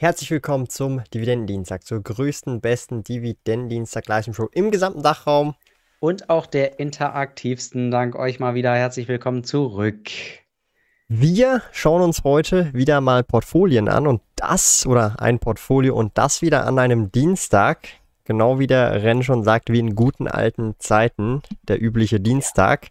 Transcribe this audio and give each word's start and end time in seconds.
Herzlich 0.00 0.30
willkommen 0.30 0.68
zum 0.68 1.02
Dividendendienstag, 1.12 1.84
zur 1.84 2.00
größten, 2.00 2.60
besten 2.60 3.02
Dividendendienstag-Leistungsshow 3.02 4.48
im 4.52 4.70
gesamten 4.70 5.02
Dachraum. 5.02 5.56
Und 5.98 6.30
auch 6.30 6.46
der 6.46 6.78
interaktivsten. 6.78 7.90
Dank 7.90 8.14
euch 8.14 8.38
mal 8.38 8.54
wieder. 8.54 8.72
Herzlich 8.76 9.08
willkommen 9.08 9.42
zurück. 9.42 10.08
Wir 11.08 11.62
schauen 11.72 12.02
uns 12.02 12.22
heute 12.22 12.72
wieder 12.72 13.00
mal 13.00 13.24
Portfolien 13.24 13.88
an 13.88 14.06
und 14.06 14.22
das 14.36 14.86
oder 14.86 15.16
ein 15.20 15.40
Portfolio 15.40 15.96
und 15.96 16.16
das 16.16 16.42
wieder 16.42 16.64
an 16.64 16.78
einem 16.78 17.10
Dienstag. 17.10 17.88
Genau 18.22 18.60
wie 18.60 18.68
der 18.68 19.02
Renn 19.02 19.24
schon 19.24 19.42
sagt, 19.42 19.68
wie 19.68 19.80
in 19.80 19.96
guten 19.96 20.28
alten 20.28 20.76
Zeiten, 20.78 21.42
der 21.66 21.82
übliche 21.82 22.20
Dienstag. 22.20 22.90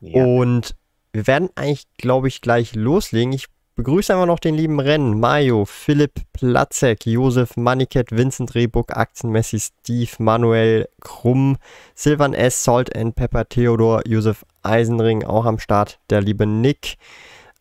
Ja. 0.00 0.24
Und 0.24 0.76
wir 1.12 1.26
werden 1.26 1.50
eigentlich, 1.56 1.84
glaube 1.98 2.28
ich, 2.28 2.40
gleich 2.40 2.74
loslegen. 2.74 3.34
Ich 3.34 3.48
begrüße 3.78 4.12
einfach 4.12 4.26
noch 4.26 4.40
den 4.40 4.56
lieben 4.56 4.80
Rennen, 4.80 5.20
Mayo, 5.20 5.64
Philipp 5.64 6.20
Platzek, 6.32 7.06
Josef 7.06 7.56
Maniket, 7.56 8.10
Vincent 8.10 8.56
Rehbuck, 8.56 8.96
Aktienmessi, 8.96 9.60
Steve, 9.60 10.10
Manuel 10.18 10.88
Krumm, 11.00 11.58
Silvan 11.94 12.34
S., 12.34 12.64
Salt 12.64 12.94
and 12.96 13.14
Pepper, 13.14 13.48
Theodor, 13.48 14.02
Josef 14.04 14.44
Eisenring 14.64 15.24
auch 15.24 15.44
am 15.44 15.60
Start, 15.60 16.00
der 16.10 16.20
liebe 16.20 16.44
Nick, 16.44 16.96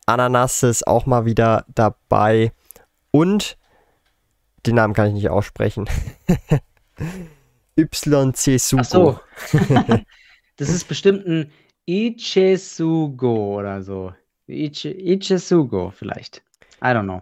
Ananas 0.08 0.64
ist 0.64 0.88
auch 0.88 1.06
mal 1.06 1.26
wieder 1.26 1.66
dabei 1.76 2.52
und 3.12 3.56
den 4.66 4.74
Namen 4.74 4.96
kann 4.96 5.10
ich 5.10 5.14
nicht 5.14 5.30
aussprechen. 5.30 5.88
YC 7.78 8.58
Sugo. 8.58 8.82
Ach 8.82 8.86
so. 8.86 9.20
das 10.58 10.70
ist 10.70 10.88
bestimmt 10.88 11.28
ein 11.28 11.52
Ichesugo 11.86 13.60
oder 13.60 13.84
so. 13.84 14.14
Ichi, 14.48 14.92
Ichisugo 14.92 15.92
vielleicht. 15.92 16.42
I 16.82 16.88
don't 16.88 17.04
know. 17.04 17.22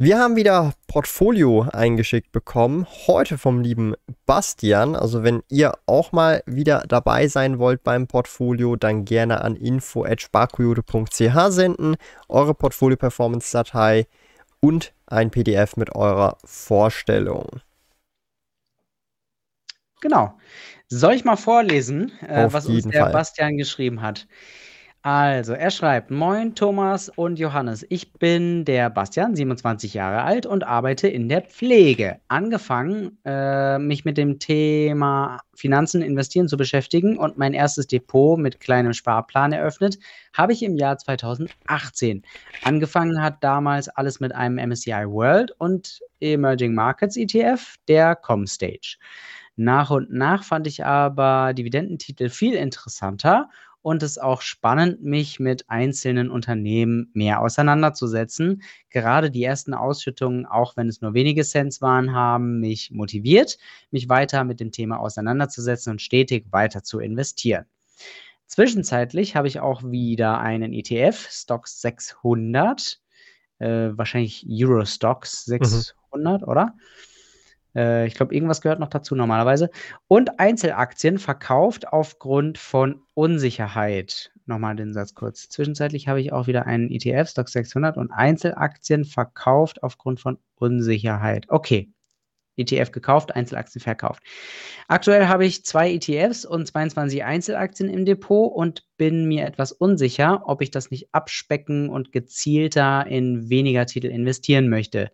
Wir 0.00 0.20
haben 0.20 0.36
wieder 0.36 0.74
Portfolio 0.86 1.66
eingeschickt 1.72 2.30
bekommen, 2.30 2.86
heute 3.08 3.36
vom 3.36 3.60
lieben 3.60 3.94
Bastian. 4.26 4.94
Also 4.94 5.24
wenn 5.24 5.42
ihr 5.48 5.72
auch 5.86 6.12
mal 6.12 6.44
wieder 6.46 6.84
dabei 6.86 7.26
sein 7.26 7.58
wollt 7.58 7.82
beim 7.82 8.06
Portfolio, 8.06 8.76
dann 8.76 9.04
gerne 9.04 9.40
an 9.40 9.56
info.sparkoyote.ch 9.56 11.50
senden, 11.50 11.96
eure 12.28 12.54
Portfolio-Performance-Datei 12.54 14.06
und 14.60 14.94
ein 15.06 15.32
PDF 15.32 15.76
mit 15.76 15.92
eurer 15.96 16.38
Vorstellung. 16.44 17.60
Genau. 20.00 20.38
Soll 20.86 21.14
ich 21.14 21.24
mal 21.24 21.36
vorlesen, 21.36 22.12
äh, 22.20 22.46
was 22.52 22.66
uns 22.66 22.84
der 22.84 23.02
Fall. 23.02 23.12
Bastian 23.12 23.56
geschrieben 23.56 24.00
hat? 24.00 24.28
Also, 25.02 25.52
er 25.52 25.70
schreibt: 25.70 26.10
Moin 26.10 26.56
Thomas 26.56 27.08
und 27.08 27.38
Johannes. 27.38 27.86
Ich 27.88 28.12
bin 28.14 28.64
der 28.64 28.90
Bastian, 28.90 29.36
27 29.36 29.94
Jahre 29.94 30.22
alt 30.22 30.44
und 30.44 30.64
arbeite 30.64 31.06
in 31.06 31.28
der 31.28 31.42
Pflege. 31.42 32.18
Angefangen, 32.26 33.16
äh, 33.24 33.78
mich 33.78 34.04
mit 34.04 34.18
dem 34.18 34.40
Thema 34.40 35.38
Finanzen 35.54 36.02
investieren 36.02 36.48
zu 36.48 36.56
beschäftigen 36.56 37.16
und 37.16 37.38
mein 37.38 37.54
erstes 37.54 37.86
Depot 37.86 38.38
mit 38.40 38.58
kleinem 38.58 38.92
Sparplan 38.92 39.52
eröffnet, 39.52 39.98
habe 40.32 40.52
ich 40.52 40.64
im 40.64 40.76
Jahr 40.76 40.98
2018. 40.98 42.22
Angefangen 42.64 43.22
hat 43.22 43.42
damals 43.44 43.88
alles 43.88 44.18
mit 44.18 44.34
einem 44.34 44.56
MSCI 44.56 45.06
World 45.06 45.52
und 45.58 46.00
Emerging 46.20 46.74
Markets 46.74 47.16
ETF, 47.16 47.76
der 47.86 48.16
Comstage. 48.16 48.96
Nach 49.54 49.90
und 49.90 50.12
nach 50.12 50.44
fand 50.44 50.66
ich 50.66 50.84
aber 50.84 51.52
Dividendentitel 51.52 52.28
viel 52.28 52.54
interessanter 52.54 53.48
und 53.82 54.02
es 54.02 54.18
auch 54.18 54.42
spannend, 54.42 55.02
mich 55.02 55.40
mit 55.40 55.68
einzelnen 55.70 56.30
Unternehmen 56.30 57.10
mehr 57.14 57.40
auseinanderzusetzen. 57.40 58.62
Gerade 58.90 59.30
die 59.30 59.44
ersten 59.44 59.74
Ausschüttungen, 59.74 60.46
auch 60.46 60.76
wenn 60.76 60.88
es 60.88 61.00
nur 61.00 61.14
wenige 61.14 61.44
Cents 61.44 61.80
waren, 61.80 62.12
haben 62.12 62.60
mich 62.60 62.90
motiviert, 62.90 63.58
mich 63.90 64.08
weiter 64.08 64.44
mit 64.44 64.60
dem 64.60 64.72
Thema 64.72 64.98
auseinanderzusetzen 64.98 65.92
und 65.92 66.02
stetig 66.02 66.46
weiter 66.50 66.82
zu 66.82 66.98
investieren. 66.98 67.66
Zwischenzeitlich 68.46 69.36
habe 69.36 69.46
ich 69.46 69.60
auch 69.60 69.82
wieder 69.84 70.38
einen 70.38 70.72
ETF, 70.72 71.28
Stocks 71.30 71.80
600, 71.82 73.00
äh, 73.58 73.90
wahrscheinlich 73.92 74.46
Eurostocks 74.48 75.44
600, 75.44 76.42
mhm. 76.42 76.48
oder? 76.48 76.74
Äh, 77.74 78.06
ich 78.06 78.14
glaube, 78.14 78.34
irgendwas 78.34 78.60
gehört 78.60 78.80
noch 78.80 78.88
dazu 78.88 79.14
normalerweise. 79.14 79.70
Und 80.06 80.40
Einzelaktien 80.40 81.18
verkauft 81.18 81.88
aufgrund 81.92 82.58
von 82.58 83.02
Unsicherheit. 83.14 84.32
Nochmal 84.46 84.76
den 84.76 84.94
Satz 84.94 85.14
kurz. 85.14 85.48
Zwischenzeitlich 85.48 86.08
habe 86.08 86.20
ich 86.20 86.32
auch 86.32 86.46
wieder 86.46 86.66
einen 86.66 86.90
ETF, 86.90 87.28
Stock 87.28 87.48
600, 87.48 87.96
und 87.96 88.10
Einzelaktien 88.10 89.04
verkauft 89.04 89.82
aufgrund 89.82 90.20
von 90.20 90.38
Unsicherheit. 90.56 91.46
Okay. 91.48 91.92
ETF 92.58 92.90
gekauft, 92.90 93.36
Einzelaktien 93.36 93.80
verkauft. 93.80 94.22
Aktuell 94.88 95.28
habe 95.28 95.46
ich 95.46 95.64
zwei 95.64 95.92
ETFs 95.92 96.44
und 96.44 96.66
22 96.66 97.24
Einzelaktien 97.24 97.88
im 97.88 98.04
Depot 98.04 98.52
und 98.52 98.84
bin 98.96 99.26
mir 99.26 99.46
etwas 99.46 99.70
unsicher, 99.70 100.42
ob 100.44 100.60
ich 100.60 100.70
das 100.70 100.90
nicht 100.90 101.08
abspecken 101.12 101.88
und 101.88 102.10
gezielter 102.10 103.06
in 103.06 103.48
weniger 103.48 103.86
Titel 103.86 104.08
investieren 104.08 104.68
möchte. 104.68 105.12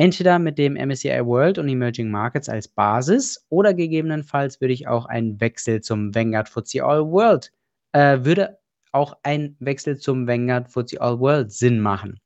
Entweder 0.00 0.38
mit 0.38 0.58
dem 0.58 0.74
MSCI 0.74 1.26
World 1.26 1.58
und 1.58 1.68
Emerging 1.68 2.08
Markets 2.08 2.48
als 2.48 2.68
Basis 2.68 3.44
oder 3.48 3.74
gegebenenfalls 3.74 4.60
würde 4.60 4.72
ich 4.72 4.86
auch 4.86 5.06
einen 5.06 5.40
Wechsel 5.40 5.80
zum 5.80 6.14
Vanguard 6.14 6.48
FTSE 6.48 6.84
All 6.84 7.04
World, 7.10 7.52
äh, 7.92 8.18
würde 8.22 8.58
auch 8.92 9.18
ein 9.24 9.56
Wechsel 9.58 9.98
zum 9.98 10.28
Vanguard 10.28 10.68
FTSE 10.70 11.00
All 11.00 11.18
World 11.18 11.50
Sinn 11.50 11.80
machen. 11.80 12.20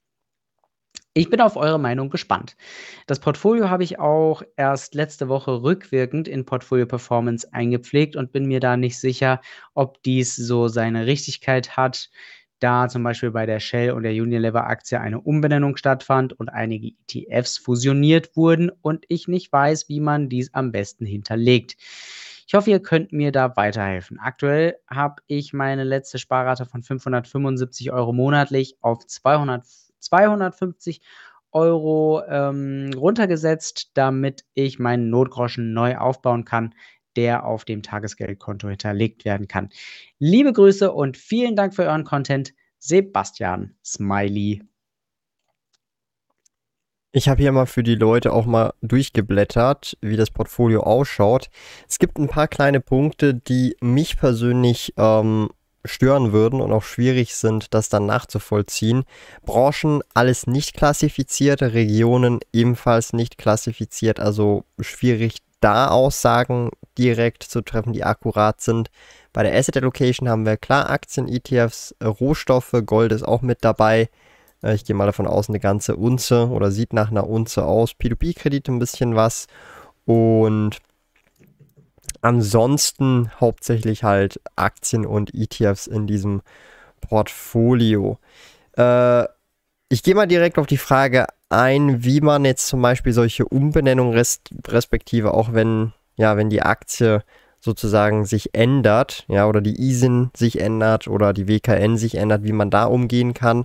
Ich 1.14 1.30
bin 1.30 1.40
auf 1.40 1.56
eure 1.56 1.78
Meinung 1.78 2.10
gespannt. 2.10 2.56
Das 3.06 3.20
Portfolio 3.20 3.70
habe 3.70 3.84
ich 3.84 3.98
auch 3.98 4.42
erst 4.56 4.94
letzte 4.94 5.28
Woche 5.28 5.62
rückwirkend 5.62 6.28
in 6.28 6.44
Portfolio 6.44 6.86
Performance 6.86 7.50
eingepflegt 7.52 8.16
und 8.16 8.32
bin 8.32 8.46
mir 8.46 8.60
da 8.60 8.76
nicht 8.76 8.98
sicher, 8.98 9.40
ob 9.74 10.02
dies 10.02 10.36
so 10.36 10.68
seine 10.68 11.06
Richtigkeit 11.06 11.76
hat 11.76 12.10
da 12.62 12.88
zum 12.88 13.02
Beispiel 13.02 13.30
bei 13.30 13.46
der 13.46 13.60
Shell 13.60 13.92
und 13.92 14.02
der 14.02 14.12
Unilever-Aktie 14.12 15.00
eine 15.00 15.20
Umbenennung 15.20 15.76
stattfand 15.76 16.32
und 16.32 16.48
einige 16.48 16.92
ETFs 17.08 17.58
fusioniert 17.58 18.36
wurden 18.36 18.70
und 18.82 19.04
ich 19.08 19.28
nicht 19.28 19.52
weiß, 19.52 19.88
wie 19.88 20.00
man 20.00 20.28
dies 20.28 20.52
am 20.54 20.72
besten 20.72 21.06
hinterlegt. 21.06 21.76
Ich 22.46 22.54
hoffe, 22.54 22.70
ihr 22.70 22.80
könnt 22.80 23.12
mir 23.12 23.32
da 23.32 23.56
weiterhelfen. 23.56 24.18
Aktuell 24.18 24.76
habe 24.88 25.22
ich 25.26 25.52
meine 25.52 25.84
letzte 25.84 26.18
Sparrate 26.18 26.66
von 26.66 26.82
575 26.82 27.92
Euro 27.92 28.12
monatlich 28.12 28.76
auf 28.82 29.06
200, 29.06 29.64
250 30.00 31.00
Euro 31.52 32.22
ähm, 32.28 32.90
runtergesetzt, 32.96 33.92
damit 33.94 34.44
ich 34.54 34.78
meinen 34.78 35.10
Notgroschen 35.10 35.72
neu 35.72 35.96
aufbauen 35.96 36.44
kann, 36.44 36.74
der 37.16 37.44
auf 37.44 37.64
dem 37.64 37.82
Tagesgeldkonto 37.82 38.68
hinterlegt 38.68 39.24
werden 39.24 39.48
kann. 39.48 39.70
Liebe 40.18 40.52
Grüße 40.52 40.92
und 40.92 41.16
vielen 41.16 41.56
Dank 41.56 41.74
für 41.74 41.84
euren 41.84 42.04
Content. 42.04 42.54
Sebastian 42.78 43.76
Smiley. 43.84 44.62
Ich 47.12 47.28
habe 47.28 47.42
hier 47.42 47.52
mal 47.52 47.66
für 47.66 47.82
die 47.82 47.94
Leute 47.94 48.32
auch 48.32 48.46
mal 48.46 48.72
durchgeblättert, 48.80 49.98
wie 50.00 50.16
das 50.16 50.30
Portfolio 50.30 50.82
ausschaut. 50.82 51.50
Es 51.86 51.98
gibt 51.98 52.18
ein 52.18 52.28
paar 52.28 52.48
kleine 52.48 52.80
Punkte, 52.80 53.34
die 53.34 53.76
mich 53.80 54.16
persönlich 54.16 54.94
ähm, 54.96 55.50
stören 55.84 56.32
würden 56.32 56.60
und 56.60 56.72
auch 56.72 56.82
schwierig 56.82 57.34
sind, 57.34 57.74
das 57.74 57.88
dann 57.88 58.06
nachzuvollziehen. 58.06 59.04
Branchen 59.44 60.00
alles 60.14 60.46
nicht 60.46 60.74
klassifiziert, 60.74 61.62
Regionen 61.62 62.40
ebenfalls 62.52 63.12
nicht 63.12 63.36
klassifiziert, 63.36 64.18
also 64.18 64.64
schwierig 64.80 65.38
da 65.62 65.88
Aussagen 65.88 66.70
direkt 66.98 67.42
zu 67.42 67.62
treffen, 67.62 67.92
die 67.92 68.04
akkurat 68.04 68.60
sind. 68.60 68.90
Bei 69.32 69.42
der 69.42 69.56
Asset 69.56 69.78
Allocation 69.78 70.28
haben 70.28 70.44
wir 70.44 70.56
klar 70.56 70.90
Aktien, 70.90 71.28
ETFs, 71.28 71.94
äh, 72.00 72.06
Rohstoffe, 72.06 72.74
Gold 72.84 73.12
ist 73.12 73.22
auch 73.22 73.42
mit 73.42 73.64
dabei. 73.64 74.10
Äh, 74.62 74.74
ich 74.74 74.84
gehe 74.84 74.96
mal 74.96 75.06
davon 75.06 75.26
aus, 75.26 75.48
eine 75.48 75.60
ganze 75.60 75.96
Unze 75.96 76.48
oder 76.48 76.70
sieht 76.70 76.92
nach 76.92 77.10
einer 77.10 77.28
Unze 77.28 77.64
aus. 77.64 77.92
P2P-Kredite 77.92 78.72
ein 78.72 78.78
bisschen 78.78 79.14
was. 79.16 79.46
Und 80.04 80.80
ansonsten 82.20 83.30
hauptsächlich 83.40 84.04
halt 84.04 84.40
Aktien 84.56 85.06
und 85.06 85.34
ETFs 85.34 85.86
in 85.86 86.06
diesem 86.06 86.42
Portfolio. 87.00 88.18
Äh, 88.76 89.24
ich 89.88 90.02
gehe 90.02 90.14
mal 90.14 90.26
direkt 90.26 90.58
auf 90.58 90.66
die 90.66 90.78
Frage 90.78 91.26
ein, 91.52 92.04
wie 92.04 92.20
man 92.20 92.44
jetzt 92.44 92.66
zum 92.66 92.82
Beispiel 92.82 93.12
solche 93.12 93.44
Umbenennungen 93.46 94.14
res 94.14 94.40
respektive 94.66 95.34
auch 95.34 95.52
wenn, 95.52 95.92
ja, 96.16 96.36
wenn 96.36 96.50
die 96.50 96.62
Aktie 96.62 97.22
sozusagen 97.60 98.24
sich 98.24 98.54
ändert, 98.54 99.24
ja, 99.28 99.46
oder 99.46 99.60
die 99.60 99.80
ISIN 99.80 100.30
sich 100.36 100.60
ändert 100.60 101.06
oder 101.06 101.32
die 101.32 101.46
WKN 101.46 101.96
sich 101.96 102.16
ändert, 102.16 102.42
wie 102.42 102.52
man 102.52 102.70
da 102.70 102.84
umgehen 102.84 103.34
kann. 103.34 103.64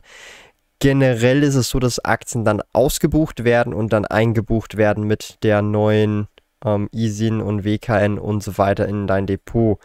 Generell 0.80 1.42
ist 1.42 1.56
es 1.56 1.70
so, 1.70 1.80
dass 1.80 2.04
Aktien 2.06 2.46
dann 2.46 2.62
ausgebucht 2.74 3.44
werden 3.44 3.74
und 3.74 3.94
dann 3.94 4.06
eingebucht 4.06 4.78
werden 4.78 5.06
mit 5.06 5.38
der 5.42 5.64
neuen 5.64 6.28
ähm, 6.64 6.90
ISIN 6.94 7.42
und 7.42 7.64
WKN 7.64 8.20
und 8.20 8.44
so 8.44 8.60
weiter 8.60 8.88
in 8.88 9.08
dein 9.08 9.26
Depot. 9.26 9.80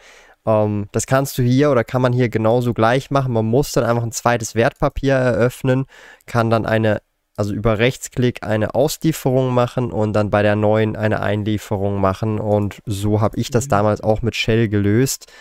Ähm, 0.47 0.89
das 0.93 1.07
kannst 1.07 1.39
du 1.39 1.43
hier 1.43 1.71
oder 1.71 1.85
kann 1.85 2.03
man 2.03 2.13
hier 2.13 2.29
genauso 2.29 2.75
gleich 2.75 3.11
machen. 3.11 3.33
Man 3.33 3.47
muss 3.47 3.73
dann 3.73 3.85
einfach 3.85 4.03
ein 4.03 4.13
zweites 4.13 4.55
Wertpapier 4.55 5.15
eröffnen, 5.15 5.87
kann 6.27 6.51
dann 6.51 6.67
eine, 6.67 7.01
also 7.37 7.55
über 7.55 7.79
Rechtsklick 7.79 8.43
eine 8.43 8.75
Auslieferung 8.75 9.53
machen 9.55 9.91
und 9.91 10.13
dann 10.13 10.31
bei 10.31 10.43
der 10.43 10.57
neuen 10.57 10.97
eine 10.97 11.21
Einlieferung 11.21 12.01
machen. 12.01 12.39
Und 12.39 12.83
so 12.87 13.21
habe 13.21 13.39
ich 13.39 13.51
das 13.51 13.67
mhm. 13.67 13.71
damals 13.71 14.01
auch 14.03 14.23
mit 14.23 14.37
Shell 14.37 14.69
gelöst. 14.69 15.33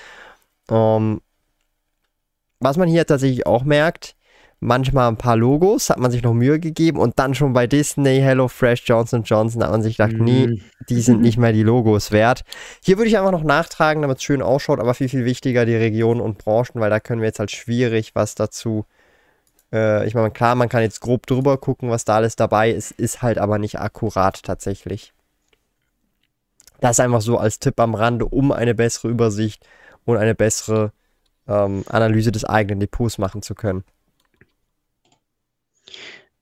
Ähm, 0.70 1.22
was 2.60 2.78
man 2.78 2.88
hier 2.88 3.06
tatsächlich 3.06 3.46
auch 3.46 3.64
merkt, 3.64 4.16
manchmal 4.62 5.08
ein 5.08 5.18
paar 5.18 5.36
Logos, 5.36 5.90
hat 5.90 5.98
man 5.98 6.12
sich 6.12 6.22
noch 6.22 6.34
Mühe 6.34 6.60
gegeben 6.60 7.00
und 7.00 7.18
dann 7.18 7.34
schon 7.34 7.52
bei 7.52 7.66
Disney, 7.66 8.20
HelloFresh, 8.20 8.84
Johnson 8.86 9.24
Johnson 9.24 9.64
hat 9.64 9.72
man 9.72 9.82
sich 9.82 9.98
gedacht, 9.98 10.14
mhm. 10.14 10.24
nee, 10.24 10.62
die 10.88 11.02
sind 11.02 11.22
nicht 11.22 11.38
mehr 11.38 11.52
die 11.52 11.64
Logos 11.64 12.12
wert. 12.12 12.44
Hier 12.84 12.98
würde 12.98 13.10
ich 13.10 13.18
einfach 13.18 13.32
noch 13.32 13.44
nachtragen, 13.44 14.04
damit 14.04 14.18
es 14.18 14.24
schön 14.24 14.44
ausschaut, 14.44 14.80
aber 14.80 14.94
viel, 14.94 15.10
viel 15.10 15.26
wichtiger 15.26 15.66
die 15.66 15.76
Regionen 15.76 16.22
und 16.22 16.38
Branchen, 16.38 16.80
weil 16.80 16.92
da 16.92 17.00
können 17.00 17.22
wir 17.22 17.28
jetzt 17.28 17.40
halt 17.40 17.52
schwierig 17.52 18.12
was 18.14 18.36
dazu. 18.36 18.86
Äh, 18.86 19.01
ich 19.72 20.14
meine, 20.16 20.32
klar, 20.32 20.56
man 20.56 20.70
kann 20.70 20.82
jetzt 20.82 21.00
grob 21.00 21.26
drüber 21.28 21.58
gucken, 21.58 21.90
was 21.90 22.04
da 22.06 22.18
alles 22.18 22.36
dabei 22.36 22.72
ist, 22.72 22.92
ist 22.92 23.22
halt 23.22 23.38
aber 23.38 23.58
nicht 23.58 23.80
akkurat 23.80 24.44
tatsächlich. 24.44 25.14
Das 26.82 27.00
einfach 27.00 27.22
so 27.22 27.38
als 27.38 27.60
Tipp 27.60 27.80
am 27.80 27.96
Rande, 27.96 28.26
um 28.26 28.52
eine 28.52 28.76
bessere 28.76 29.08
Übersicht 29.08 29.66
und 30.06 30.18
eine 30.18 30.36
bessere 30.36 30.92
ähm, 31.48 31.84
Analyse 31.88 32.32
des 32.32 32.44
eigenen 32.44 32.80
Depots 32.80 33.18
machen 33.18 33.42
zu 33.42 33.56
können. 33.56 33.84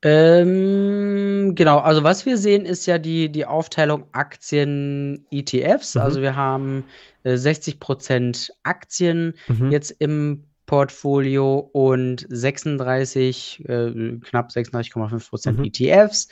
Ähm, 0.02 1.56
genau, 1.56 1.80
also 1.80 2.04
was 2.04 2.26
wir 2.26 2.38
sehen, 2.38 2.66
ist 2.66 2.86
ja 2.86 2.98
die, 2.98 3.30
die 3.30 3.46
Aufteilung 3.46 4.06
Aktien-ETFs. 4.14 5.96
Mhm. 5.96 6.02
Also 6.02 6.22
wir 6.22 6.36
haben 6.38 6.86
äh, 7.24 7.34
60% 7.34 8.52
Aktien 8.64 9.34
mhm. 9.48 9.72
jetzt 9.72 9.92
im 10.00 10.46
Portfolio 10.70 11.68
und 11.74 12.28
36, 12.30 13.68
äh, 13.68 14.20
knapp 14.22 14.52
36,5% 14.52 15.54
mhm. 15.54 15.64
ETFs, 15.64 16.28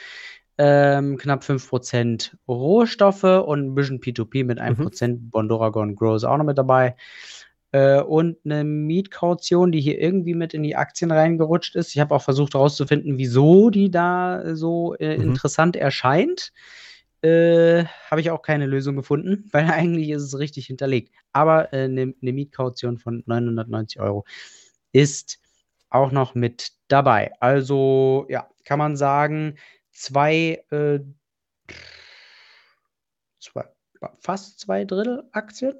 ähm, 0.60 1.18
knapp 1.18 1.42
5% 1.42 2.36
Rohstoffe 2.48 3.24
und 3.24 3.66
ein 3.66 3.74
bisschen 3.74 4.00
P2P 4.00 4.45
mit 4.45 4.62
1%. 4.62 5.07
Mhm. 5.07 5.30
Bondoragon 5.31 5.95
Grow 5.95 6.16
ist 6.16 6.24
auch 6.24 6.38
noch 6.38 6.45
mit 6.45 6.60
dabei 6.60 6.95
äh, 7.72 8.00
und 8.00 8.38
eine 8.45 8.63
Mietkaution, 8.63 9.72
die 9.72 9.81
hier 9.81 10.00
irgendwie 10.00 10.36
mit 10.36 10.54
in 10.54 10.62
die 10.62 10.75
Aktien 10.75 11.10
reingerutscht 11.10 11.75
ist. 11.75 11.95
Ich 11.95 12.00
habe 12.00 12.13
auch 12.13 12.22
versucht 12.22 12.54
herauszufinden, 12.54 13.18
wieso 13.18 13.72
die 13.72 13.89
da 13.89 14.56
so 14.56 14.94
äh, 15.00 15.18
mhm. 15.18 15.24
interessant 15.24 15.75
erscheint. 15.75 16.51
Äh, 17.21 17.85
habe 18.09 18.21
ich 18.21 18.29
auch 18.29 18.41
keine 18.41 18.67
Lösung 18.67 18.95
gefunden, 18.95 19.47
weil 19.51 19.65
eigentlich 19.65 20.09
ist 20.09 20.23
es 20.23 20.37
richtig 20.37 20.67
hinterlegt. 20.67 21.11
Aber 21.31 21.71
eine 21.73 22.01
äh, 22.01 22.13
ne 22.19 22.33
Mietkaution 22.33 22.97
von 22.97 23.23
990 23.25 23.99
Euro 23.99 24.25
ist 24.91 25.39
auch 25.89 26.11
noch 26.11 26.35
mit 26.35 26.73
dabei. 26.87 27.31
Also 27.39 28.25
ja, 28.29 28.47
kann 28.65 28.79
man 28.79 28.95
sagen, 28.95 29.57
zwei, 29.91 30.63
äh, 30.69 30.99
zwei 33.39 33.65
fast 34.19 34.59
zwei 34.59 34.85
Drittel 34.85 35.23
Aktien 35.31 35.73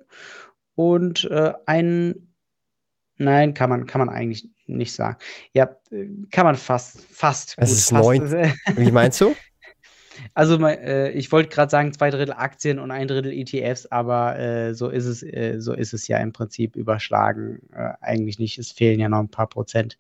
und 0.76 1.26
äh, 1.26 1.54
ein, 1.66 2.34
nein, 3.18 3.54
kann 3.54 3.70
man, 3.70 3.86
kann 3.86 4.00
man 4.00 4.10
eigentlich 4.10 4.50
nicht 4.66 4.94
sagen. 4.94 5.18
Ja, 5.54 5.76
kann 6.32 6.46
man 6.46 6.56
fast, 6.56 7.02
fast. 7.02 7.56
Es 7.58 7.70
gut, 7.70 7.78
ist 7.78 7.90
fast. 7.90 8.04
neun. 8.04 8.54
Wie 8.76 8.92
meinst 8.92 9.22
du? 9.22 9.36
Also 10.34 10.58
äh, 10.66 11.12
ich 11.12 11.32
wollte 11.32 11.50
gerade 11.50 11.70
sagen 11.70 11.94
zwei 11.94 12.10
Drittel 12.10 12.34
Aktien 12.34 12.80
und 12.80 12.92
ein 12.92 13.08
Drittel 13.08 13.32
ETFs, 13.32 13.86
aber 13.88 14.38
äh, 14.38 14.74
so 14.74 14.90
ist 14.90 15.06
es, 15.06 15.24
äh, 15.24 15.56
so 15.60 15.74
ist 15.74 15.94
es 15.94 16.08
ja 16.08 16.18
im 16.18 16.34
Prinzip 16.34 16.76
überschlagen. 16.76 17.60
Äh, 17.74 17.94
eigentlich 18.02 18.40
nicht. 18.40 18.58
Es 18.58 18.72
fehlen 18.72 19.00
ja 19.00 19.10
noch 19.10 19.20
ein 19.20 19.30
paar 19.30 19.48
Prozent. 19.48 19.98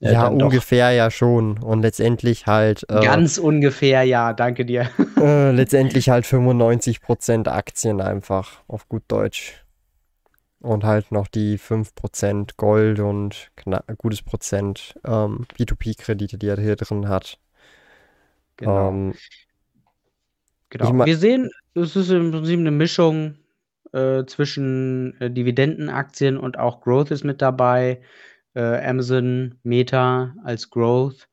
Äh, 0.00 0.12
ja, 0.12 0.26
ungefähr 0.26 0.90
doch. 0.90 0.96
ja 0.96 1.10
schon. 1.10 1.58
Und 1.58 1.82
letztendlich 1.82 2.46
halt. 2.46 2.84
Äh, 2.88 3.00
Ganz 3.02 3.38
ungefähr, 3.38 4.02
ja, 4.02 4.32
danke 4.32 4.64
dir. 4.64 4.90
letztendlich 5.16 6.10
halt 6.10 6.24
95% 6.24 7.48
Aktien 7.48 8.00
einfach, 8.00 8.62
auf 8.68 8.88
gut 8.88 9.04
Deutsch. 9.08 9.64
Und 10.60 10.84
halt 10.84 11.12
noch 11.12 11.28
die 11.28 11.58
5% 11.58 12.52
Gold 12.56 12.98
und 12.98 13.50
gutes 13.98 14.22
Prozent 14.22 14.94
ähm, 15.04 15.46
B2B-Kredite, 15.58 16.38
die 16.38 16.48
er 16.48 16.58
hier 16.58 16.76
drin 16.76 17.08
hat. 17.08 17.38
Genau. 18.56 18.88
Ähm, 18.88 19.14
genau. 20.78 21.06
Wir 21.06 21.16
sehen, 21.16 21.50
es 21.74 21.96
ist 21.96 22.10
im 22.10 22.30
Prinzip 22.30 22.58
eine 22.58 22.70
Mischung 22.70 23.36
äh, 23.92 24.24
zwischen 24.26 25.20
äh, 25.20 25.30
Dividendenaktien 25.30 26.36
und 26.36 26.58
auch 26.58 26.80
Growth 26.80 27.10
ist 27.10 27.24
mit 27.24 27.40
dabei. 27.40 28.00
Äh, 28.54 28.84
Amazon, 28.84 29.56
Meta 29.62 30.34
als 30.44 30.70
Growth. 30.70 31.28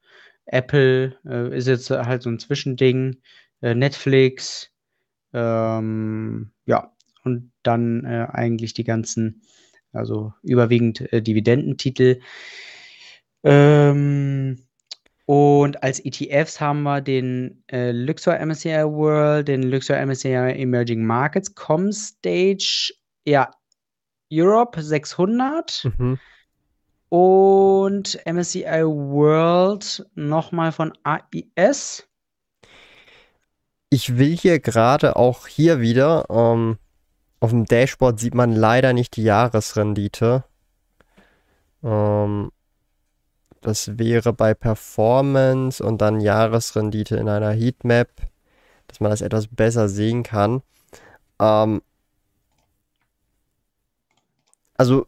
Apple 0.45 1.15
äh, 1.25 1.57
ist 1.57 1.67
jetzt 1.67 1.89
halt 1.89 2.23
so 2.23 2.29
ein 2.29 2.39
Zwischending. 2.39 3.17
Äh, 3.61 3.75
Netflix. 3.75 4.69
Ähm, 5.33 6.51
ja, 6.65 6.91
und 7.23 7.51
dann 7.63 8.05
äh, 8.05 8.27
eigentlich 8.31 8.73
die 8.73 8.83
ganzen, 8.83 9.43
also 9.93 10.33
überwiegend 10.43 11.07
Dividendentitel. 11.11 12.19
Ähm, 13.43 14.57
und 15.31 15.81
als 15.81 16.03
ETFs 16.03 16.59
haben 16.59 16.83
wir 16.83 16.99
den 16.99 17.63
äh, 17.71 17.91
Luxor 17.91 18.37
MSCI 18.37 18.83
World, 18.83 19.47
den 19.47 19.63
Luxor 19.63 19.95
MSCI 20.05 20.33
Emerging 20.33 21.05
Markets, 21.05 21.55
Comstage, 21.55 22.91
ja, 23.23 23.49
Europe 24.29 24.81
600 24.81 25.89
mhm. 25.97 26.19
und 27.07 28.19
MSCI 28.25 28.83
World 28.83 30.05
nochmal 30.15 30.73
von 30.73 30.91
AIS. 31.03 32.05
Ich 33.89 34.17
will 34.17 34.35
hier 34.35 34.59
gerade 34.59 35.15
auch 35.15 35.47
hier 35.47 35.79
wieder 35.79 36.25
ähm, 36.29 36.77
auf 37.39 37.51
dem 37.51 37.63
Dashboard 37.63 38.19
sieht 38.19 38.35
man 38.35 38.51
leider 38.51 38.91
nicht 38.91 39.15
die 39.15 39.23
Jahresrendite. 39.23 40.43
Ähm, 41.85 42.51
das 43.61 43.97
wäre 43.97 44.33
bei 44.33 44.53
Performance 44.53 45.83
und 45.83 46.01
dann 46.01 46.19
Jahresrendite 46.19 47.15
in 47.15 47.29
einer 47.29 47.51
Heatmap, 47.51 48.09
dass 48.87 48.99
man 48.99 49.11
das 49.11 49.21
etwas 49.21 49.47
besser 49.47 49.87
sehen 49.87 50.23
kann. 50.23 50.61
Ähm, 51.39 51.81
also 54.75 55.05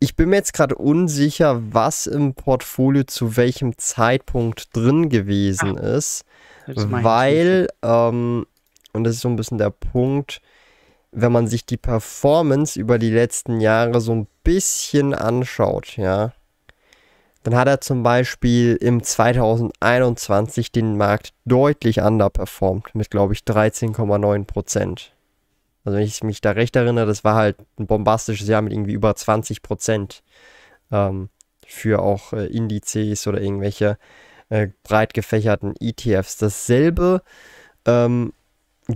ich 0.00 0.16
bin 0.16 0.30
mir 0.30 0.36
jetzt 0.36 0.54
gerade 0.54 0.74
unsicher, 0.74 1.62
was 1.72 2.08
im 2.08 2.34
Portfolio 2.34 3.04
zu 3.04 3.36
welchem 3.36 3.78
Zeitpunkt 3.78 4.76
drin 4.76 5.08
gewesen 5.08 5.78
ah, 5.78 5.96
ist, 5.96 6.24
weil, 6.66 7.68
ähm, 7.82 8.44
und 8.92 9.04
das 9.04 9.14
ist 9.14 9.20
so 9.20 9.28
ein 9.28 9.36
bisschen 9.36 9.58
der 9.58 9.70
Punkt, 9.70 10.40
wenn 11.12 11.30
man 11.30 11.46
sich 11.46 11.64
die 11.64 11.76
Performance 11.76 12.80
über 12.80 12.98
die 12.98 13.10
letzten 13.10 13.60
Jahre 13.60 14.00
so 14.00 14.12
ein 14.12 14.26
bisschen 14.42 15.14
anschaut, 15.14 15.96
ja, 15.96 16.32
dann 17.42 17.56
hat 17.56 17.68
er 17.68 17.80
zum 17.80 18.02
Beispiel 18.02 18.76
im 18.80 19.02
2021 19.02 20.72
den 20.72 20.96
Markt 20.96 21.32
deutlich 21.44 22.00
underperformed 22.00 22.94
mit, 22.94 23.10
glaube 23.10 23.32
ich, 23.34 23.40
13,9 23.40 24.44
Prozent. 24.44 25.12
Also 25.84 25.98
wenn 25.98 26.04
ich 26.04 26.22
mich 26.22 26.40
da 26.40 26.52
recht 26.52 26.76
erinnere, 26.76 27.06
das 27.06 27.24
war 27.24 27.34
halt 27.34 27.56
ein 27.78 27.86
bombastisches 27.86 28.46
Jahr 28.46 28.62
mit 28.62 28.72
irgendwie 28.72 28.92
über 28.92 29.14
20 29.14 29.62
Prozent 29.62 30.22
ähm, 30.92 31.28
für 31.66 32.02
auch 32.02 32.32
äh, 32.32 32.46
Indizes 32.46 33.26
oder 33.26 33.40
irgendwelche 33.40 33.98
äh, 34.48 34.68
breit 34.84 35.14
gefächerten 35.14 35.74
ETFs. 35.80 36.36
Dasselbe 36.36 37.22
ähm, 37.86 38.32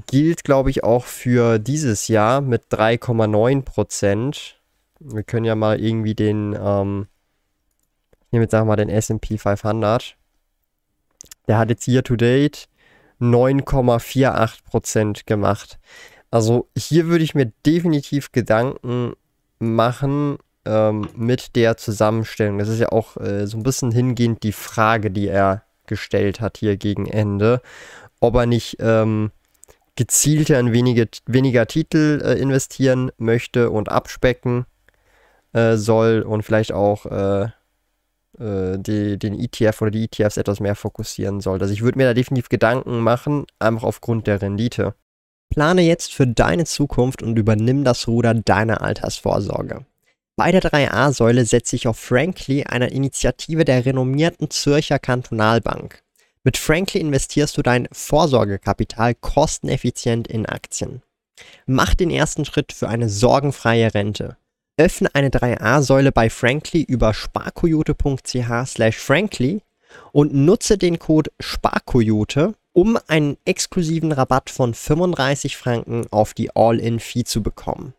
gilt, 0.07 0.45
glaube 0.45 0.71
ich, 0.71 0.85
auch 0.85 1.05
für 1.05 1.59
dieses 1.59 2.09
Jahr 2.09 2.41
mit 2.41 2.65
3,9 2.71 3.63
Prozent. 3.63 4.61
Wir 5.01 5.23
können 5.23 5.45
ja 5.45 5.55
mal 5.55 5.81
irgendwie 5.81 6.15
den, 6.15 6.57
ähm, 6.59 7.07
jetzt 8.43 8.53
sagen 8.53 8.67
mal 8.67 8.77
den 8.77 8.89
S&P 8.89 9.39
500. 9.39 10.17
Der 11.49 11.59
hat 11.59 11.71
jetzt 11.71 11.87
year 11.87 12.03
to 12.03 12.17
date 12.17 12.69
9,48 13.21 14.65
Prozent 14.65 15.27
gemacht. 15.27 15.79
Also 16.31 16.69
hier 16.77 17.07
würde 17.07 17.25
ich 17.25 17.35
mir 17.35 17.53
definitiv 17.65 18.33
Gedanken 18.33 19.13
machen 19.59 20.39
ähm, 20.65 21.09
mit 21.15 21.57
der 21.57 21.77
Zusammenstellung. 21.77 22.59
Das 22.59 22.69
ist 22.69 22.81
ja 22.81 22.91
auch 22.91 23.17
äh, 23.17 23.47
so 23.47 23.57
ein 23.57 23.63
bisschen 23.63 23.91
hingehend 23.91 24.43
die 24.43 24.53
Frage, 24.53 25.11
die 25.11 25.29
er 25.29 25.63
gestellt 25.87 26.41
hat 26.41 26.59
hier 26.59 26.77
gegen 26.77 27.07
Ende, 27.07 27.63
ob 28.21 28.35
er 28.35 28.47
nicht 28.47 28.77
ähm, 28.81 29.31
gezielter 29.95 30.59
in 30.59 30.73
wenige, 30.73 31.09
weniger 31.27 31.67
Titel 31.67 32.21
äh, 32.23 32.35
investieren 32.35 33.11
möchte 33.19 33.71
und 33.71 33.89
abspecken 33.89 34.67
äh, 35.53 35.77
soll 35.77 36.23
und 36.23 36.43
vielleicht 36.43 36.73
auch 36.73 37.07
äh 37.07 37.49
die, 38.39 39.19
den 39.19 39.39
ETF 39.39 39.83
oder 39.83 39.91
die 39.91 40.05
ETFs 40.05 40.37
etwas 40.37 40.61
mehr 40.61 40.75
fokussieren 40.75 41.41
soll. 41.41 41.61
Also 41.61 41.73
ich 41.73 41.83
würde 41.83 41.99
mir 41.99 42.05
da 42.05 42.15
definitiv 42.15 42.49
Gedanken 42.49 43.01
machen, 43.01 43.47
einfach 43.59 43.85
aufgrund 43.85 44.27
der 44.27 44.43
Rendite. 44.43 44.95
Plane 45.51 45.83
jetzt 45.83 46.13
für 46.13 46.27
deine 46.27 46.65
Zukunft 46.65 47.23
und 47.23 47.39
übernimm 47.39 47.85
das 47.85 48.09
Ruder 48.09 48.35
deiner 48.35 48.83
Altersvorsorge. 48.83 49.87
Bei 50.37 50.53
der 50.53 50.61
3a-Säule 50.61 51.47
setze 51.47 51.77
ich 51.77 51.89
auf 51.89 51.99
Frankly, 51.99 52.65
einer 52.65 52.93
Initiative 52.93 53.65
der 53.65 53.87
renommierten 53.87 54.51
Zürcher 54.51 54.99
Kantonalbank. 54.99 56.03
Mit 56.45 56.59
Frankly 56.59 57.01
investierst 57.01 57.57
du 57.57 57.63
dein 57.63 57.89
Vorsorgekapital 57.91 59.15
kosteneffizient 59.15 60.29
in 60.29 60.47
Aktien. 60.47 61.03
Mach 61.67 61.95
den 61.95 62.11
ersten 62.11 62.45
Schritt 62.45 62.73
für 62.73 62.89
eine 62.89 63.09
sorgenfreie 63.09 63.95
Rente. 63.95 64.37
Öffne 64.77 65.15
eine 65.15 65.31
3a-Säule 65.31 66.13
bei 66.13 66.29
Frankly 66.31 66.83
über 66.83 67.15
sparkoyote.ch 67.15 68.67
slash 68.67 68.99
frankly 68.99 69.63
und 70.13 70.35
nutze 70.35 70.77
den 70.77 70.99
Code 70.99 71.31
SPARKOYOTE, 71.41 72.55
um 72.73 72.99
einen 73.07 73.39
exklusiven 73.45 74.13
Rabatt 74.13 74.51
von 74.51 74.75
35 74.75 75.57
Franken 75.57 76.07
auf 76.11 76.35
die 76.35 76.55
All-In-Fee 76.55 77.25
zu 77.25 77.43
bekommen. 77.43 77.95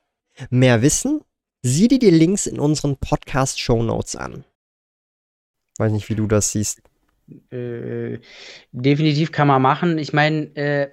Mehr 0.52 0.84
Wissen 0.84 1.22
Sieh 1.64 1.88
dir 1.88 2.00
die 2.00 2.12
Links 2.12 2.46
in 2.46 2.60
unseren 2.60 2.98
Podcast-Show 2.98 3.84
Notes 3.84 4.16
an. 4.16 4.46
Weiß 5.78 5.92
nicht, 5.92 6.08
wie 6.10 6.16
du 6.16 6.28
das 6.28 6.52
siehst. 6.52 6.82
Äh, 7.52 8.20
definitiv 8.72 9.32
kann 9.32 9.48
man 9.48 9.62
machen. 9.62 9.98
Ich 9.98 10.14
meine, 10.14 10.56
äh, 10.56 10.92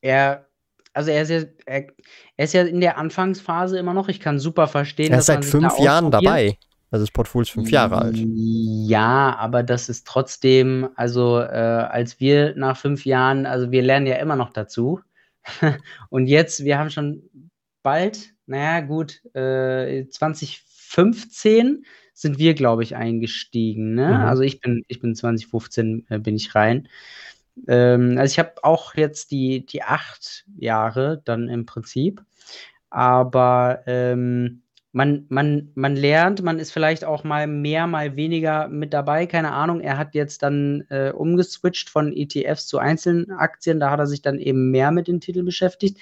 er, 0.00 0.48
also 0.92 1.10
er 1.10 1.22
ist, 1.22 1.30
ja, 1.30 1.42
er, 1.66 1.86
er, 2.36 2.44
ist 2.44 2.54
ja 2.54 2.62
in 2.62 2.80
der 2.80 2.98
Anfangsphase 2.98 3.78
immer 3.78 3.94
noch. 3.94 4.08
Ich 4.08 4.20
kann 4.20 4.38
super 4.38 4.68
verstehen. 4.68 5.12
Er 5.12 5.20
ist 5.20 5.26
seit 5.26 5.44
fünf 5.44 5.76
da 5.76 5.82
Jahren 5.82 6.10
dabei. 6.10 6.58
Also 6.90 7.04
das 7.04 7.12
Portfolio 7.12 7.42
ist 7.42 7.50
fünf 7.50 7.70
Jahre 7.70 7.98
alt. 7.98 8.16
Ja, 8.16 9.36
aber 9.38 9.62
das 9.62 9.88
ist 9.88 10.06
trotzdem, 10.06 10.88
also 10.96 11.38
äh, 11.38 11.44
als 11.44 12.18
wir 12.18 12.54
nach 12.56 12.76
fünf 12.76 13.06
Jahren, 13.06 13.46
also 13.46 13.70
wir 13.70 13.82
lernen 13.82 14.08
ja 14.08 14.16
immer 14.16 14.34
noch 14.34 14.52
dazu. 14.52 15.00
Und 16.10 16.26
jetzt, 16.26 16.64
wir 16.64 16.78
haben 16.78 16.90
schon 16.90 17.22
bald 17.84 18.34
naja, 18.50 18.80
gut, 18.80 19.24
äh, 19.32 20.08
2015 20.08 21.84
sind 22.14 22.38
wir, 22.40 22.54
glaube 22.54 22.82
ich, 22.82 22.96
eingestiegen. 22.96 23.94
Ne? 23.94 24.08
Mhm. 24.08 24.14
Also 24.24 24.42
ich 24.42 24.60
bin, 24.60 24.84
ich 24.88 25.00
bin 25.00 25.14
2015 25.14 26.06
äh, 26.08 26.18
bin 26.18 26.34
ich 26.34 26.52
rein. 26.56 26.88
Ähm, 27.68 28.16
also 28.18 28.32
ich 28.32 28.38
habe 28.38 28.54
auch 28.62 28.94
jetzt 28.94 29.30
die, 29.30 29.66
die 29.66 29.82
acht 29.82 30.44
Jahre 30.56 31.22
dann 31.24 31.48
im 31.48 31.66
Prinzip. 31.66 32.22
Aber 32.90 33.82
ähm, 33.86 34.62
man, 34.92 35.26
man, 35.28 35.70
man 35.74 35.94
lernt, 35.94 36.42
man 36.42 36.58
ist 36.58 36.72
vielleicht 36.72 37.04
auch 37.04 37.22
mal 37.22 37.46
mehr, 37.46 37.86
mal 37.86 38.16
weniger 38.16 38.66
mit 38.68 38.92
dabei, 38.92 39.26
keine 39.26 39.52
Ahnung. 39.52 39.80
Er 39.80 39.96
hat 39.98 40.14
jetzt 40.14 40.42
dann 40.42 40.84
äh, 40.88 41.12
umgeswitcht 41.12 41.88
von 41.88 42.12
ETFs 42.12 42.66
zu 42.66 42.78
einzelnen 42.78 43.30
Aktien, 43.30 43.78
da 43.78 43.90
hat 43.90 44.00
er 44.00 44.08
sich 44.08 44.20
dann 44.22 44.38
eben 44.38 44.70
mehr 44.72 44.90
mit 44.90 45.06
den 45.06 45.20
Titeln 45.20 45.44
beschäftigt. 45.44 45.98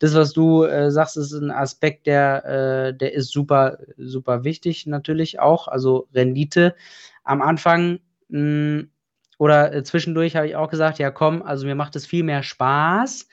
Das, 0.00 0.14
was 0.14 0.32
du 0.32 0.64
äh, 0.64 0.90
sagst, 0.90 1.16
ist 1.16 1.32
ein 1.32 1.52
Aspekt, 1.52 2.06
der, 2.08 2.44
äh, 2.44 2.94
der 2.94 3.14
ist 3.14 3.30
super, 3.30 3.78
super 3.96 4.42
wichtig 4.42 4.86
natürlich 4.86 5.38
auch. 5.38 5.68
Also 5.68 6.08
Rendite 6.12 6.74
am 7.22 7.42
Anfang 7.42 8.00
mh, 8.28 8.38
hm, 8.38 8.90
oder 9.42 9.72
äh, 9.72 9.82
zwischendurch 9.82 10.36
habe 10.36 10.46
ich 10.46 10.56
auch 10.56 10.68
gesagt, 10.68 10.98
ja 10.98 11.10
komm, 11.10 11.42
also 11.42 11.66
mir 11.66 11.74
macht 11.74 11.96
es 11.96 12.06
viel 12.06 12.22
mehr 12.22 12.42
Spaß 12.42 13.26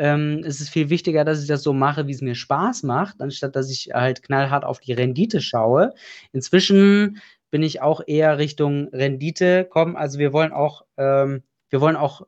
ähm, 0.00 0.42
es 0.46 0.62
ist 0.62 0.70
viel 0.70 0.88
wichtiger, 0.88 1.26
dass 1.26 1.42
ich 1.42 1.46
das 1.46 1.62
so 1.62 1.74
mache, 1.74 2.06
wie 2.06 2.12
es 2.12 2.22
mir 2.22 2.34
Spaß 2.34 2.84
macht, 2.84 3.20
anstatt 3.20 3.54
dass 3.54 3.70
ich 3.70 3.90
halt 3.92 4.22
knallhart 4.22 4.64
auf 4.64 4.80
die 4.80 4.94
Rendite 4.94 5.42
schaue. 5.42 5.92
Inzwischen 6.32 7.20
bin 7.50 7.62
ich 7.62 7.82
auch 7.82 8.00
eher 8.06 8.38
Richtung 8.38 8.88
Rendite 8.94 9.66
kommen. 9.66 9.96
Also 9.96 10.18
wir 10.18 10.32
wollen 10.32 10.52
auch, 10.52 10.86
ähm, 10.96 11.42
wir 11.68 11.82
wollen 11.82 11.96
auch 11.96 12.22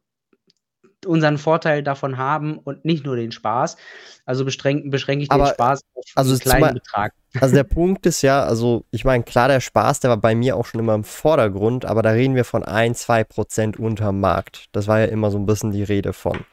unseren 1.06 1.38
Vorteil 1.38 1.82
davon 1.82 2.18
haben 2.18 2.58
und 2.58 2.84
nicht 2.84 3.06
nur 3.06 3.16
den 3.16 3.32
Spaß. 3.32 3.78
Also 4.26 4.44
beschränke, 4.44 4.90
ich 5.22 5.30
Aber, 5.30 5.46
den 5.46 5.54
Spaß 5.54 5.80
auf 5.94 6.04
also 6.14 6.32
einen 6.32 6.40
kleinen 6.40 6.74
Betrag. 6.74 7.14
Also 7.40 7.54
der 7.54 7.64
Punkt 7.64 8.04
ist 8.06 8.22
ja, 8.22 8.42
also 8.42 8.84
ich 8.90 9.04
meine, 9.04 9.24
klar, 9.24 9.48
der 9.48 9.60
Spaß, 9.60 10.00
der 10.00 10.10
war 10.10 10.16
bei 10.18 10.34
mir 10.34 10.56
auch 10.56 10.66
schon 10.66 10.80
immer 10.80 10.94
im 10.94 11.04
Vordergrund, 11.04 11.84
aber 11.84 12.02
da 12.02 12.10
reden 12.10 12.34
wir 12.34 12.44
von 12.44 12.62
1, 12.62 13.00
2 13.00 13.24
Prozent 13.24 13.78
unterm 13.78 14.20
Markt. 14.20 14.66
Das 14.72 14.86
war 14.86 15.00
ja 15.00 15.06
immer 15.06 15.30
so 15.30 15.38
ein 15.38 15.46
bisschen 15.46 15.70
die 15.70 15.82
Rede 15.82 16.12
von. 16.12 16.44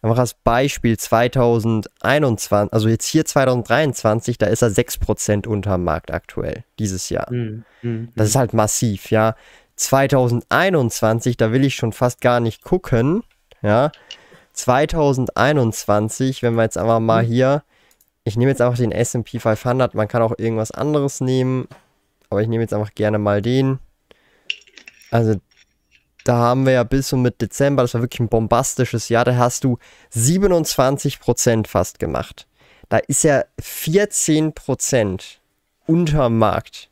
Einfach 0.00 0.18
als 0.18 0.34
Beispiel 0.34 0.96
2021, 0.96 2.72
also 2.72 2.88
jetzt 2.88 3.06
hier 3.06 3.24
2023, 3.24 4.38
da 4.38 4.46
ist 4.46 4.62
er 4.62 4.70
6% 4.70 5.48
unterm 5.48 5.82
Markt 5.82 6.12
aktuell, 6.12 6.62
dieses 6.78 7.08
Jahr. 7.08 7.32
Mm, 7.32 7.64
mm, 7.82 8.08
das 8.14 8.28
ist 8.28 8.36
halt 8.36 8.54
massiv, 8.54 9.10
ja. 9.10 9.34
2021, 9.74 11.36
da 11.36 11.52
will 11.52 11.64
ich 11.64 11.74
schon 11.74 11.92
fast 11.92 12.20
gar 12.20 12.38
nicht 12.38 12.62
gucken, 12.62 13.24
ja. 13.60 13.90
2021, 14.52 16.42
wenn 16.42 16.54
wir 16.54 16.62
jetzt 16.62 16.78
einfach 16.78 17.00
mal 17.00 17.24
hier, 17.24 17.62
ich 18.28 18.36
nehme 18.36 18.50
jetzt 18.50 18.60
einfach 18.60 18.78
den 18.78 18.92
S&P 18.92 19.38
500, 19.38 19.94
man 19.94 20.08
kann 20.08 20.22
auch 20.22 20.34
irgendwas 20.38 20.70
anderes 20.70 21.20
nehmen, 21.20 21.68
aber 22.30 22.42
ich 22.42 22.48
nehme 22.48 22.62
jetzt 22.62 22.74
einfach 22.74 22.94
gerne 22.94 23.18
mal 23.18 23.42
den. 23.42 23.78
Also 25.10 25.36
da 26.24 26.36
haben 26.36 26.66
wir 26.66 26.74
ja 26.74 26.84
bis 26.84 27.12
und 27.12 27.22
mit 27.22 27.40
Dezember, 27.40 27.82
das 27.82 27.94
war 27.94 28.02
wirklich 28.02 28.20
ein 28.20 28.28
bombastisches 28.28 29.08
Jahr, 29.08 29.24
da 29.24 29.36
hast 29.36 29.64
du 29.64 29.78
27% 30.14 31.66
fast 31.66 31.98
gemacht. 31.98 32.46
Da 32.88 32.98
ist 32.98 33.24
ja 33.24 33.44
14% 33.60 35.38
unterm 35.86 36.38
Markt. 36.38 36.90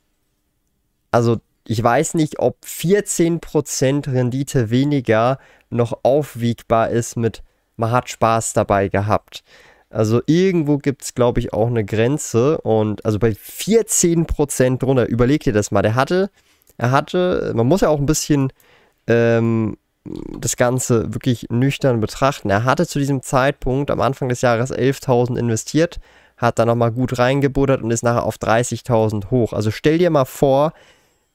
Also 1.10 1.40
ich 1.66 1.82
weiß 1.82 2.14
nicht, 2.14 2.38
ob 2.38 2.58
14% 2.64 4.12
Rendite 4.12 4.70
weniger 4.70 5.38
noch 5.68 6.00
aufwiegbar 6.02 6.90
ist 6.90 7.16
mit, 7.16 7.42
man 7.76 7.90
hat 7.90 8.08
Spaß 8.08 8.52
dabei 8.52 8.88
gehabt. 8.88 9.42
Also 9.90 10.20
irgendwo 10.26 10.78
gibt 10.78 11.02
es, 11.02 11.14
glaube 11.14 11.40
ich, 11.40 11.52
auch 11.52 11.68
eine 11.68 11.84
Grenze. 11.84 12.58
Und 12.58 13.04
also 13.04 13.18
bei 13.18 13.30
14% 13.30 14.78
drunter, 14.78 15.08
überleg 15.08 15.42
dir 15.42 15.52
das 15.52 15.70
mal, 15.70 15.82
der 15.82 15.94
hatte, 15.94 16.30
er 16.76 16.90
hatte, 16.90 17.52
man 17.54 17.66
muss 17.66 17.80
ja 17.80 17.88
auch 17.88 17.98
ein 17.98 18.06
bisschen 18.06 18.52
ähm, 19.06 19.76
das 20.38 20.56
Ganze 20.56 21.14
wirklich 21.14 21.46
nüchtern 21.50 22.00
betrachten. 22.00 22.50
Er 22.50 22.64
hatte 22.64 22.86
zu 22.86 22.98
diesem 22.98 23.22
Zeitpunkt 23.22 23.90
am 23.90 24.00
Anfang 24.00 24.28
des 24.28 24.40
Jahres 24.40 24.72
11.000 24.72 25.38
investiert, 25.38 25.98
hat 26.36 26.58
dann 26.58 26.68
nochmal 26.68 26.92
gut 26.92 27.18
reingebuddert 27.18 27.82
und 27.82 27.90
ist 27.90 28.02
nachher 28.02 28.24
auf 28.24 28.36
30.000 28.36 29.30
hoch. 29.30 29.52
Also 29.52 29.70
stell 29.70 29.98
dir 29.98 30.10
mal 30.10 30.24
vor, 30.24 30.72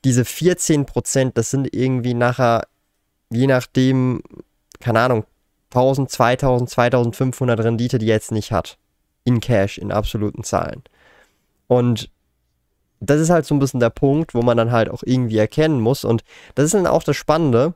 diese 0.03 0.23
14%, 0.23 1.31
das 1.33 1.51
sind 1.51 1.73
irgendwie 1.73 2.13
nachher, 2.13 2.67
je 3.29 3.47
nachdem, 3.47 4.21
keine 4.79 4.99
Ahnung, 4.99 5.25
1000, 5.73 6.09
2000, 6.09 6.69
2500 6.69 7.59
Rendite, 7.59 7.97
die 7.97 8.07
er 8.07 8.15
jetzt 8.15 8.31
nicht 8.31 8.51
hat. 8.51 8.77
In 9.23 9.39
Cash, 9.39 9.77
in 9.77 9.91
absoluten 9.91 10.43
Zahlen. 10.43 10.83
Und 11.67 12.09
das 12.99 13.19
ist 13.19 13.29
halt 13.29 13.45
so 13.45 13.55
ein 13.55 13.59
bisschen 13.59 13.79
der 13.79 13.89
Punkt, 13.89 14.33
wo 14.33 14.41
man 14.41 14.57
dann 14.57 14.71
halt 14.71 14.89
auch 14.89 15.03
irgendwie 15.05 15.37
erkennen 15.37 15.81
muss. 15.81 16.03
Und 16.03 16.23
das 16.55 16.65
ist 16.65 16.73
dann 16.73 16.87
auch 16.87 17.03
das 17.03 17.17
Spannende. 17.17 17.73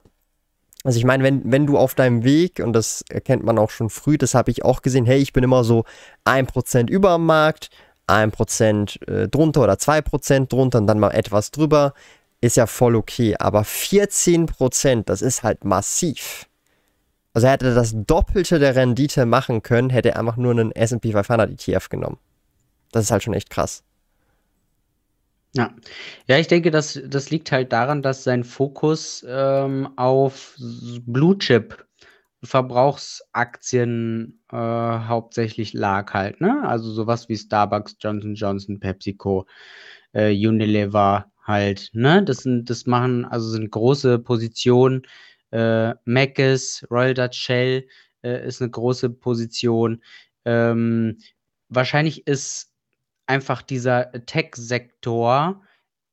Also 0.83 0.99
ich 0.99 1.05
meine, 1.05 1.23
wenn, 1.23 1.41
wenn 1.51 1.65
du 1.65 1.77
auf 1.77 1.95
deinem 1.95 2.23
Weg, 2.23 2.59
und 2.59 2.73
das 2.73 3.03
erkennt 3.09 3.43
man 3.43 3.57
auch 3.57 3.71
schon 3.71 3.89
früh, 3.89 4.17
das 4.17 4.35
habe 4.35 4.51
ich 4.51 4.63
auch 4.63 4.83
gesehen, 4.83 5.05
hey, 5.05 5.17
ich 5.17 5.33
bin 5.33 5.43
immer 5.43 5.63
so 5.63 5.83
1% 6.25 6.89
über 6.89 7.15
dem 7.15 7.25
Markt, 7.25 7.69
1% 8.07 9.07
äh, 9.07 9.27
drunter 9.27 9.63
oder 9.63 9.73
2% 9.73 10.47
drunter 10.47 10.77
und 10.77 10.87
dann 10.87 10.99
mal 10.99 11.09
etwas 11.09 11.49
drüber, 11.49 11.93
ist 12.39 12.57
ja 12.57 12.67
voll 12.67 12.95
okay. 12.95 13.35
Aber 13.39 13.61
14%, 13.61 15.03
das 15.05 15.23
ist 15.23 15.41
halt 15.41 15.65
massiv. 15.65 16.47
Also 17.35 17.47
er 17.47 17.53
hätte 17.53 17.75
das 17.75 17.93
Doppelte 17.93 18.59
der 18.59 18.75
Rendite 18.77 19.25
machen 19.25 19.61
können, 19.61 19.89
hätte 19.89 20.11
er 20.11 20.19
einfach 20.19 20.37
nur 20.37 20.51
einen 20.51 20.71
S&P 20.71 21.11
500 21.11 21.51
ETF 21.51 21.89
genommen. 21.89 22.17
Das 22.93 23.03
ist 23.03 23.11
halt 23.11 23.23
schon 23.23 23.33
echt 23.33 23.49
krass. 23.49 23.83
Ja. 25.53 25.73
Ja, 26.27 26.37
ich 26.37 26.47
denke, 26.47 26.71
das 26.71 27.01
das 27.05 27.31
liegt 27.31 27.51
halt 27.51 27.73
daran, 27.73 28.01
dass 28.01 28.23
sein 28.23 28.45
Fokus, 28.45 29.25
ähm, 29.27 29.89
auf 29.97 30.55
Blue 31.05 31.37
Chip 31.37 31.85
Verbrauchsaktien, 32.41 34.39
äh, 34.51 34.55
hauptsächlich 34.55 35.73
lag 35.73 36.13
halt, 36.13 36.39
ne? 36.39 36.63
Also 36.65 36.91
sowas 36.91 37.27
wie 37.27 37.35
Starbucks, 37.37 37.97
Johnson 37.99 38.35
Johnson, 38.35 38.79
PepsiCo, 38.79 39.45
äh, 40.13 40.31
Unilever 40.47 41.25
halt, 41.43 41.89
ne? 41.93 42.23
Das 42.23 42.37
sind 42.37 42.69
das 42.69 42.85
machen 42.85 43.25
also 43.25 43.49
sind 43.49 43.71
große 43.71 44.19
Positionen. 44.19 45.01
Äh, 45.55 45.95
Mc's, 46.03 46.85
Royal 46.91 47.13
Dutch 47.13 47.37
Shell, 47.37 47.87
äh, 48.23 48.45
ist 48.45 48.61
eine 48.61 48.71
große 48.71 49.09
Position. 49.09 50.03
Ähm, 50.43 51.17
wahrscheinlich 51.69 52.27
ist 52.27 52.73
einfach 53.25 53.61
dieser 53.61 54.11
Tech-Sektor 54.11 55.63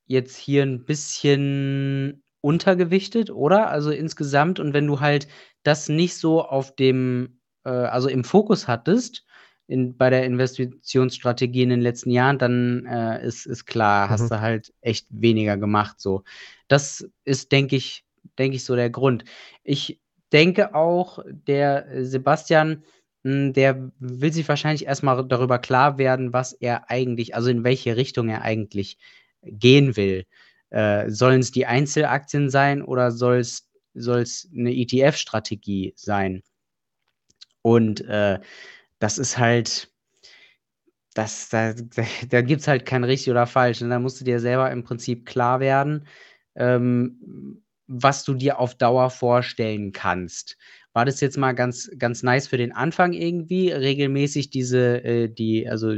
jetzt 0.06 0.36
hier 0.36 0.62
ein 0.62 0.84
bisschen 0.84 2.22
untergewichtet, 2.40 3.30
oder? 3.30 3.70
Also 3.70 3.90
insgesamt. 3.90 4.60
Und 4.60 4.74
wenn 4.74 4.86
du 4.86 5.00
halt 5.00 5.26
das 5.64 5.88
nicht 5.88 6.16
so 6.16 6.42
auf 6.42 6.76
dem, 6.76 7.40
äh, 7.64 7.70
also 7.70 8.08
im 8.08 8.22
Fokus 8.24 8.68
hattest, 8.68 9.24
in, 9.66 9.96
bei 9.96 10.10
der 10.10 10.24
Investitionsstrategie 10.24 11.62
in 11.62 11.70
den 11.70 11.80
letzten 11.80 12.10
Jahren, 12.10 12.38
dann 12.38 12.86
äh, 12.86 13.24
ist, 13.26 13.46
ist 13.46 13.64
klar, 13.64 14.08
hast 14.08 14.22
mhm. 14.22 14.28
du 14.28 14.40
halt 14.40 14.72
echt 14.80 15.06
weniger 15.10 15.56
gemacht. 15.56 16.00
So. 16.00 16.24
Das 16.68 17.08
ist, 17.24 17.52
denke 17.52 17.76
ich, 17.76 18.04
denke 18.38 18.56
ich, 18.56 18.64
so 18.64 18.76
der 18.76 18.90
Grund. 18.90 19.24
Ich 19.64 20.00
denke 20.32 20.74
auch, 20.74 21.20
der 21.26 21.86
Sebastian, 22.04 22.84
hm, 23.24 23.52
der 23.52 23.90
will 23.98 24.32
sich 24.32 24.48
wahrscheinlich 24.48 24.86
erstmal 24.86 25.26
darüber 25.26 25.58
klar 25.58 25.98
werden, 25.98 26.32
was 26.32 26.52
er 26.52 26.90
eigentlich, 26.90 27.34
also 27.34 27.50
in 27.50 27.64
welche 27.64 27.96
Richtung 27.96 28.28
er 28.28 28.42
eigentlich 28.42 28.98
gehen 29.42 29.96
will. 29.96 30.26
Äh, 30.70 31.10
Sollen 31.10 31.40
es 31.40 31.52
die 31.52 31.66
Einzelaktien 31.66 32.50
sein 32.50 32.82
oder 32.82 33.10
soll 33.10 33.38
es 33.38 33.68
eine 33.94 34.72
ETF-Strategie 34.74 35.92
sein? 35.96 36.42
Und 37.62 38.00
äh, 38.02 38.40
das 38.98 39.18
ist 39.18 39.38
halt, 39.38 39.92
das, 41.14 41.48
da, 41.50 41.74
da 42.28 42.40
gibt 42.42 42.62
es 42.62 42.68
halt 42.68 42.86
kein 42.86 43.04
richtig 43.04 43.30
oder 43.30 43.46
falsch. 43.46 43.82
Und 43.82 43.90
da 43.90 43.98
musst 43.98 44.20
du 44.20 44.24
dir 44.24 44.40
selber 44.40 44.70
im 44.70 44.84
Prinzip 44.84 45.26
klar 45.26 45.60
werden, 45.60 46.06
ähm, 46.54 47.61
was 47.86 48.24
du 48.24 48.34
dir 48.34 48.58
auf 48.58 48.74
Dauer 48.74 49.10
vorstellen 49.10 49.92
kannst. 49.92 50.56
War 50.92 51.04
das 51.04 51.20
jetzt 51.20 51.38
mal 51.38 51.52
ganz, 51.52 51.90
ganz 51.98 52.22
nice 52.22 52.48
für 52.48 52.58
den 52.58 52.72
Anfang 52.72 53.12
irgendwie, 53.12 53.70
regelmäßig 53.70 54.50
diese, 54.50 55.02
äh, 55.04 55.28
die, 55.28 55.68
also 55.68 55.96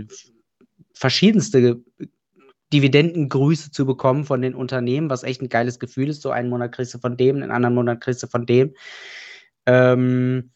verschiedenste 0.95 1.83
Dividendengrüße 2.73 3.71
zu 3.71 3.87
bekommen 3.87 4.25
von 4.25 4.43
den 4.43 4.55
Unternehmen, 4.55 5.11
was 5.11 5.23
echt 5.23 5.43
ein 5.43 5.49
geiles 5.49 5.79
Gefühl 5.79 6.09
ist. 6.09 6.23
So 6.23 6.31
einen 6.31 6.49
Monat 6.49 6.73
kriegst 6.73 6.95
du 6.95 6.99
von 6.99 7.17
dem, 7.17 7.37
einen 7.37 7.51
anderen 7.51 7.75
Monat 7.75 8.01
kriegst 8.01 8.23
du 8.23 8.27
von 8.27 8.47
dem. 8.47 8.75
Ähm, 9.67 10.51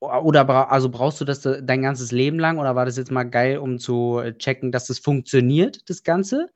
oder 0.00 0.70
also 0.70 0.90
brauchst 0.90 1.20
du 1.20 1.24
das 1.24 1.40
dein 1.40 1.82
ganzes 1.82 2.12
Leben 2.12 2.38
lang 2.38 2.58
oder 2.58 2.74
war 2.76 2.84
das 2.84 2.96
jetzt 2.96 3.10
mal 3.10 3.24
geil, 3.24 3.58
um 3.58 3.78
zu 3.78 4.20
checken, 4.38 4.70
dass 4.70 4.86
das 4.86 4.98
funktioniert, 4.98 5.88
das 5.88 6.02
Ganze? 6.02 6.50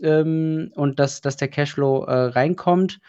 Ähm, 0.00 0.70
und 0.74 0.98
dass, 0.98 1.20
dass 1.20 1.36
der 1.36 1.48
Cashflow 1.48 2.04
äh, 2.04 2.12
reinkommt. 2.26 3.00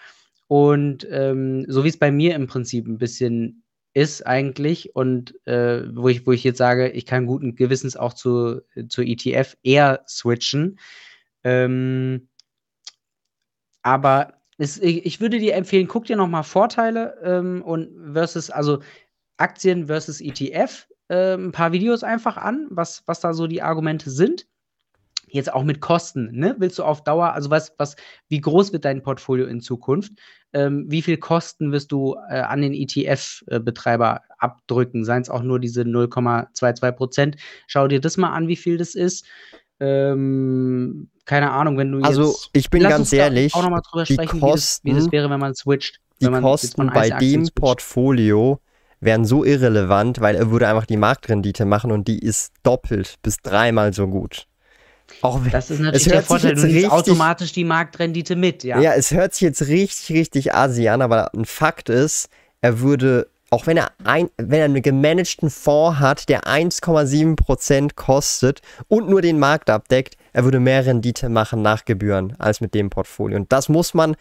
Und 0.48 1.08
ähm, 1.12 1.65
so 1.67 1.84
wie 1.84 1.89
es 1.89 1.98
bei 1.98 2.12
mir 2.12 2.36
im 2.36 2.48
Prinzip 2.48 2.88
ein 2.88 2.98
bisschen 2.98 3.63
ist 3.94 4.27
eigentlich 4.27 4.96
und 4.96 5.34
äh, 5.48 5.84
wo, 5.96 6.08
ich, 6.08 6.27
wo 6.27 6.32
ich 6.32 6.44
jetzt 6.44 6.60
sage, 6.60 6.89
ich 6.89 7.08
kann 7.08 7.25
guten 7.25 7.56
Gewissens 7.56 7.98
auch 7.98 8.13
zu, 8.13 8.62
zu 8.89 9.01
ETF 9.01 9.58
eher 9.63 10.03
switchen. 10.08 10.79
Ähm, 11.44 12.29
aber 13.82 14.34
es, 14.60 14.77
ich, 14.79 15.06
ich, 15.06 15.20
würde 15.20 15.39
dir 15.39 15.56
empfehlen, 15.56 15.88
guck 15.88 16.06
dir 16.06 16.15
nochmal 16.15 16.44
Vorteile 16.44 17.17
ähm, 17.24 17.63
und 17.63 18.13
versus, 18.13 18.51
also 18.51 18.82
Aktien 19.38 19.88
versus 19.88 20.22
ETF, 20.22 20.88
äh, 21.08 21.34
ein 21.34 21.51
paar 21.51 21.72
Videos 21.72 22.03
einfach 22.03 22.38
an, 22.38 22.67
was, 22.70 23.03
was 23.08 23.20
da 23.20 23.34
so 23.34 23.48
die 23.48 23.62
Argumente 23.62 24.12
sind. 24.12 24.48
Jetzt 25.29 25.53
auch 25.53 25.63
mit 25.63 25.81
Kosten, 25.81 26.29
ne? 26.31 26.55
Willst 26.57 26.79
du 26.79 26.84
auf 26.84 27.03
Dauer, 27.03 27.34
also 27.34 27.50
was, 27.50 27.74
was, 27.77 27.98
wie 28.29 28.39
groß 28.39 28.72
wird 28.72 28.86
dein 28.86 29.03
Portfolio 29.03 29.46
in 29.46 29.60
Zukunft? 29.60 30.13
Ähm, 30.53 30.86
wie 30.88 31.01
viel 31.01 31.17
Kosten 31.17 31.74
wirst 31.74 31.91
du 31.91 32.15
äh, 32.29 32.39
an 32.39 32.62
den 32.62 32.74
ETF-Betreiber 32.74 34.22
abdrücken? 34.39 35.03
Seien 35.03 35.22
es 35.22 35.29
auch 35.29 35.43
nur 35.43 35.60
diese 35.60 35.81
0,22 35.81 36.91
Prozent. 36.93 37.36
Schau 37.67 37.88
dir 37.89 38.00
das 38.00 38.15
mal 38.15 38.31
an, 38.31 38.48
wie 38.48 38.55
viel 38.55 38.77
das 38.77 38.96
ist. 38.96 39.25
Ähm, 39.79 41.10
keine 41.25 41.51
Ahnung, 41.51 41.77
wenn 41.77 41.91
du 41.91 42.00
also, 42.00 42.22
jetzt. 42.22 42.29
Also, 42.29 42.50
ich 42.53 42.69
bin 42.69 42.84
ganz 42.84 43.12
ehrlich, 43.12 43.53
auch 43.53 43.63
nochmal 43.63 43.81
drüber 43.89 44.05
sprechen, 44.05 44.39
Kosten, 44.39 44.88
wie, 44.88 44.93
das, 44.93 45.00
wie, 45.01 45.05
das, 45.05 45.12
wäre, 45.12 45.29
wenn 45.29 45.39
man 45.39 45.53
switcht. 45.55 46.00
Die 46.22 46.29
man, 46.29 46.41
Kosten 46.41 46.88
bei 46.88 47.10
dem 47.10 47.43
switcht. 47.43 47.55
Portfolio 47.55 48.62
wären 48.99 49.25
so 49.25 49.43
irrelevant, 49.43 50.21
weil 50.21 50.36
er 50.36 50.49
würde 50.49 50.67
einfach 50.67 50.86
die 50.86 50.97
Marktrendite 50.97 51.65
machen 51.65 51.91
und 51.91 52.08
die 52.08 52.19
ist 52.19 52.54
doppelt 52.63 53.15
bis 53.21 53.38
dreimal 53.38 53.93
so 53.93 54.08
gut. 54.08 54.47
Auch 55.22 55.39
das 55.52 55.70
ist 55.70 55.80
natürlich 55.80 56.08
der 56.08 56.22
Vorteil, 56.22 56.56
du 56.56 56.67
nimmst 56.67 56.91
automatisch 56.91 57.52
die 57.52 57.63
Marktrendite 57.63 58.36
mit, 58.36 58.63
ja. 58.63 58.80
Ja, 58.80 58.93
es 58.93 59.12
hört 59.12 59.34
sich 59.34 59.41
jetzt 59.41 59.67
richtig, 59.67 60.15
richtig 60.15 60.54
asi 60.54 60.88
an, 60.89 61.02
aber 61.02 61.34
ein 61.34 61.46
Fakt 61.46 61.89
ist, 61.89 62.30
er 62.62 62.80
würde, 62.80 63.28
auch 63.50 63.67
wenn 63.67 63.78
er, 63.78 63.91
ein, 64.04 64.30
wenn 64.38 64.60
er 64.60 64.65
einen 64.65 64.82
gemanagten 64.82 65.50
Fonds 65.50 66.00
hat, 66.00 66.30
der 66.30 66.41
1,7% 66.43 67.96
kostet 67.96 68.62
und 68.88 69.10
nur 69.10 69.22
den 69.22 69.39
Markt 69.39 69.70
abdeckt, 69.70 70.17
er 70.34 70.43
würde 70.43 70.60
mehr 70.60 70.86
Rendite 70.86 71.30
machen 71.30 71.62
nach 71.62 71.86
Gebühren 71.86 72.36
als 72.38 72.62
mit 72.62 72.74
dem 72.74 72.89
Portfolio. 72.89 73.38
Und 73.38 73.52
das 73.52 73.70
muss 73.70 73.93
man 73.93 74.15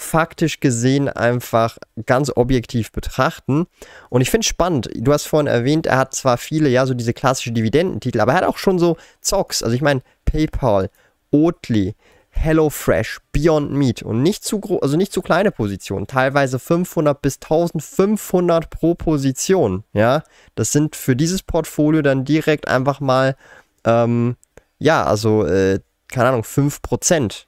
faktisch 0.00 0.60
gesehen 0.60 1.08
einfach 1.08 1.78
ganz 2.06 2.32
objektiv 2.34 2.92
betrachten. 2.92 3.66
Und 4.08 4.20
ich 4.20 4.30
finde 4.30 4.44
es 4.44 4.48
spannend. 4.48 4.90
Du 4.94 5.12
hast 5.12 5.26
vorhin 5.26 5.46
erwähnt, 5.46 5.86
er 5.86 5.98
hat 5.98 6.14
zwar 6.14 6.38
viele, 6.38 6.68
ja, 6.68 6.86
so 6.86 6.94
diese 6.94 7.12
klassischen 7.12 7.54
Dividendentitel, 7.54 8.20
aber 8.20 8.32
er 8.32 8.38
hat 8.38 8.44
auch 8.44 8.58
schon 8.58 8.78
so 8.78 8.96
Zocks. 9.20 9.62
Also 9.62 9.74
ich 9.74 9.82
meine, 9.82 10.02
PayPal, 10.24 10.90
Oatly, 11.30 11.94
HelloFresh, 12.30 13.20
Beyond 13.32 13.72
Meat 13.72 14.02
und 14.02 14.22
nicht 14.22 14.44
zu 14.44 14.60
also 14.80 14.96
nicht 14.96 15.12
zu 15.12 15.20
kleine 15.20 15.50
Positionen, 15.50 16.06
teilweise 16.06 16.58
500 16.58 17.20
bis 17.20 17.36
1500 17.36 18.70
pro 18.70 18.94
Position, 18.94 19.84
ja. 19.92 20.22
Das 20.54 20.72
sind 20.72 20.96
für 20.96 21.16
dieses 21.16 21.42
Portfolio 21.42 22.02
dann 22.02 22.24
direkt 22.24 22.68
einfach 22.68 23.00
mal, 23.00 23.36
ähm, 23.84 24.36
ja, 24.78 25.04
also, 25.04 25.44
äh, 25.44 25.80
keine 26.08 26.30
Ahnung, 26.30 26.44
5%. 26.44 27.46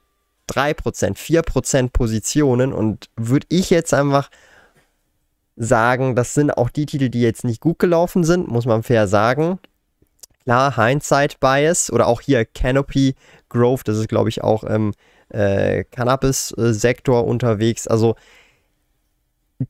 3%, 0.50 1.16
4% 1.16 1.90
Positionen 1.92 2.72
und 2.72 3.08
würde 3.16 3.46
ich 3.48 3.70
jetzt 3.70 3.94
einfach 3.94 4.30
sagen, 5.56 6.16
das 6.16 6.34
sind 6.34 6.50
auch 6.50 6.70
die 6.70 6.86
Titel, 6.86 7.08
die 7.08 7.20
jetzt 7.20 7.44
nicht 7.44 7.60
gut 7.60 7.78
gelaufen 7.78 8.24
sind, 8.24 8.48
muss 8.48 8.66
man 8.66 8.82
fair 8.82 9.06
sagen. 9.06 9.58
Klar, 10.44 10.74
Hindsight 10.74 11.38
Bias 11.40 11.92
oder 11.92 12.06
auch 12.06 12.20
hier 12.20 12.44
Canopy 12.44 13.14
Growth, 13.48 13.86
das 13.86 13.98
ist 13.98 14.08
glaube 14.08 14.28
ich 14.28 14.42
auch 14.42 14.64
im 14.64 14.92
äh, 15.28 15.84
Cannabis-Sektor 15.84 17.24
unterwegs. 17.26 17.86
Also 17.86 18.16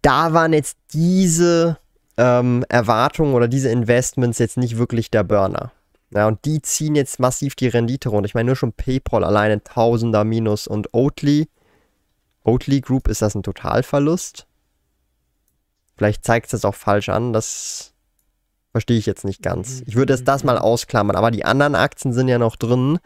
da 0.01 0.33
waren 0.33 0.53
jetzt 0.53 0.79
diese 0.93 1.79
ähm, 2.17 2.65
Erwartungen 2.69 3.35
oder 3.35 3.49
diese 3.49 3.69
Investments 3.69 4.39
jetzt 4.39 4.57
nicht 4.57 4.79
wirklich 4.79 5.11
der 5.11 5.25
Burner. 5.25 5.73
Ja, 6.15 6.29
und 6.29 6.45
die 6.45 6.61
ziehen 6.61 6.95
jetzt 6.95 7.21
massiv 7.21 7.55
die 7.55 7.69
Rendite 7.69 8.11
runter. 8.11 8.27
Ich 8.27 8.35
meine, 8.35 8.49
nur 8.49 8.57
schon 8.57 8.73
PayPal 8.73 9.25
alleine 9.25 9.63
Tausender 9.65 10.25
Minus 10.25 10.67
und 10.67 10.93
Oatly. 10.93 11.49
Oatly 12.45 12.81
Group, 12.81 13.09
ist 13.09 13.23
das 13.23 13.35
ein 13.35 13.43
Totalverlust? 13.43 14.47
Vielleicht 15.97 16.25
zeigt 16.25 16.47
es 16.47 16.51
das 16.53 16.65
auch 16.65 16.75
falsch 16.75 17.09
an. 17.09 17.33
Das 17.33 17.95
verstehe 18.73 18.99
ich 18.99 19.07
jetzt 19.07 19.25
nicht 19.25 19.43
ganz. 19.43 19.83
Ich 19.87 19.95
würde 19.95 20.13
es 20.13 20.25
das 20.25 20.45
mal 20.45 20.59
ausklammern. 20.59 21.17
Aber 21.17 21.31
die 21.31 21.45
anderen 21.45 21.75
Aktien 21.75 22.13
sind 22.13 22.29
ja 22.29 22.39
noch 22.39 22.57
drin. 22.57 22.99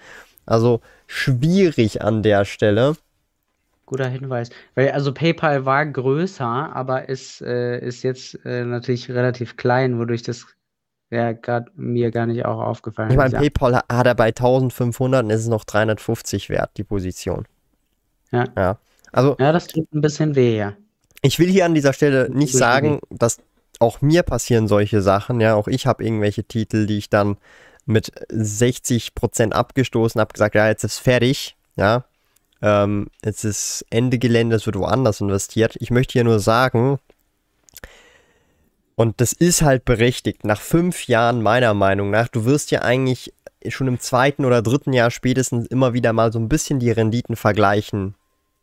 Also 0.44 0.80
schwierig 1.06 2.02
an 2.02 2.22
der 2.22 2.44
Stelle. 2.44 2.96
Guter 3.84 4.08
Hinweis. 4.08 4.50
Weil 4.74 4.90
also 4.90 5.12
PayPal 5.12 5.64
war 5.64 5.86
größer, 5.86 6.44
aber 6.74 7.08
ist, 7.08 7.40
äh, 7.40 7.78
ist 7.78 8.02
jetzt 8.02 8.44
äh, 8.44 8.64
natürlich 8.64 9.10
relativ 9.10 9.56
klein, 9.56 9.98
wodurch 10.00 10.22
das 10.22 10.46
Wäre 11.08 11.36
gerade 11.36 11.70
mir 11.76 12.10
gar 12.10 12.26
nicht 12.26 12.44
auch 12.44 12.60
aufgefallen. 12.60 13.10
Ich 13.10 13.16
meine, 13.16 13.32
ja. 13.32 13.40
PayPal 13.40 13.74
hat 13.74 14.06
er 14.06 14.14
bei 14.14 14.28
1500 14.28 15.24
und 15.24 15.30
ist 15.30 15.42
es 15.42 15.48
noch 15.48 15.64
350 15.64 16.48
wert, 16.48 16.70
die 16.76 16.84
Position. 16.84 17.46
Ja. 18.32 18.44
Ja, 18.56 18.78
also, 19.12 19.36
ja 19.38 19.52
das 19.52 19.68
tut 19.68 19.92
ein 19.94 20.00
bisschen 20.00 20.34
weh, 20.34 20.56
ja. 20.56 20.72
Ich 21.22 21.38
will 21.38 21.48
hier 21.48 21.64
an 21.64 21.74
dieser 21.74 21.92
Stelle 21.92 22.28
nicht 22.30 22.54
sagen, 22.54 23.00
dass 23.10 23.38
auch 23.78 24.00
mir 24.00 24.22
passieren 24.22 24.68
solche 24.68 25.00
Sachen. 25.00 25.40
Ja, 25.40 25.54
auch 25.54 25.68
ich 25.68 25.86
habe 25.86 26.04
irgendwelche 26.04 26.44
Titel, 26.44 26.86
die 26.86 26.98
ich 26.98 27.08
dann 27.08 27.36
mit 27.84 28.12
60% 28.30 29.52
abgestoßen 29.52 30.20
habe, 30.20 30.32
gesagt, 30.32 30.54
ja, 30.54 30.68
jetzt 30.68 30.84
ist 30.84 30.98
fertig. 30.98 31.56
Ja, 31.76 32.04
ähm, 32.62 33.08
jetzt 33.24 33.44
ist 33.44 33.84
Ende 33.90 34.18
Gelände, 34.18 34.56
es 34.56 34.66
wird 34.66 34.78
woanders 34.78 35.20
investiert. 35.20 35.76
Ich 35.78 35.90
möchte 35.90 36.14
hier 36.14 36.24
nur 36.24 36.40
sagen, 36.40 36.98
und 38.96 39.20
das 39.20 39.32
ist 39.32 39.62
halt 39.62 39.84
berechtigt. 39.84 40.44
Nach 40.44 40.60
fünf 40.60 41.06
Jahren 41.06 41.42
meiner 41.42 41.74
Meinung 41.74 42.10
nach, 42.10 42.28
du 42.28 42.44
wirst 42.44 42.70
ja 42.70 42.82
eigentlich 42.82 43.32
schon 43.68 43.88
im 43.88 44.00
zweiten 44.00 44.44
oder 44.44 44.62
dritten 44.62 44.92
Jahr 44.92 45.10
spätestens 45.10 45.66
immer 45.66 45.92
wieder 45.92 46.12
mal 46.12 46.32
so 46.32 46.38
ein 46.38 46.48
bisschen 46.48 46.78
die 46.78 46.90
Renditen 46.90 47.36
vergleichen 47.36 48.14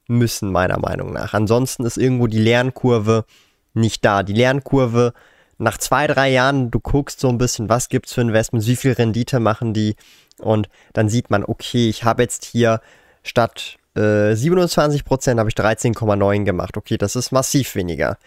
müssen, 0.07 0.51
meiner 0.51 0.79
Meinung 0.79 1.13
nach. 1.13 1.33
Ansonsten 1.33 1.85
ist 1.85 1.97
irgendwo 1.97 2.27
die 2.27 2.41
Lernkurve 2.41 3.25
nicht 3.73 4.03
da. 4.03 4.23
Die 4.23 4.33
Lernkurve 4.33 5.13
nach 5.57 5.77
zwei, 5.77 6.07
drei 6.07 6.31
Jahren, 6.31 6.71
du 6.71 6.79
guckst 6.79 7.19
so 7.19 7.29
ein 7.29 7.37
bisschen, 7.37 7.69
was 7.69 7.89
gibt 7.89 8.07
es 8.07 8.13
für 8.13 8.21
Investments, 8.21 8.67
wie 8.67 8.75
viel 8.75 8.93
Rendite 8.93 9.39
machen 9.39 9.73
die 9.73 9.95
und 10.39 10.67
dann 10.93 11.09
sieht 11.09 11.29
man, 11.29 11.43
okay, 11.45 11.89
ich 11.89 12.03
habe 12.03 12.23
jetzt 12.23 12.43
hier 12.43 12.81
statt 13.21 13.77
äh, 13.95 14.33
27% 14.33 15.37
habe 15.37 15.49
ich 15.49 15.55
13,9 15.55 16.43
gemacht. 16.43 16.77
Okay, 16.77 16.97
das 16.97 17.15
ist 17.15 17.31
massiv 17.31 17.75
weniger. 17.75 18.17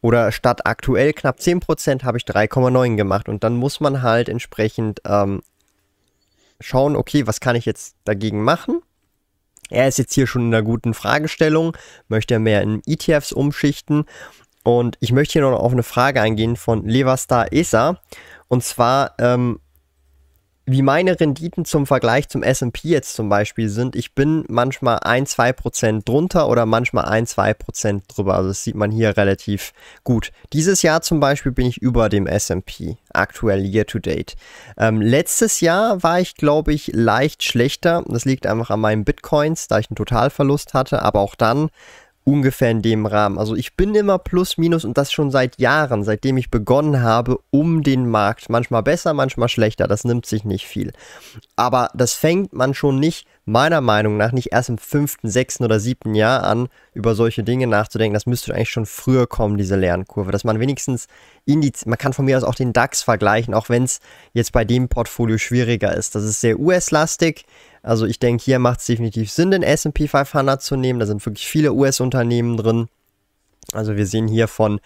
Oder 0.00 0.30
statt 0.32 0.66
aktuell 0.66 1.12
knapp 1.12 1.38
10% 1.38 2.04
habe 2.04 2.18
ich 2.18 2.24
3,9 2.24 2.96
gemacht. 2.96 3.28
Und 3.28 3.44
dann 3.44 3.56
muss 3.56 3.80
man 3.80 4.02
halt 4.02 4.28
entsprechend 4.28 5.00
ähm, 5.06 5.42
schauen, 6.60 6.96
okay, 6.96 7.26
was 7.26 7.40
kann 7.40 7.56
ich 7.56 7.64
jetzt 7.64 7.96
dagegen 8.04 8.42
machen? 8.42 8.80
Er 9.68 9.88
ist 9.88 9.98
jetzt 9.98 10.14
hier 10.14 10.26
schon 10.26 10.42
in 10.42 10.54
einer 10.54 10.62
guten 10.62 10.94
Fragestellung, 10.94 11.76
möchte 12.08 12.38
mehr 12.38 12.62
in 12.62 12.82
ETFs 12.86 13.32
umschichten. 13.32 14.04
Und 14.62 14.96
ich 15.00 15.12
möchte 15.12 15.34
hier 15.34 15.42
noch 15.42 15.58
auf 15.58 15.72
eine 15.72 15.82
Frage 15.82 16.20
eingehen 16.20 16.56
von 16.56 16.84
Levastar 16.86 17.52
ESA. 17.52 18.00
Und 18.48 18.62
zwar, 18.62 19.14
ähm, 19.18 19.60
wie 20.66 20.82
meine 20.82 21.18
Renditen 21.18 21.64
zum 21.64 21.86
Vergleich 21.86 22.28
zum 22.28 22.42
SP 22.42 22.90
jetzt 22.90 23.14
zum 23.14 23.28
Beispiel 23.28 23.68
sind. 23.68 23.94
Ich 23.94 24.14
bin 24.14 24.44
manchmal 24.48 24.98
1-2% 24.98 26.04
drunter 26.04 26.48
oder 26.48 26.66
manchmal 26.66 27.04
1-2% 27.04 28.02
drüber. 28.08 28.34
Also 28.34 28.48
das 28.48 28.64
sieht 28.64 28.74
man 28.74 28.90
hier 28.90 29.16
relativ 29.16 29.72
gut. 30.02 30.32
Dieses 30.52 30.82
Jahr 30.82 31.02
zum 31.02 31.20
Beispiel 31.20 31.52
bin 31.52 31.66
ich 31.66 31.78
über 31.78 32.08
dem 32.08 32.26
SP, 32.26 32.98
aktuell 33.12 33.64
year 33.64 33.86
to 33.86 34.00
date. 34.00 34.34
Ähm, 34.76 35.00
letztes 35.00 35.60
Jahr 35.60 36.02
war 36.02 36.20
ich, 36.20 36.34
glaube 36.34 36.74
ich, 36.74 36.90
leicht 36.92 37.44
schlechter. 37.44 38.04
Das 38.08 38.24
liegt 38.24 38.44
einfach 38.44 38.70
an 38.70 38.80
meinen 38.80 39.04
Bitcoins, 39.04 39.68
da 39.68 39.78
ich 39.78 39.88
einen 39.88 39.96
Totalverlust 39.96 40.74
hatte. 40.74 41.00
Aber 41.02 41.20
auch 41.20 41.36
dann 41.36 41.70
ungefähr 42.26 42.72
in 42.72 42.82
dem 42.82 43.06
Rahmen. 43.06 43.38
Also 43.38 43.54
ich 43.54 43.76
bin 43.76 43.94
immer 43.94 44.18
plus 44.18 44.58
minus 44.58 44.84
und 44.84 44.98
das 44.98 45.12
schon 45.12 45.30
seit 45.30 45.60
Jahren, 45.60 46.02
seitdem 46.02 46.36
ich 46.36 46.50
begonnen 46.50 47.00
habe, 47.00 47.38
um 47.50 47.84
den 47.84 48.08
Markt. 48.10 48.50
Manchmal 48.50 48.82
besser, 48.82 49.14
manchmal 49.14 49.48
schlechter. 49.48 49.86
Das 49.86 50.02
nimmt 50.02 50.26
sich 50.26 50.44
nicht 50.44 50.66
viel. 50.66 50.92
Aber 51.54 51.88
das 51.94 52.14
fängt 52.14 52.52
man 52.52 52.74
schon 52.74 52.98
nicht, 52.98 53.28
meiner 53.44 53.80
Meinung 53.80 54.16
nach, 54.16 54.32
nicht 54.32 54.52
erst 54.52 54.70
im 54.70 54.76
fünften, 54.76 55.30
sechsten 55.30 55.64
oder 55.64 55.78
siebten 55.78 56.16
Jahr 56.16 56.42
an, 56.42 56.68
über 56.94 57.14
solche 57.14 57.44
Dinge 57.44 57.68
nachzudenken. 57.68 58.14
Das 58.14 58.26
müsste 58.26 58.52
eigentlich 58.52 58.70
schon 58.70 58.86
früher 58.86 59.28
kommen, 59.28 59.56
diese 59.56 59.76
Lernkurve. 59.76 60.32
Dass 60.32 60.42
man 60.42 60.58
wenigstens 60.58 61.06
Indiz, 61.44 61.86
man 61.86 61.96
kann 61.96 62.12
von 62.12 62.24
mir 62.24 62.36
aus 62.36 62.42
auch 62.42 62.56
den 62.56 62.72
DAX 62.72 63.02
vergleichen, 63.02 63.54
auch 63.54 63.68
wenn 63.68 63.84
es 63.84 64.00
jetzt 64.32 64.50
bei 64.50 64.64
dem 64.64 64.88
Portfolio 64.88 65.38
schwieriger 65.38 65.94
ist. 65.94 66.16
Das 66.16 66.24
ist 66.24 66.40
sehr 66.40 66.58
US-lastig. 66.58 67.44
Also 67.86 68.04
ich 68.04 68.18
denke, 68.18 68.42
hier 68.42 68.58
macht 68.58 68.80
es 68.80 68.86
definitiv 68.86 69.30
Sinn, 69.30 69.52
den 69.52 69.62
SP 69.62 70.10
500 70.10 70.60
zu 70.60 70.74
nehmen. 70.74 70.98
Da 70.98 71.06
sind 71.06 71.24
wirklich 71.24 71.46
viele 71.46 71.72
US-Unternehmen 71.72 72.56
drin. 72.56 72.88
Also 73.72 73.96
wir 73.96 74.06
sehen 74.06 74.26
hier 74.26 74.48
von 74.48 74.80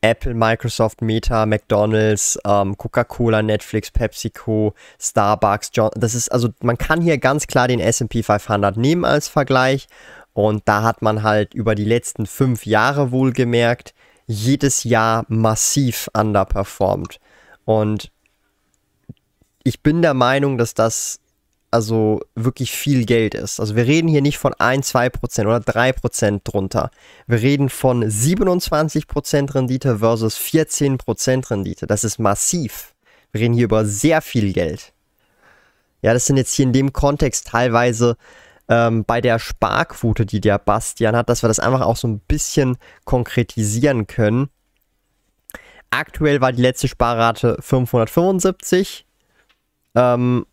Apple, 0.00 0.32
Microsoft, 0.32 1.02
Meta, 1.02 1.44
McDonald's, 1.44 2.38
ähm, 2.46 2.78
Coca-Cola, 2.78 3.42
Netflix, 3.42 3.90
PepsiCo, 3.90 4.72
Starbucks, 4.98 5.70
John. 5.74 5.90
Das 5.96 6.14
ist 6.14 6.32
also 6.32 6.48
man 6.62 6.78
kann 6.78 7.02
hier 7.02 7.18
ganz 7.18 7.46
klar 7.46 7.68
den 7.68 7.80
S&P 7.80 8.22
500 8.22 8.78
nehmen 8.78 9.04
als 9.04 9.28
Vergleich 9.28 9.86
und 10.32 10.62
da 10.64 10.82
hat 10.82 11.02
man 11.02 11.22
halt 11.22 11.52
über 11.52 11.74
die 11.74 11.84
letzten 11.84 12.24
fünf 12.24 12.64
Jahre 12.64 13.10
wohlgemerkt 13.10 13.94
jedes 14.26 14.84
Jahr 14.84 15.24
massiv 15.28 16.08
underperformed 16.14 17.20
und 17.64 18.10
ich 19.62 19.82
bin 19.82 20.00
der 20.00 20.14
Meinung, 20.14 20.58
dass 20.58 20.74
das 20.74 21.20
also 21.70 22.20
wirklich 22.34 22.70
viel 22.72 23.04
Geld 23.04 23.34
ist. 23.34 23.60
Also 23.60 23.76
wir 23.76 23.86
reden 23.86 24.08
hier 24.08 24.22
nicht 24.22 24.38
von 24.38 24.54
1, 24.54 24.94
2% 24.94 25.42
oder 25.42 25.58
3% 25.58 26.40
drunter. 26.44 26.90
Wir 27.26 27.42
reden 27.42 27.68
von 27.68 28.04
27% 28.04 29.54
Rendite 29.54 29.98
versus 29.98 30.38
14% 30.38 31.50
Rendite. 31.50 31.86
Das 31.86 32.04
ist 32.04 32.18
massiv. 32.18 32.94
Wir 33.32 33.42
reden 33.42 33.54
hier 33.54 33.64
über 33.64 33.84
sehr 33.84 34.22
viel 34.22 34.52
Geld. 34.52 34.92
Ja, 36.02 36.12
das 36.12 36.26
sind 36.26 36.36
jetzt 36.36 36.54
hier 36.54 36.64
in 36.66 36.72
dem 36.72 36.92
Kontext 36.92 37.48
teilweise 37.48 38.16
ähm, 38.68 39.04
bei 39.04 39.20
der 39.20 39.38
Sparquote, 39.38 40.26
die 40.26 40.40
der 40.40 40.58
Bastian 40.58 41.16
hat, 41.16 41.28
dass 41.28 41.42
wir 41.42 41.48
das 41.48 41.60
einfach 41.60 41.80
auch 41.82 41.96
so 41.96 42.08
ein 42.08 42.20
bisschen 42.20 42.78
konkretisieren 43.04 44.06
können. 44.06 44.50
Aktuell 45.90 46.40
war 46.40 46.52
die 46.52 46.62
letzte 46.62 46.88
Sparrate 46.88 47.58
575. 47.60 49.06
Ähm, 49.94 50.46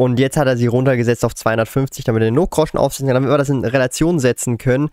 und 0.00 0.18
jetzt 0.18 0.38
hat 0.38 0.46
er 0.46 0.56
sie 0.56 0.66
runtergesetzt 0.66 1.26
auf 1.26 1.34
250, 1.34 2.06
damit 2.06 2.22
er 2.22 2.28
den 2.28 2.34
Notgroschen 2.36 2.78
aufsetzen 2.78 3.06
kann, 3.06 3.16
damit 3.16 3.28
wir 3.28 3.36
das 3.36 3.50
in 3.50 3.62
Relation 3.62 4.18
setzen 4.18 4.56
können. 4.56 4.88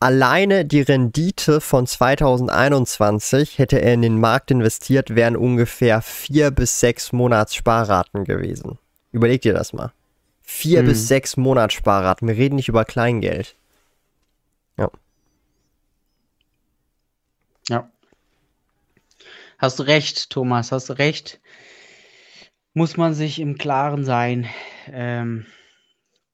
Alleine 0.00 0.66
die 0.66 0.82
Rendite 0.82 1.62
von 1.62 1.86
2021 1.86 3.58
hätte 3.58 3.80
er 3.80 3.94
in 3.94 4.02
den 4.02 4.20
Markt 4.20 4.50
investiert, 4.50 5.14
wären 5.14 5.34
ungefähr 5.34 6.02
vier 6.02 6.50
bis 6.50 6.78
sechs 6.78 7.10
Monatssparraten 7.10 8.24
gewesen. 8.24 8.78
Überleg 9.12 9.40
dir 9.40 9.54
das 9.54 9.72
mal. 9.72 9.94
Vier 10.42 10.80
hm. 10.80 10.88
bis 10.88 11.08
sechs 11.08 11.38
Monatssparraten. 11.38 12.28
Wir 12.28 12.36
reden 12.36 12.56
nicht 12.56 12.68
über 12.68 12.84
Kleingeld. 12.84 13.56
Ja. 14.76 14.90
Ja. 17.70 17.88
Hast 19.56 19.78
du 19.78 19.84
recht, 19.84 20.28
Thomas, 20.28 20.70
hast 20.70 20.90
du 20.90 20.98
recht 20.98 21.39
muss 22.74 22.96
man 22.96 23.14
sich 23.14 23.40
im 23.40 23.56
Klaren 23.58 24.04
sein, 24.04 24.46
ähm, 24.90 25.46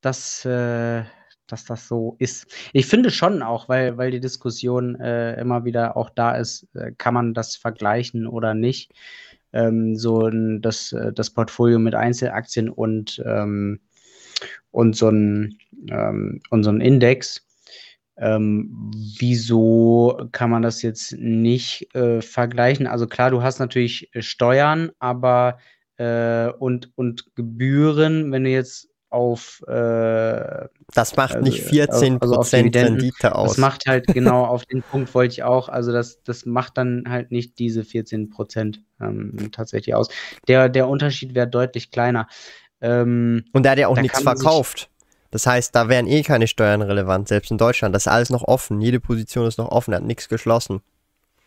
dass, 0.01 0.45
äh, 0.45 1.05
dass 1.47 1.65
das 1.65 1.89
so 1.89 2.17
ist. 2.19 2.47
Ich 2.73 2.87
finde 2.87 3.11
schon 3.11 3.43
auch, 3.43 3.69
weil, 3.69 3.97
weil 3.97 4.11
die 4.11 4.21
Diskussion 4.21 5.01
äh, 5.01 5.41
immer 5.41 5.65
wieder 5.65 5.97
auch 5.97 6.11
da 6.11 6.37
ist, 6.37 6.69
äh, 6.75 6.93
kann 6.99 7.15
man 7.15 7.35
das 7.35 7.57
vergleichen 7.57 8.27
oder 8.27 8.55
nicht. 8.55 8.93
Ähm, 9.53 9.97
so 9.97 10.27
ein, 10.27 10.61
das, 10.61 10.93
äh, 10.93 11.13
das 11.13 11.31
Portfolio 11.31 11.79
mit 11.79 11.95
Einzelaktien 11.95 12.69
und, 12.69 13.23
ähm, 13.25 13.81
und, 14.71 14.97
so 14.97 15.09
ein, 15.09 15.59
ähm, 15.89 16.43
und 16.51 16.65
so 16.65 16.71
ein 16.71 16.81
Index. 16.81 17.43
Ähm, 18.19 18.91
wieso 19.19 20.29
kann 20.33 20.51
man 20.51 20.63
das 20.63 20.83
jetzt 20.83 21.13
nicht 21.13 21.95
äh, 21.95 22.23
vergleichen? 22.23 22.87
Also 22.87 23.07
klar, 23.07 23.31
du 23.31 23.43
hast 23.43 23.59
natürlich 23.59 24.11
Steuern, 24.21 24.91
aber 24.99 25.59
äh, 25.97 26.49
und, 26.49 26.91
und 26.97 27.35
Gebühren, 27.35 28.33
wenn 28.33 28.45
du 28.45 28.51
jetzt 28.51 28.89
auf 29.09 29.63
äh, 29.69 30.69
das 30.93 31.17
macht 31.17 31.41
nicht 31.41 31.65
14% 31.67 32.21
also, 32.21 32.37
also 32.37 32.57
Rendite 32.57 33.35
aus. 33.35 33.53
Das 33.53 33.59
macht 33.59 33.87
halt 33.87 34.07
genau 34.09 34.45
auf 34.45 34.67
den 34.67 34.83
Punkt 34.83 35.15
wollte 35.15 35.33
ich 35.33 35.43
auch. 35.43 35.69
Also 35.69 35.93
das, 35.93 36.23
das 36.23 36.45
macht 36.45 36.77
dann 36.77 37.05
halt 37.09 37.31
nicht 37.31 37.59
diese 37.59 37.85
14 37.85 38.31
Prozent 38.31 38.83
ähm, 39.01 39.51
tatsächlich 39.53 39.95
aus. 39.95 40.09
Der, 40.49 40.69
der 40.69 40.89
Unterschied 40.89 41.35
wäre 41.35 41.49
deutlich 41.49 41.91
kleiner. 41.91 42.29
Ähm, 42.81 43.45
Und 43.53 43.65
da 43.65 43.71
hat 43.71 43.79
ja 43.79 43.89
auch 43.89 43.99
nichts 43.99 44.21
verkauft. 44.21 44.91
Das 45.31 45.47
heißt, 45.47 45.75
da 45.75 45.89
wären 45.89 46.07
eh 46.07 46.23
keine 46.23 46.47
Steuern 46.47 46.83
relevant, 46.83 47.29
selbst 47.29 47.51
in 47.51 47.59
Deutschland. 47.59 47.95
Das 47.95 48.05
ist 48.05 48.13
alles 48.13 48.31
noch 48.31 48.43
offen. 48.43 48.81
Jede 48.81 49.01
Position 49.01 49.47
ist 49.47 49.59
noch 49.59 49.71
offen, 49.71 49.93
er 49.93 49.99
hat 49.99 50.05
nichts 50.05 50.29
geschlossen. 50.29 50.81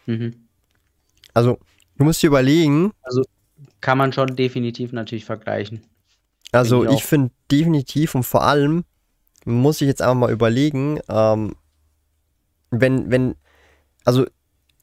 Mhm. 0.05 0.47
Also, 1.33 1.59
du 1.97 2.03
musst 2.03 2.21
dir 2.21 2.27
überlegen. 2.27 2.91
Also, 3.01 3.23
kann 3.81 3.97
man 3.97 4.13
schon 4.13 4.35
definitiv 4.35 4.91
natürlich 4.91 5.25
vergleichen. 5.25 5.81
Also 6.51 6.85
ich, 6.85 6.91
ich 6.91 7.03
finde 7.03 7.31
definitiv 7.51 8.15
und 8.15 8.23
vor 8.23 8.43
allem 8.43 8.83
muss 9.45 9.81
ich 9.81 9.87
jetzt 9.87 10.01
einfach 10.01 10.15
mal 10.15 10.31
überlegen, 10.31 10.99
ähm, 11.09 11.55
wenn, 12.71 13.11
wenn, 13.11 13.35
also 14.03 14.25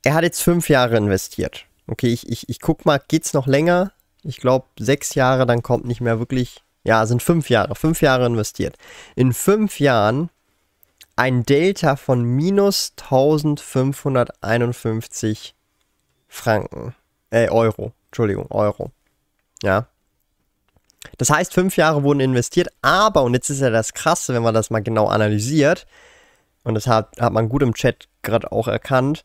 er 0.02 0.14
hat 0.14 0.24
jetzt 0.24 0.42
fünf 0.42 0.68
Jahre 0.68 0.96
investiert. 0.96 1.66
Okay, 1.86 2.12
ich, 2.12 2.28
ich, 2.28 2.48
ich 2.48 2.60
guck 2.60 2.84
mal, 2.84 3.00
geht's 3.08 3.32
noch 3.32 3.46
länger? 3.46 3.92
Ich 4.22 4.38
glaube 4.38 4.66
sechs 4.78 5.14
Jahre, 5.14 5.46
dann 5.46 5.62
kommt 5.62 5.84
nicht 5.84 6.00
mehr 6.00 6.18
wirklich, 6.18 6.64
ja, 6.84 7.06
sind 7.06 7.22
fünf 7.22 7.48
Jahre, 7.48 7.74
fünf 7.74 8.02
Jahre 8.02 8.26
investiert. 8.26 8.76
In 9.14 9.32
fünf 9.32 9.80
Jahren 9.80 10.30
ein 11.16 11.44
Delta 11.44 11.96
von 11.96 12.22
minus 12.22 12.92
1551 12.96 15.54
Franken, 16.28 16.94
äh, 17.30 17.48
Euro. 17.48 17.92
Entschuldigung, 18.16 18.46
Euro. 18.50 18.92
Ja. 19.62 19.88
Das 21.18 21.28
heißt, 21.28 21.52
fünf 21.52 21.76
Jahre 21.76 22.02
wurden 22.02 22.20
investiert, 22.20 22.68
aber, 22.80 23.22
und 23.24 23.34
jetzt 23.34 23.50
ist 23.50 23.60
ja 23.60 23.68
das 23.68 23.92
Krasse, 23.92 24.32
wenn 24.32 24.42
man 24.42 24.54
das 24.54 24.70
mal 24.70 24.82
genau 24.82 25.06
analysiert, 25.06 25.86
und 26.64 26.74
das 26.74 26.86
hat, 26.86 27.20
hat 27.20 27.34
man 27.34 27.50
gut 27.50 27.62
im 27.62 27.74
Chat 27.74 28.08
gerade 28.22 28.50
auch 28.52 28.68
erkannt, 28.68 29.22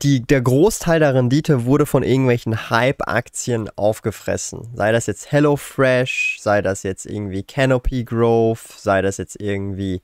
die, 0.00 0.22
der 0.22 0.40
Großteil 0.40 0.98
der 0.98 1.12
Rendite 1.12 1.66
wurde 1.66 1.84
von 1.84 2.02
irgendwelchen 2.02 2.70
Hype-Aktien 2.70 3.68
aufgefressen. 3.76 4.70
Sei 4.74 4.90
das 4.90 5.04
jetzt 5.06 5.30
HelloFresh, 5.30 6.38
sei 6.40 6.62
das 6.62 6.84
jetzt 6.84 7.04
irgendwie 7.04 7.42
Canopy 7.42 8.04
Growth, 8.04 8.66
sei 8.78 9.02
das 9.02 9.18
jetzt 9.18 9.38
irgendwie 9.38 10.00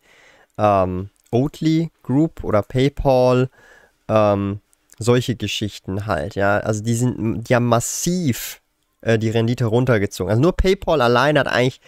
ähm, 0.59 1.09
Oatly 1.31 1.91
Group 2.03 2.45
oder 2.45 2.61
PayPal. 2.63 3.49
Ähm, 4.07 4.61
solche 5.01 5.35
Geschichten 5.35 6.07
halt, 6.07 6.37
ja. 6.37 6.59
Also 6.59 6.83
die 6.83 6.95
sind, 6.95 7.51
haben 7.51 7.67
massiv 7.67 8.61
äh, 9.01 9.19
die 9.19 9.31
Rendite 9.31 9.65
runtergezogen. 9.65 10.31
Also 10.31 10.43
nur 10.43 10.53
PayPal 10.53 11.01
allein 11.01 11.39
hat 11.39 11.49
eigentlich 11.49 11.81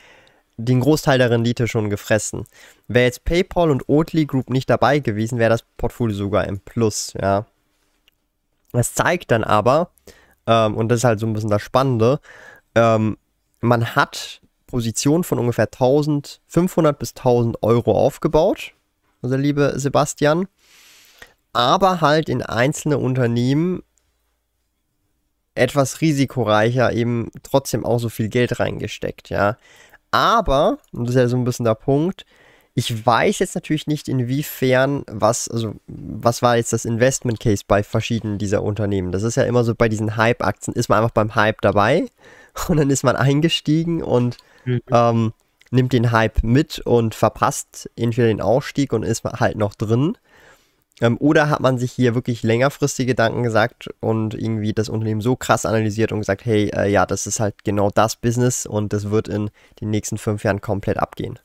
den 0.57 0.81
Großteil 0.81 1.19
der 1.19 1.31
Rendite 1.31 1.69
schon 1.69 1.91
gefressen. 1.91 2.47
Wäre 2.89 3.05
jetzt 3.05 3.25
PayPal 3.25 3.71
und 3.71 3.89
Oatly 3.89 4.27
Group 4.27 4.51
nicht 4.51 4.69
dabei 4.69 4.99
gewesen, 4.99 5.39
wäre 5.39 5.51
das 5.51 5.63
Portfolio 5.77 6.17
sogar 6.17 6.47
im 6.47 6.59
Plus, 6.61 7.13
ja. 7.21 7.47
Das 8.73 8.95
zeigt 8.95 9.31
dann 9.31 9.45
aber, 9.45 9.91
ähm, 10.47 10.75
und 10.77 10.89
das 10.89 11.01
ist 11.01 11.05
halt 11.05 11.21
so 11.21 11.27
ein 11.27 11.35
bisschen 11.35 11.51
das 11.51 11.63
Spannende, 11.63 12.19
ähm, 12.75 13.19
man 13.61 13.95
hat 13.95 14.41
Positionen 14.67 15.23
von 15.23 15.39
ungefähr 15.39 15.67
1500 15.67 16.99
bis 16.99 17.11
1000 17.15 17.63
Euro 17.63 17.93
aufgebaut, 17.93 18.73
unser 19.21 19.37
liebe 19.37 19.75
Sebastian 19.77 20.49
aber 21.53 22.01
halt 22.01 22.29
in 22.29 22.43
einzelne 22.43 22.99
Unternehmen 22.99 23.83
etwas 25.55 26.01
risikoreicher 26.01 26.93
eben 26.93 27.31
trotzdem 27.43 27.85
auch 27.85 27.99
so 27.99 28.09
viel 28.09 28.29
Geld 28.29 28.59
reingesteckt, 28.59 29.29
ja. 29.29 29.57
Aber, 30.11 30.79
und 30.93 31.07
das 31.07 31.15
ist 31.15 31.21
ja 31.21 31.29
so 31.29 31.37
ein 31.37 31.45
bisschen 31.45 31.65
der 31.65 31.75
Punkt, 31.75 32.25
Ich 32.75 33.05
weiß 33.05 33.41
jetzt 33.41 33.55
natürlich 33.55 33.87
nicht, 33.87 34.09
inwiefern, 34.09 35.05
was, 35.07 35.47
also, 35.49 35.75
was 35.87 36.41
war 36.41 36.57
jetzt 36.57 36.73
das 36.73 36.87
Investment 36.87 37.39
Case 37.39 37.65
bei 37.67 37.83
verschiedenen 37.83 38.39
dieser 38.39 38.63
Unternehmen. 38.63 39.13
Das 39.13 39.25
ist 39.25 39.37
ja 39.37 39.43
immer 39.43 39.63
so 39.63 39.75
bei 39.75 39.91
diesen 39.91 40.17
Hype-Aktien, 40.17 40.75
ist 40.75 40.89
man 40.89 40.99
einfach 40.99 41.11
beim 41.11 41.35
Hype 41.35 41.61
dabei 41.61 42.07
und 42.69 42.79
dann 42.79 42.89
ist 42.89 43.05
man 43.05 43.17
eingestiegen 43.17 44.03
und 44.03 44.39
mhm. 44.65 44.81
ähm, 44.91 45.33
nimmt 45.71 45.93
den 45.93 46.13
Hype 46.13 46.43
mit 46.43 46.79
und 46.81 47.15
verpasst 47.15 47.91
entweder 47.97 48.29
den 48.29 48.41
Ausstieg 48.41 48.93
und 48.95 49.03
ist 49.03 49.25
halt 49.25 49.57
noch 49.57 49.75
drin. 49.75 50.17
Ähm, 51.03 51.17
oder 51.19 51.51
hat 51.51 51.59
man 51.59 51.79
sich 51.79 51.91
hier 51.91 52.15
wirklich 52.15 52.45
längerfristige 52.45 53.09
Gedanken 53.09 53.43
gesagt 53.43 53.91
und 53.99 54.35
irgendwie 54.35 54.73
das 54.73 54.89
Unternehmen 54.89 55.21
so 55.21 55.35
krass 55.35 55.67
analysiert 55.67 56.13
und 56.13 56.21
gesagt, 56.21 56.45
hey, 56.45 56.71
äh, 56.73 56.89
ja, 56.89 57.07
das 57.07 57.27
ist 57.27 57.41
halt 57.41 57.65
genau 57.65 57.91
das 57.91 58.15
Business 58.15 58.67
und 58.67 58.93
das 58.93 59.11
wird 59.11 59.27
in 59.27 59.51
den 59.81 59.91
nächsten 59.91 60.17
fünf 60.17 60.45
Jahren 60.45 60.61
komplett 60.61 60.99
abgehen. 60.99 61.41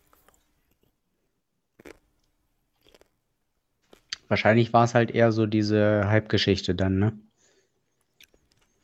Wahrscheinlich 4.27 4.73
war 4.73 4.83
es 4.83 4.93
halt 4.93 5.09
eher 5.09 5.31
so 5.31 5.47
diese 5.47 6.07
Hype-Geschichte 6.07 6.75
dann, 6.75 6.99
ne? 6.99 7.13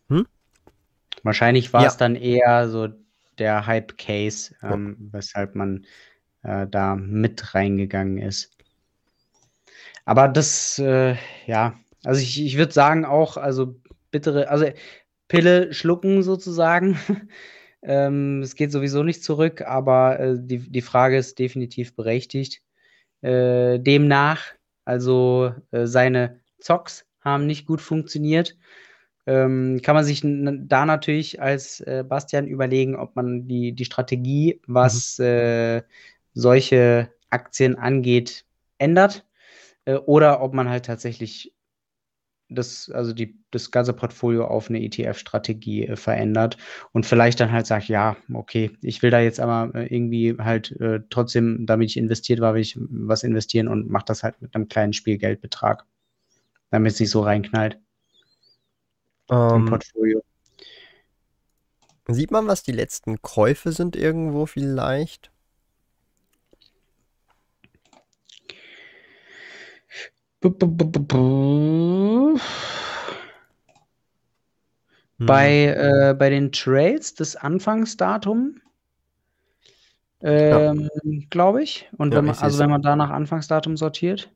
Hm? 0.09 0.25
Wahrscheinlich 1.21 1.71
war 1.71 1.83
ja. 1.83 1.87
es 1.87 1.97
dann 1.97 2.15
eher 2.15 2.67
so 2.69 2.87
der 3.37 3.67
Hype-Case, 3.67 4.55
ähm, 4.63 4.97
ja. 4.99 5.19
weshalb 5.19 5.53
man 5.53 5.85
äh, 6.41 6.65
da 6.65 6.95
mit 6.95 7.53
reingegangen 7.53 8.17
ist. 8.17 8.52
Aber 10.05 10.27
das, 10.27 10.79
äh, 10.79 11.15
ja, 11.45 11.75
also 12.03 12.21
ich, 12.21 12.43
ich 12.43 12.57
würde 12.57 12.73
sagen 12.73 13.05
auch, 13.05 13.37
also 13.37 13.75
bittere, 14.11 14.49
also 14.49 14.65
Pille 15.27 15.73
schlucken 15.73 16.23
sozusagen. 16.23 16.97
ähm, 17.83 18.41
es 18.41 18.55
geht 18.55 18.71
sowieso 18.71 19.03
nicht 19.03 19.23
zurück, 19.23 19.61
aber 19.61 20.19
äh, 20.19 20.35
die, 20.37 20.59
die 20.59 20.81
Frage 20.81 21.17
ist 21.17 21.39
definitiv 21.39 21.95
berechtigt. 21.95 22.61
Äh, 23.21 23.79
demnach 23.79 24.41
also 24.85 25.53
äh, 25.71 25.85
seine 25.85 26.39
Zocks 26.59 27.05
haben 27.21 27.45
nicht 27.45 27.65
gut 27.65 27.81
funktioniert. 27.81 28.57
Ähm, 29.25 29.79
kann 29.81 29.95
man 29.95 30.03
sich 30.03 30.21
da 30.23 30.85
natürlich 30.85 31.41
als 31.41 31.79
äh, 31.81 32.03
Bastian 32.07 32.47
überlegen, 32.47 32.97
ob 32.97 33.15
man 33.15 33.47
die, 33.47 33.71
die 33.71 33.85
Strategie, 33.85 34.59
was 34.67 35.17
mhm. 35.19 35.25
äh, 35.25 35.83
solche 36.33 37.09
Aktien 37.29 37.77
angeht, 37.77 38.45
ändert. 38.77 39.25
Äh, 39.85 39.95
oder 39.95 40.41
ob 40.41 40.53
man 40.53 40.69
halt 40.69 40.85
tatsächlich 40.85 41.53
das, 42.49 42.89
also 42.89 43.13
die, 43.13 43.39
das 43.51 43.71
ganze 43.71 43.93
Portfolio 43.93 44.45
auf 44.45 44.69
eine 44.69 44.81
ETF-Strategie 44.81 45.87
äh, 45.87 45.95
verändert 45.95 46.57
und 46.91 47.05
vielleicht 47.05 47.39
dann 47.39 47.51
halt 47.51 47.65
sagt, 47.65 47.87
ja, 47.87 48.17
okay, 48.33 48.71
ich 48.81 49.01
will 49.01 49.11
da 49.11 49.19
jetzt 49.19 49.39
aber 49.39 49.73
äh, 49.75 49.93
irgendwie 49.93 50.35
halt 50.37 50.71
äh, 50.79 51.01
trotzdem, 51.09 51.65
damit 51.65 51.89
ich 51.89 51.97
investiert 51.97 52.39
war, 52.39 52.53
will 52.53 52.61
ich 52.61 52.77
was 52.79 53.23
investieren 53.23 53.67
und 53.67 53.89
mache 53.89 54.05
das 54.05 54.23
halt 54.23 54.41
mit 54.41 54.55
einem 54.55 54.67
kleinen 54.67 54.93
Spielgeldbetrag, 54.93 55.85
damit 56.69 56.93
es 56.93 56.99
nicht 56.99 57.09
so 57.09 57.21
reinknallt 57.21 57.79
um, 59.29 59.37
im 59.37 59.55
ähm, 59.55 59.65
Portfolio. 59.65 60.21
Sieht 62.07 62.31
man, 62.31 62.47
was 62.47 62.63
die 62.63 62.73
letzten 62.73 63.21
Käufe 63.21 63.71
sind 63.71 63.95
irgendwo 63.95 64.45
vielleicht? 64.45 65.32
Bei, 75.19 75.67
äh, 75.67 76.13
bei 76.17 76.29
den 76.29 76.51
Trails 76.51 77.15
das 77.15 77.35
Anfangsdatum, 77.35 78.59
ähm, 80.21 80.89
glaube 81.29 81.63
ich. 81.63 81.89
Und 81.97 82.11
Ja, 82.11 82.17
wenn 82.17 82.25
man, 82.25 82.35
also 82.35 82.59
wenn 82.59 82.69
man 82.69 82.81
da 82.81 82.95
nach 82.95 83.09
Anfangsdatum 83.09 83.77
sortiert. 83.77 84.31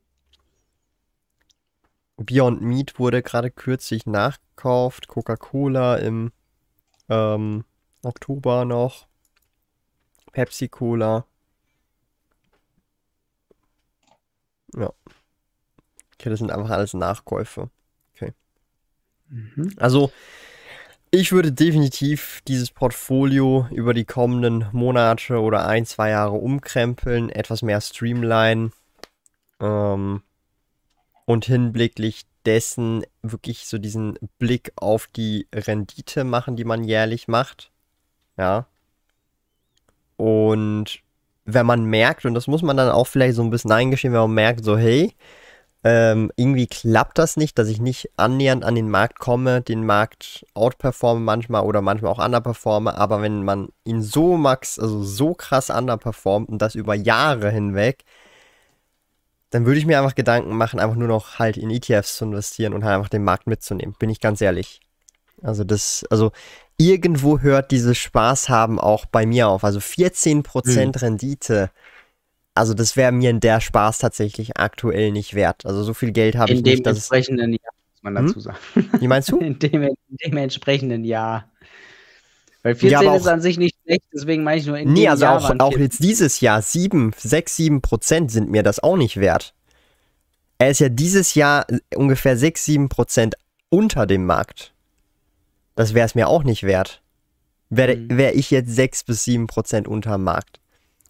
Beyond 2.18 2.62
Meat 2.62 3.00
wurde 3.00 3.22
gerade 3.22 3.52
kürzlich 3.52 4.06
nachgekauft. 4.06 5.08
Coca-Cola 5.08 5.98
im 5.98 6.32
ähm, 7.10 7.64
Oktober 8.04 8.66
noch. 8.66 9.08
Pepsi 10.32 10.68
Cola. 10.68 11.26
Ja. 14.76 14.92
Okay, 16.20 16.30
das 16.30 16.40
sind 16.40 16.52
einfach 16.52 16.72
alles 16.72 16.94
Nachkäufe. 16.94 17.70
Okay. 18.16 18.34
Mhm. 19.30 19.74
Also, 19.78 20.12
ich 21.12 21.32
würde 21.32 21.52
definitiv 21.52 22.42
dieses 22.48 22.72
Portfolio 22.72 23.68
über 23.72 23.94
die 23.94 24.06
kommenden 24.06 24.68
Monate 24.72 25.40
oder 25.40 25.68
ein, 25.68 25.86
zwei 25.86 26.10
Jahre 26.10 26.34
umkrempeln, 26.34 27.30
etwas 27.30 27.62
mehr 27.62 27.80
streamline 27.82 28.72
ähm, 29.60 30.22
und 31.26 31.46
hinblicklich 31.46 32.26
dessen 32.46 33.04
wirklich 33.22 33.68
so 33.68 33.78
diesen 33.78 34.18
Blick 34.40 34.72
auf 34.76 35.08
die 35.08 35.48
Rendite 35.54 36.24
machen, 36.24 36.56
die 36.56 36.66
man 36.66 36.84
jährlich 36.84 37.28
macht. 37.28 37.72
Ja. 38.38 38.68
Und 40.16 41.02
wenn 41.46 41.66
man 41.66 41.86
merkt, 41.86 42.26
und 42.26 42.34
das 42.34 42.48
muss 42.48 42.62
man 42.62 42.78
dann 42.78 42.90
auch 42.90 43.08
vielleicht 43.08 43.36
so 43.36 43.44
ein 43.44 43.50
bisschen 43.50 43.72
eingestehen, 43.72 44.14
wenn 44.14 44.22
man 44.22 44.34
merkt, 44.34 44.64
so, 44.66 44.78
hey, 44.78 45.14
ähm, 45.90 46.34
irgendwie 46.36 46.68
klappt 46.68 47.18
das 47.18 47.38
nicht, 47.38 47.58
dass 47.58 47.70
ich 47.70 47.80
nicht 47.80 48.10
annähernd 48.18 48.66
an 48.66 48.76
den 48.76 48.90
Markt 48.90 49.20
komme, 49.20 49.62
den 49.62 49.86
Markt 49.86 50.46
outperforme 50.54 51.22
manchmal 51.22 51.64
oder 51.64 51.82
manchmal 51.82 52.12
auch 52.12 52.20
underperforme, 52.20 52.98
aber 52.98 53.22
wenn 53.22 53.46
man 53.46 53.70
ihn 53.86 54.02
so 54.02 54.36
max, 54.36 54.80
also 54.80 55.02
so 55.02 55.34
krass 55.34 55.70
underperformt 55.70 56.50
und 56.50 56.62
das 56.62 56.76
über 56.76 56.94
Jahre 56.94 57.52
hinweg, 57.52 58.04
dann 59.50 59.66
würde 59.66 59.80
ich 59.80 59.86
mir 59.86 59.98
einfach 59.98 60.16
Gedanken 60.16 60.58
machen, 60.58 60.82
einfach 60.82 60.98
nur 60.98 61.08
noch 61.08 61.40
halt 61.40 61.56
in 61.56 61.72
ETFs 61.72 62.18
zu 62.18 62.26
investieren 62.26 62.74
und 62.74 62.84
halt 62.84 62.98
einfach 62.98 63.08
den 63.08 63.24
Markt 63.24 63.48
mitzunehmen, 63.48 63.96
bin 63.98 64.10
ich 64.10 64.20
ganz 64.20 64.42
ehrlich. 64.42 64.82
Also 65.42 65.64
das, 65.64 66.06
also 66.10 66.34
irgendwo 66.76 67.40
hört 67.40 67.72
dieses 67.72 67.98
Spaß 67.98 68.50
haben 68.50 68.78
auch 68.78 69.06
bei 69.06 69.26
mir 69.26 69.48
auf. 69.48 69.64
Also 69.64 69.80
14% 69.80 70.44
mhm. 70.86 70.92
Rendite 70.92 71.72
also 72.58 72.74
das 72.74 72.98
wäre 72.98 73.12
mir 73.12 73.30
in 73.30 73.40
der 73.40 73.62
Spaß 73.62 74.00
tatsächlich 74.00 74.58
aktuell 74.58 75.12
nicht 75.12 75.34
wert. 75.34 75.66
Also 75.66 75.84
so 75.84 75.94
viel 75.94 76.12
Geld 76.12 76.36
habe 76.36 76.52
ich 76.52 76.64
nicht. 76.64 76.78
In 76.78 76.84
dem 76.84 76.90
entsprechenden 76.94 77.52
Jahr, 77.54 77.72
muss 77.94 78.04
man 78.04 78.16
dazu 78.16 78.36
hm? 78.36 78.42
sagen. 78.42 78.58
Wie 79.00 79.08
meinst 79.08 79.32
du? 79.32 79.38
In 79.40 79.60
dem, 79.60 79.84
in 79.84 79.98
dem 80.26 80.38
entsprechenden 80.38 81.04
Jahr. 81.04 81.50
Weil 82.64 82.76
14 82.76 82.90
ja, 82.90 83.16
ist 83.16 83.28
an 83.28 83.40
sich 83.40 83.58
nicht 83.58 83.78
schlecht, 83.84 84.04
deswegen 84.14 84.44
meine 84.44 84.60
ich 84.60 84.66
nur 84.66 84.78
in 84.78 84.92
nee, 84.92 85.04
dem 85.04 85.12
also 85.12 85.24
Jahr. 85.24 85.40
Nee, 85.40 85.46
also 85.46 85.54
auch, 85.60 85.74
auch 85.74 85.78
jetzt 85.78 86.04
dieses 86.04 86.42
Jahr, 86.42 86.62
7, 86.62 87.14
6, 87.16 87.56
7 87.56 87.82
Prozent 87.82 88.32
sind 88.32 88.50
mir 88.50 88.64
das 88.64 88.82
auch 88.84 88.98
nicht 88.98 89.18
wert. 89.18 89.54
Er 90.58 90.72
ist 90.72 90.80
ja 90.80 90.90
dieses 90.90 91.36
Jahr 91.36 91.66
ungefähr 91.96 92.36
6, 92.36 92.66
7 92.66 92.90
Prozent 92.90 93.36
unter 93.70 94.06
dem 94.06 94.26
Markt. 94.26 94.74
Das 95.76 95.94
wäre 95.94 96.08
es 96.08 96.16
mir 96.16 96.28
auch 96.28 96.44
nicht 96.44 96.64
wert. 96.64 97.02
Wäre 97.70 97.96
mhm. 97.96 98.18
wär 98.18 98.36
ich 98.36 98.52
jetzt 98.52 98.76
6 98.76 99.04
bis 99.04 99.24
7 99.24 99.48
Prozent 99.48 99.88
unter 99.88 100.14
dem 100.14 100.24
Markt. 100.24 100.60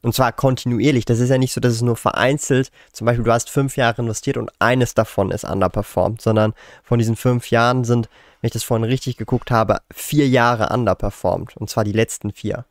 Und 0.07 0.13
zwar 0.13 0.31
kontinuierlich. 0.31 1.03
Das 1.03 1.19
ist 1.19 1.27
ja 1.27 1.37
nicht 1.37 1.51
so, 1.51 1.59
dass 1.59 1.73
es 1.73 1.81
nur 1.81 1.97
vereinzelt, 1.97 2.71
zum 2.93 3.03
Beispiel 3.03 3.25
du 3.25 3.33
hast 3.33 3.49
fünf 3.49 3.75
Jahre 3.75 4.01
investiert 4.01 4.37
und 4.37 4.49
eines 4.57 4.93
davon 4.93 5.31
ist 5.31 5.43
underperformed, 5.43 6.21
sondern 6.21 6.53
von 6.81 6.97
diesen 6.97 7.17
fünf 7.17 7.51
Jahren 7.51 7.83
sind, 7.83 8.07
wenn 8.39 8.47
ich 8.47 8.53
das 8.53 8.63
vorhin 8.63 8.85
richtig 8.85 9.17
geguckt 9.17 9.51
habe, 9.51 9.81
vier 9.91 10.25
Jahre 10.29 10.73
underperformed. 10.73 11.57
Und 11.57 11.69
zwar 11.69 11.83
die 11.83 11.91
letzten 11.91 12.31
vier. 12.31 12.63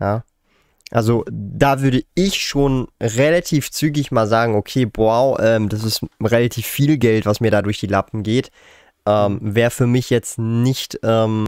Ja. 0.00 0.24
Also 0.90 1.26
da 1.30 1.82
würde 1.82 2.02
ich 2.14 2.42
schon 2.42 2.88
relativ 2.98 3.70
zügig 3.70 4.10
mal 4.10 4.26
sagen, 4.26 4.54
okay, 4.54 4.88
wow, 4.94 5.38
ähm, 5.38 5.68
das 5.68 5.84
ist 5.84 6.00
relativ 6.18 6.64
viel 6.64 6.96
Geld, 6.96 7.26
was 7.26 7.40
mir 7.40 7.50
da 7.50 7.60
durch 7.60 7.78
die 7.78 7.88
Lappen 7.88 8.22
geht. 8.22 8.50
Ähm, 9.04 9.38
Wäre 9.42 9.70
für 9.70 9.86
mich 9.86 10.08
jetzt 10.08 10.38
nicht, 10.38 10.98
ähm, 11.02 11.46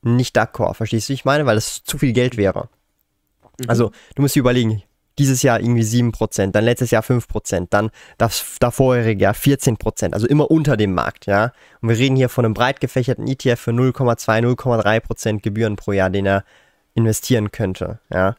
nicht 0.00 0.38
d'accord, 0.38 0.72
verstehst 0.72 1.10
du, 1.10 1.12
ich 1.12 1.26
meine? 1.26 1.44
Weil 1.44 1.56
das 1.56 1.84
zu 1.84 1.98
viel 1.98 2.14
Geld 2.14 2.38
wäre. 2.38 2.70
Mhm. 3.58 3.68
Also, 3.68 3.90
du 4.14 4.22
musst 4.22 4.34
dir 4.34 4.40
überlegen, 4.40 4.82
dieses 5.18 5.42
Jahr 5.42 5.60
irgendwie 5.60 5.82
7%, 5.82 6.52
dann 6.52 6.64
letztes 6.64 6.90
Jahr 6.90 7.02
5%, 7.02 7.66
dann 7.70 7.90
das 8.18 8.56
davorherige 8.60 9.24
Jahr 9.24 9.34
14%, 9.34 10.12
also 10.14 10.26
immer 10.26 10.50
unter 10.50 10.76
dem 10.76 10.94
Markt, 10.94 11.26
ja. 11.26 11.52
Und 11.80 11.90
wir 11.90 11.98
reden 11.98 12.16
hier 12.16 12.28
von 12.28 12.44
einem 12.44 12.54
breit 12.54 12.80
gefächerten 12.80 13.26
ETF 13.26 13.60
für 13.60 13.70
0,2, 13.72 14.40
0,3% 14.40 15.40
Gebühren 15.40 15.76
pro 15.76 15.92
Jahr, 15.92 16.10
den 16.10 16.26
er 16.26 16.44
investieren 16.94 17.52
könnte, 17.52 18.00
ja. 18.12 18.36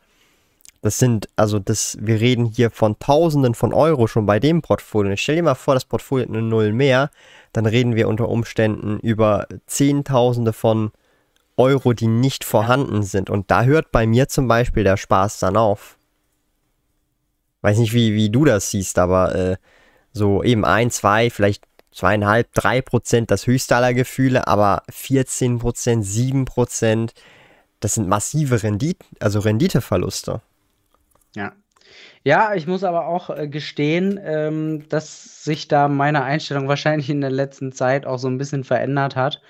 Das 0.81 0.99
sind, 0.99 1.29
also 1.37 1.59
das, 1.59 1.97
wir 2.01 2.19
reden 2.19 2.45
hier 2.45 2.69
von 2.69 2.99
Tausenden 2.99 3.55
von 3.55 3.73
Euro 3.73 4.07
schon 4.07 4.25
bei 4.25 4.41
dem 4.41 4.61
Portfolio. 4.61 5.11
Und 5.11 5.17
stell 5.17 5.37
dir 5.37 5.43
mal 5.43 5.55
vor, 5.55 5.75
das 5.75 5.85
Portfolio 5.85 6.25
hat 6.25 6.29
eine 6.35 6.41
Null 6.41 6.73
mehr, 6.73 7.09
dann 7.53 7.65
reden 7.65 7.95
wir 7.95 8.09
unter 8.09 8.27
Umständen 8.27 8.99
über 8.99 9.47
Zehntausende 9.65 10.51
von 10.51 10.91
Euro, 11.57 11.93
die 11.93 12.07
nicht 12.07 12.43
vorhanden 12.43 13.03
sind. 13.03 13.29
Und 13.29 13.51
da 13.51 13.63
hört 13.63 13.91
bei 13.91 14.07
mir 14.07 14.27
zum 14.27 14.47
Beispiel 14.47 14.83
der 14.83 14.97
Spaß 14.97 15.39
dann 15.39 15.57
auf. 15.57 15.97
Weiß 17.61 17.77
nicht, 17.77 17.93
wie, 17.93 18.13
wie 18.13 18.29
du 18.29 18.45
das 18.45 18.71
siehst, 18.71 18.99
aber 18.99 19.35
äh, 19.35 19.57
so 20.11 20.43
eben 20.43 20.65
ein, 20.65 20.91
zwei, 20.91 21.29
vielleicht 21.29 21.63
zweieinhalb, 21.91 22.51
drei 22.53 22.81
Prozent 22.81 23.31
das 23.31 23.47
höchste 23.47 23.75
aller 23.75 23.93
Gefühle, 23.93 24.47
aber 24.47 24.83
14 24.89 25.59
Prozent, 25.59 26.05
7 26.05 26.45
Prozent, 26.45 27.13
das 27.79 27.95
sind 27.95 28.07
massive 28.07 28.63
Rendite, 28.63 29.05
also 29.19 29.39
Renditeverluste. 29.39 30.41
Ja. 31.35 31.53
Ja, 32.23 32.53
ich 32.55 32.67
muss 32.67 32.83
aber 32.83 33.07
auch 33.07 33.29
äh, 33.29 33.47
gestehen, 33.47 34.19
ähm, 34.23 34.87
dass 34.89 35.43
sich 35.43 35.67
da 35.67 35.87
meine 35.87 36.23
Einstellung 36.23 36.67
wahrscheinlich 36.67 37.09
in 37.09 37.21
der 37.21 37.29
letzten 37.29 37.73
Zeit 37.73 38.05
auch 38.05 38.17
so 38.17 38.29
ein 38.29 38.37
bisschen 38.37 38.63
verändert 38.63 39.15
hat. 39.15 39.41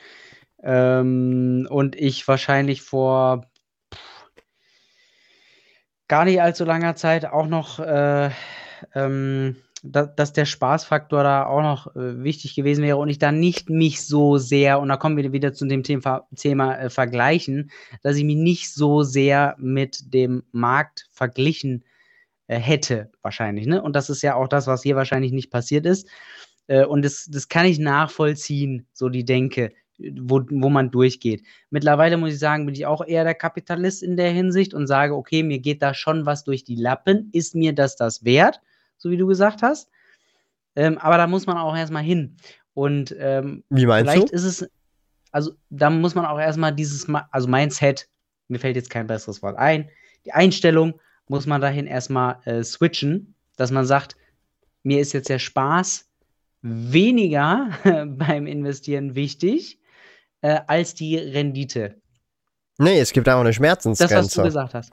Ähm, 0.63 1.67
und 1.69 1.95
ich 1.95 2.28
wahrscheinlich 2.28 2.82
vor 2.82 3.45
gar 6.08 6.26
nicht 6.26 6.41
allzu 6.41 6.63
langer 6.63 6.95
Zeit 6.95 7.26
auch 7.26 7.47
noch, 7.47 7.80
äh, 7.80 8.30
ähm, 8.95 9.58
da, 9.84 10.06
dass 10.06 10.32
der 10.32 10.45
Spaßfaktor 10.45 11.23
da 11.23 11.45
auch 11.45 11.62
noch 11.62 11.95
äh, 11.95 12.23
wichtig 12.23 12.56
gewesen 12.56 12.84
wäre 12.84 12.97
und 12.97 13.10
ich 13.10 13.19
da 13.19 13.32
nicht 13.34 13.69
mich 13.69 14.06
so 14.06 14.38
sehr, 14.38 14.80
und 14.80 14.88
da 14.88 14.95
kommen 14.95 15.17
wir 15.17 15.34
wieder 15.34 15.54
zu 15.54 15.65
dem 15.65 15.84
Thema, 15.84 16.28
Thema 16.36 16.78
äh, 16.78 16.89
Vergleichen, 16.89 17.71
dass 18.02 18.15
ich 18.15 18.23
mich 18.23 18.38
nicht 18.38 18.73
so 18.73 19.04
sehr 19.04 19.56
mit 19.60 20.13
dem 20.13 20.43
Markt 20.54 21.10
verglichen 21.12 21.84
äh, 22.47 22.58
hätte, 22.58 23.12
wahrscheinlich. 23.21 23.67
Ne? 23.67 23.82
Und 23.82 23.95
das 23.95 24.10
ist 24.10 24.21
ja 24.21 24.36
auch 24.36 24.47
das, 24.47 24.67
was 24.67 24.84
hier 24.84 24.95
wahrscheinlich 24.95 25.34
nicht 25.34 25.52
passiert 25.52 25.86
ist. 25.86 26.08
Äh, 26.67 26.86
und 26.86 27.04
das, 27.04 27.26
das 27.30 27.49
kann 27.49 27.65
ich 27.65 27.80
nachvollziehen, 27.80 28.88
so 28.93 29.10
die 29.10 29.26
Denke 29.26 29.73
wo, 29.99 30.41
wo 30.49 30.69
man 30.69 30.91
durchgeht. 30.91 31.43
Mittlerweile 31.69 32.17
muss 32.17 32.34
ich 32.34 32.39
sagen, 32.39 32.65
bin 32.65 32.75
ich 32.75 32.86
auch 32.86 33.06
eher 33.06 33.23
der 33.23 33.36
Kapitalist 33.36 34.03
in 34.03 34.17
der 34.17 34.32
Hinsicht 34.32 34.73
und 34.73 34.88
sage, 34.88 35.15
okay, 35.15 35.43
mir 35.43 35.60
geht 35.60 35.82
da 35.82 35.93
schon 35.93 36.25
was 36.25 36.43
durch 36.43 36.63
die 36.63 36.75
Lappen. 36.75 37.29
Ist 37.32 37.56
mir 37.56 37.73
das 37.73 37.95
das 37.95 38.23
wert, 38.23 38.62
so 38.97 39.12
wie 39.12 39.17
du 39.17 39.27
gesagt 39.27 39.62
hast? 39.62 39.89
Ähm, 40.75 40.97
aber 40.97 41.17
da 41.17 41.27
muss 41.27 41.45
man 41.45 41.58
auch 41.58 41.75
erstmal 41.75 42.03
hin. 42.03 42.38
Und 42.73 43.15
ähm, 43.19 43.63
wie 43.69 43.86
meinst 43.86 44.12
vielleicht 44.12 44.32
du? 44.32 44.36
ist 44.36 44.43
es, 44.43 44.69
also 45.32 45.51
da 45.69 45.89
muss 45.89 46.15
man 46.15 46.25
auch 46.25 46.39
erstmal 46.39 46.73
dieses, 46.73 47.08
also 47.32 47.47
Mindset, 47.47 48.10
mir 48.47 48.60
fällt 48.60 48.75
jetzt 48.75 48.89
kein 48.89 49.08
besseres 49.08 49.41
Wort 49.43 49.58
ein, 49.58 49.89
die 50.25 50.32
Einstellung 50.32 50.99
muss 51.27 51.45
man 51.45 51.62
dahin 51.62 51.88
erstmal 51.88 52.39
äh, 52.45 52.63
switchen, 52.63 53.36
dass 53.56 53.71
man 53.71 53.86
sagt, 53.86 54.15
mir 54.82 54.99
ist 54.99 55.13
jetzt 55.13 55.29
der 55.29 55.39
Spaß 55.39 56.10
weniger 56.62 57.69
beim 58.08 58.47
Investieren 58.47 59.15
wichtig 59.15 59.79
äh, 60.43 60.60
als 60.67 60.93
die 60.93 61.17
Rendite. 61.17 61.95
Nee, 62.77 62.99
es 62.99 63.12
gibt 63.12 63.27
auch 63.29 63.39
eine 63.39 63.53
Schmerzensgrenze. 63.53 64.15
Das, 64.15 64.25
was 64.25 64.34
du 64.34 64.43
gesagt 64.43 64.73
hast. 64.73 64.91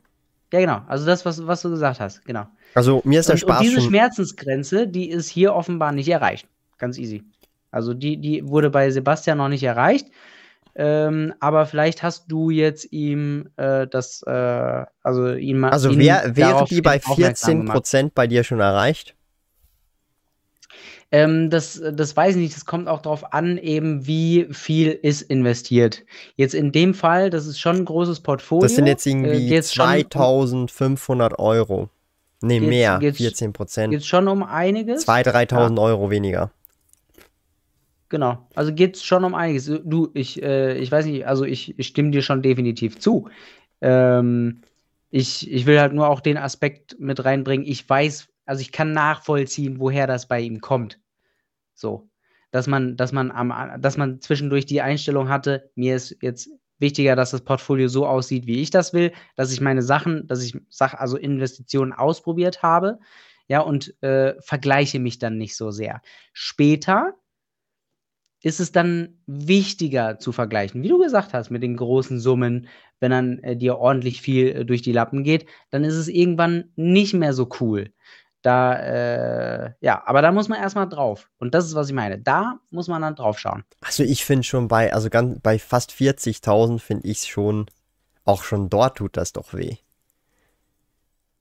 Ja, 0.52 0.60
genau. 0.60 0.82
Also 0.86 1.04
das, 1.04 1.24
was, 1.24 1.46
was 1.46 1.62
du 1.62 1.70
gesagt 1.70 2.00
hast, 2.00 2.24
genau. 2.24 2.46
Also 2.74 3.02
mir 3.04 3.20
ist 3.20 3.28
der 3.28 3.34
und, 3.34 3.40
Spaß. 3.40 3.58
Und 3.58 3.66
diese 3.66 3.80
Schmerzensgrenze, 3.80 4.86
die 4.86 5.10
ist 5.10 5.28
hier 5.28 5.54
offenbar 5.54 5.92
nicht 5.92 6.08
erreicht. 6.08 6.46
Ganz 6.78 6.98
easy. 6.98 7.24
Also 7.70 7.94
die, 7.94 8.16
die 8.16 8.46
wurde 8.46 8.70
bei 8.70 8.90
Sebastian 8.90 9.38
noch 9.38 9.48
nicht 9.48 9.62
erreicht. 9.62 10.08
Ähm, 10.76 11.34
aber 11.40 11.66
vielleicht 11.66 12.02
hast 12.02 12.30
du 12.30 12.50
jetzt 12.50 12.92
ihm 12.92 13.48
äh, 13.56 13.88
das, 13.88 14.22
äh, 14.22 14.84
also 15.02 15.34
ihn 15.34 15.58
mal. 15.58 15.70
Also 15.70 15.96
wär, 15.98 16.36
wäre 16.36 16.64
die 16.64 16.80
bei 16.80 16.98
14% 16.98 18.12
bei 18.14 18.28
dir 18.28 18.44
schon 18.44 18.60
erreicht? 18.60 19.16
Ähm, 21.12 21.51
das, 21.51 21.81
das 21.92 22.16
weiß 22.16 22.37
ich 22.37 22.42
nicht. 22.42 22.57
Das 22.57 22.64
kommt 22.64 22.88
auch 22.88 23.03
darauf 23.03 23.33
an, 23.33 23.59
eben 23.59 24.07
wie 24.07 24.46
viel 24.51 24.90
ist 24.90 25.23
investiert. 25.23 26.05
Jetzt 26.37 26.55
in 26.55 26.73
dem 26.73 26.94
Fall, 26.94 27.31
das 27.31 27.46
ist 27.46 27.59
schon 27.59 27.77
ein 27.77 27.85
großes 27.85 28.20
Portfolio. 28.20 28.62
Das 28.62 28.77
sind 28.77 28.87
jetzt 28.87 29.07
irgendwie 29.07 29.55
äh, 29.55 29.62
2500 29.62 31.38
um, 31.38 31.44
Euro. 31.44 31.90
Nee, 32.42 32.61
geht's, 32.61 32.70
mehr, 32.70 32.99
geht's, 33.01 33.18
14 33.18 33.53
Prozent. 33.53 33.92
Geht 33.92 34.05
schon 34.05 34.29
um 34.29 34.42
einiges? 34.42 35.07
2.000, 35.07 35.51
3.000 35.51 35.77
ja. 35.77 35.83
Euro 35.83 36.11
weniger. 36.11 36.51
Genau, 38.09 38.38
also 38.55 38.73
geht 38.75 38.96
es 38.96 39.05
schon 39.05 39.25
um 39.25 39.35
einiges. 39.35 39.66
Du, 39.66 40.11
ich, 40.14 40.42
äh, 40.42 40.77
ich 40.79 40.90
weiß 40.90 41.07
nicht, 41.07 41.27
also 41.27 41.44
ich, 41.44 41.79
ich, 41.79 41.87
stimme 41.87 42.11
dir 42.11 42.23
schon 42.23 42.42
definitiv 42.42 42.99
zu. 42.99 43.29
Ähm, 43.81 44.62
ich, 45.11 45.51
ich 45.51 45.66
will 45.66 45.81
halt 45.81 45.92
nur 45.92 46.09
auch 46.09 46.20
den 46.20 46.37
Aspekt 46.37 46.99
mit 46.99 47.25
reinbringen. 47.25 47.66
Ich 47.66 47.88
weiß, 47.88 48.29
also 48.50 48.62
ich 48.62 48.72
kann 48.72 48.90
nachvollziehen, 48.90 49.78
woher 49.78 50.08
das 50.08 50.26
bei 50.26 50.40
ihm 50.40 50.60
kommt. 50.60 50.98
So. 51.72 52.10
Dass 52.50 52.66
man, 52.66 52.96
dass 52.96 53.12
man 53.12 53.30
am, 53.30 53.80
dass 53.80 53.96
man 53.96 54.20
zwischendurch 54.20 54.66
die 54.66 54.82
Einstellung 54.82 55.28
hatte, 55.28 55.70
mir 55.76 55.94
ist 55.94 56.16
jetzt 56.20 56.50
wichtiger, 56.80 57.14
dass 57.14 57.30
das 57.30 57.42
Portfolio 57.42 57.86
so 57.86 58.08
aussieht, 58.08 58.48
wie 58.48 58.60
ich 58.60 58.70
das 58.70 58.92
will, 58.92 59.12
dass 59.36 59.52
ich 59.52 59.60
meine 59.60 59.82
Sachen, 59.82 60.26
dass 60.26 60.42
ich 60.42 60.58
Sach 60.68 60.94
also 60.94 61.16
Investitionen 61.16 61.92
ausprobiert 61.92 62.60
habe, 62.60 62.98
ja, 63.46 63.60
und 63.60 63.94
äh, 64.02 64.34
vergleiche 64.40 64.98
mich 64.98 65.20
dann 65.20 65.38
nicht 65.38 65.54
so 65.54 65.70
sehr. 65.70 66.02
Später 66.32 67.14
ist 68.42 68.58
es 68.58 68.72
dann 68.72 69.20
wichtiger 69.26 70.18
zu 70.18 70.32
vergleichen. 70.32 70.82
Wie 70.82 70.88
du 70.88 70.98
gesagt 70.98 71.34
hast, 71.34 71.50
mit 71.50 71.62
den 71.62 71.76
großen 71.76 72.18
Summen, 72.18 72.66
wenn 72.98 73.10
dann 73.10 73.38
äh, 73.40 73.56
dir 73.56 73.78
ordentlich 73.78 74.22
viel 74.22 74.48
äh, 74.48 74.64
durch 74.64 74.82
die 74.82 74.92
Lappen 74.92 75.22
geht, 75.22 75.46
dann 75.70 75.84
ist 75.84 75.94
es 75.94 76.08
irgendwann 76.08 76.72
nicht 76.74 77.14
mehr 77.14 77.32
so 77.32 77.48
cool. 77.60 77.92
Da, 78.42 78.74
äh, 78.74 79.72
ja, 79.81 80.03
aber 80.07 80.22
da 80.22 80.33
muss 80.33 80.48
man 80.48 80.59
erstmal 80.59 80.88
drauf. 80.88 81.29
Und 81.38 81.55
das 81.55 81.66
ist, 81.66 81.74
was 81.74 81.88
ich 81.88 81.94
meine. 81.94 82.18
Da 82.18 82.59
muss 82.70 82.88
man 82.88 83.03
dann 83.03 83.14
drauf 83.14 83.38
schauen. 83.38 83.64
Also 83.83 84.03
ich 84.03 84.24
finde 84.24 84.44
schon 84.44 84.68
bei, 84.68 84.92
also 84.94 85.11
ganz, 85.11 85.38
bei 85.42 85.59
fast 85.59 85.92
40.000 85.92 86.79
finde 86.79 87.07
ich 87.07 87.18
es 87.18 87.26
schon, 87.26 87.66
auch 88.24 88.42
schon 88.42 88.70
dort 88.70 88.96
tut 88.96 89.16
das 89.16 89.33
doch 89.33 89.53
weh. 89.53 89.76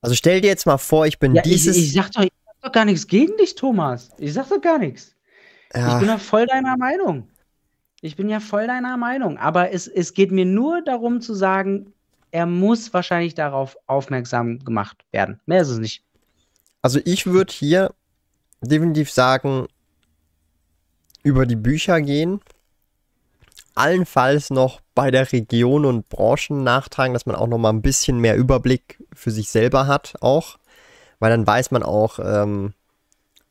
Also 0.02 0.14
stell 0.14 0.40
dir 0.40 0.48
jetzt 0.48 0.66
mal 0.66 0.78
vor, 0.78 1.06
ich 1.06 1.18
bin 1.18 1.34
ja, 1.34 1.42
dieses. 1.42 1.76
Ich, 1.76 1.86
ich, 1.88 1.92
sag 1.94 2.10
doch, 2.12 2.22
ich 2.22 2.32
sag 2.46 2.60
doch 2.62 2.72
gar 2.72 2.84
nichts 2.84 3.06
gegen 3.06 3.36
dich, 3.38 3.54
Thomas. 3.54 4.10
Ich 4.18 4.34
sag 4.34 4.48
doch 4.48 4.60
gar 4.60 4.78
nichts. 4.78 5.14
Ja. 5.74 5.94
Ich 5.94 6.00
bin 6.00 6.08
ja 6.08 6.18
voll 6.18 6.46
deiner 6.46 6.76
Meinung. 6.76 7.28
Ich 8.02 8.16
bin 8.16 8.28
ja 8.28 8.40
voll 8.40 8.66
deiner 8.66 8.96
Meinung. 8.96 9.38
Aber 9.38 9.72
es, 9.72 9.86
es 9.86 10.12
geht 10.12 10.32
mir 10.32 10.46
nur 10.46 10.82
darum 10.82 11.20
zu 11.20 11.34
sagen, 11.34 11.92
er 12.30 12.46
muss 12.46 12.92
wahrscheinlich 12.92 13.34
darauf 13.34 13.76
aufmerksam 13.86 14.58
gemacht 14.60 15.04
werden. 15.12 15.40
Mehr 15.46 15.62
ist 15.62 15.68
es 15.68 15.78
nicht. 15.78 16.04
Also 16.82 17.00
ich 17.04 17.26
würde 17.26 17.52
hier 17.52 17.92
definitiv 18.60 19.10
sagen, 19.10 19.66
über 21.22 21.46
die 21.46 21.56
Bücher 21.56 22.00
gehen. 22.00 22.40
Allenfalls 23.74 24.50
noch 24.50 24.80
bei 24.94 25.10
der 25.10 25.30
Region 25.32 25.84
und 25.84 26.08
Branchen 26.08 26.64
nachtragen, 26.64 27.14
dass 27.14 27.26
man 27.26 27.36
auch 27.36 27.46
noch 27.46 27.58
mal 27.58 27.70
ein 27.70 27.82
bisschen 27.82 28.18
mehr 28.18 28.36
Überblick 28.36 29.02
für 29.14 29.30
sich 29.30 29.50
selber 29.50 29.86
hat, 29.86 30.14
auch. 30.20 30.58
Weil 31.18 31.30
dann 31.30 31.46
weiß 31.46 31.70
man 31.70 31.82
auch, 31.82 32.18
ähm, 32.18 32.74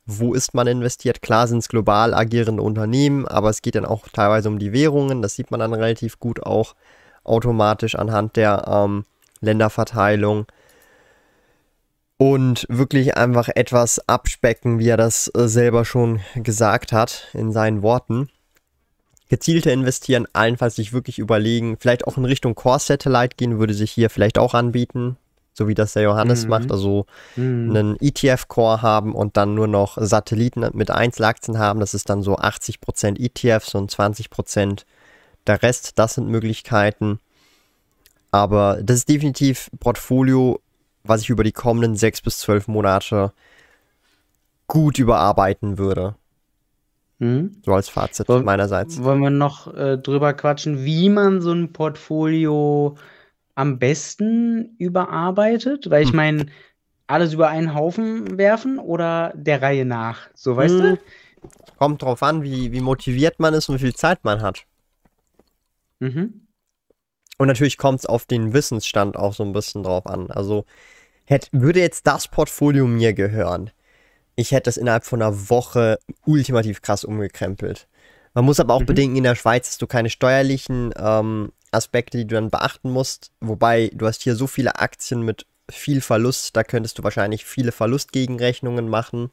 wo 0.06 0.34
ist 0.34 0.54
man 0.56 0.68
investiert. 0.68 1.22
Klar 1.22 1.48
sind 1.48 1.60
es 1.60 1.70
global 1.70 2.14
agierende 2.14 2.64
Unternehmen, 2.64 3.28
aber 3.28 3.50
es 3.50 3.62
geht 3.62 3.76
dann 3.76 3.86
auch 3.86 4.08
teilweise 4.10 4.50
um 4.50 4.58
die 4.58 4.74
Währungen. 4.74 5.22
Das 5.22 5.36
sieht 5.36 5.52
man 5.52 5.60
dann 5.60 5.74
relativ 5.74 6.20
gut 6.20 6.44
auch 6.44 6.76
automatisch 7.24 7.96
anhand 7.96 8.36
der 8.36 8.66
ähm, 8.68 9.06
Länderverteilung 9.42 10.48
und 12.20 12.66
wirklich 12.68 13.16
einfach 13.16 13.48
etwas 13.48 14.08
abspecken, 14.10 14.78
wie 14.78 14.90
er 14.90 14.98
das 14.98 15.32
äh, 15.34 15.48
selber 15.48 15.86
schon 15.86 16.20
gesagt 16.36 16.92
hat 16.92 17.30
in 17.34 17.54
seinen 17.54 17.82
Worten. 17.82 18.30
Gezielte 19.30 19.72
investieren, 19.72 20.28
allenfalls 20.34 20.76
sich 20.76 20.92
wirklich 20.92 21.18
überlegen, 21.18 21.78
vielleicht 21.80 22.06
auch 22.06 22.18
in 22.18 22.26
Richtung 22.26 22.56
Core 22.56 22.80
Satellite 22.80 23.38
gehen, 23.38 23.58
würde 23.58 23.74
sich 23.74 23.92
hier 23.92 24.10
vielleicht 24.10 24.38
auch 24.38 24.54
anbieten, 24.54 25.16
so 25.54 25.70
wie 25.70 25.76
das 25.76 25.94
der 25.94 26.04
Johannes 26.04 26.44
mhm. 26.44 26.50
macht, 26.50 26.72
also 26.74 27.06
mhm. 27.38 27.70
einen 27.70 27.98
ETF-Core 28.02 28.82
haben 28.82 29.16
und 29.16 29.38
dann 29.38 29.56
nur 29.56 29.68
noch 29.68 29.98
Satelliten 29.98 30.70
mit 30.74 30.92
Einzelaktien 30.92 31.58
haben, 31.58 31.80
das 31.80 31.94
ist 31.94 32.10
dann 32.10 32.22
so 32.22 32.36
80% 32.36 33.18
ETFs 33.18 33.76
und 33.76 33.94
20% 33.94 34.84
der 35.48 35.64
Rest, 35.64 35.98
das 35.98 36.16
sind 36.16 36.28
Möglichkeiten. 36.28 37.22
Aber 38.30 38.80
das 38.84 38.98
ist 38.98 39.10
definitiv 39.10 39.72
Portfolio 39.80 40.60
was 41.04 41.22
ich 41.22 41.30
über 41.30 41.44
die 41.44 41.52
kommenden 41.52 41.96
sechs 41.96 42.22
bis 42.22 42.40
zwölf 42.40 42.68
Monate 42.68 43.34
gut 44.68 45.00
überarbeiten 45.00 45.78
würde. 45.78 46.16
Mhm. 47.20 47.62
So 47.66 47.74
als 47.74 47.90
Fazit 47.90 48.30
Woll, 48.30 48.44
meinerseits. 48.44 49.04
Wollen 49.04 49.22
wir 49.22 49.30
noch 49.30 49.74
äh, 49.74 49.98
drüber 49.98 50.34
quatschen, 50.34 50.86
wie 50.86 51.10
man 51.10 51.42
so 51.42 51.52
ein 51.52 51.74
Portfolio 51.74 52.98
am 53.56 53.78
besten 53.78 54.76
überarbeitet? 54.78 55.90
Weil 55.90 56.04
ich 56.04 56.10
hm. 56.10 56.16
meine, 56.16 56.46
alles 57.08 57.34
über 57.34 57.50
einen 57.50 57.76
Haufen 57.76 58.38
werfen 58.38 58.80
oder 58.80 59.34
der 59.36 59.62
Reihe 59.62 59.84
nach? 59.84 60.30
So, 60.34 60.56
weißt 60.56 60.76
hm. 60.76 60.82
du? 60.82 61.00
Kommt 61.78 62.02
drauf 62.02 62.24
an, 62.24 62.44
wie, 62.44 62.72
wie 62.72 62.82
motiviert 62.82 63.40
man 63.40 63.54
ist 63.54 63.68
und 63.68 63.76
wie 63.76 63.86
viel 63.86 63.96
Zeit 63.96 64.24
man 64.24 64.42
hat. 64.42 64.66
Mhm. 66.00 66.48
Und 67.38 67.48
natürlich 67.48 67.78
kommt 67.78 68.00
es 68.00 68.06
auf 68.06 68.26
den 68.26 68.54
Wissensstand 68.54 69.16
auch 69.16 69.34
so 69.34 69.44
ein 69.44 69.54
bisschen 69.54 69.84
drauf 69.84 70.06
an. 70.06 70.30
Also 70.30 70.66
hätte, 71.30 71.50
würde 71.52 71.80
jetzt 71.80 72.08
das 72.08 72.28
Portfolio 72.28 72.88
mir 72.88 73.14
gehören, 73.14 73.72
ich 74.36 74.52
hätte 74.52 74.70
es 74.70 74.78
innerhalb 74.78 75.06
von 75.06 75.22
einer 75.22 75.50
Woche 75.50 76.00
ultimativ 76.26 76.82
krass 76.82 77.04
umgekrempelt. 77.04 77.88
Man 78.34 78.46
muss 78.46 78.60
aber 78.60 78.74
auch 78.74 78.82
mhm. 78.82 78.86
bedenken, 78.86 79.16
in 79.18 79.24
der 79.24 79.36
Schweiz 79.36 79.68
hast 79.68 79.82
du 79.82 79.88
keine 79.88 80.10
steuerlichen 80.10 80.94
ähm, 80.98 81.52
Aspekte, 81.72 82.18
die 82.18 82.26
du 82.26 82.36
dann 82.36 82.50
beachten 82.50 82.90
musst. 82.90 83.32
Wobei 83.42 83.92
du 83.94 84.08
hast 84.08 84.24
hier 84.24 84.36
so 84.36 84.48
viele 84.48 84.80
Aktien 84.80 85.24
mit 85.24 85.46
viel 85.70 86.02
Verlust, 86.02 86.56
da 86.56 86.64
könntest 86.64 86.98
du 86.98 87.04
wahrscheinlich 87.04 87.46
viele 87.46 87.72
Verlustgegenrechnungen 87.72 88.90
machen, 88.90 89.30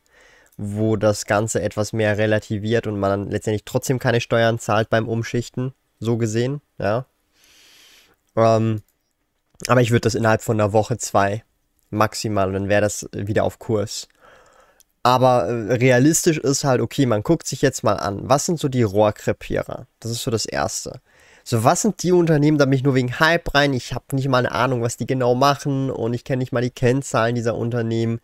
wo 0.57 0.97
das 0.97 1.25
Ganze 1.25 1.63
etwas 1.63 1.93
mehr 1.93 2.19
relativiert 2.19 2.87
und 2.87 2.99
man 2.99 3.11
dann 3.11 3.31
letztendlich 3.31 3.65
trotzdem 3.65 3.99
keine 3.99 4.21
Steuern 4.21 4.59
zahlt 4.59 4.91
beim 4.91 5.09
Umschichten, 5.09 5.73
so 5.99 6.19
gesehen, 6.19 6.61
ja. 6.79 7.07
Ähm, 8.35 8.83
aber 9.69 9.81
ich 9.81 9.93
würde 9.93 10.03
das 10.03 10.15
innerhalb 10.15 10.43
von 10.43 10.61
einer 10.61 10.75
Woche, 10.75 10.99
zwei 10.99 11.43
maximal 11.91 12.49
und 12.49 12.55
dann 12.55 12.69
wäre 12.69 12.83
das 12.83 13.09
wieder 13.13 13.45
auf 13.45 13.59
Kurs. 13.59 14.09
Aber 15.03 15.47
äh, 15.47 15.75
realistisch 15.75 16.39
ist 16.39 16.65
halt, 16.65 16.81
okay, 16.81 17.07
man 17.07 17.23
guckt 17.23 17.47
sich 17.47 17.63
jetzt 17.63 17.85
mal 17.85 17.95
an, 17.95 18.29
was 18.29 18.47
sind 18.47 18.59
so 18.59 18.69
die 18.69 18.83
Rohrkrepierer? 18.83 19.87
Das 20.01 20.11
ist 20.11 20.23
so 20.23 20.33
das 20.33 20.47
Erste. 20.47 21.01
So, 21.45 21.63
was 21.63 21.83
sind 21.83 22.03
die 22.03 22.11
Unternehmen, 22.11 22.59
da 22.59 22.65
bin 22.65 22.75
ich 22.75 22.83
nur 22.83 22.97
wegen 22.97 23.21
Hype 23.21 23.55
rein, 23.55 23.73
ich 23.73 23.95
habe 23.95 24.17
nicht 24.17 24.27
mal 24.27 24.39
eine 24.39 24.51
Ahnung, 24.51 24.83
was 24.83 24.97
die 24.97 25.07
genau 25.07 25.37
machen 25.37 25.93
und 25.93 26.13
ich 26.13 26.25
kenne 26.25 26.41
nicht 26.41 26.51
mal 26.51 26.61
die 26.61 26.71
Kennzahlen 26.71 27.37
dieser 27.37 27.55
Unternehmen. 27.55 28.19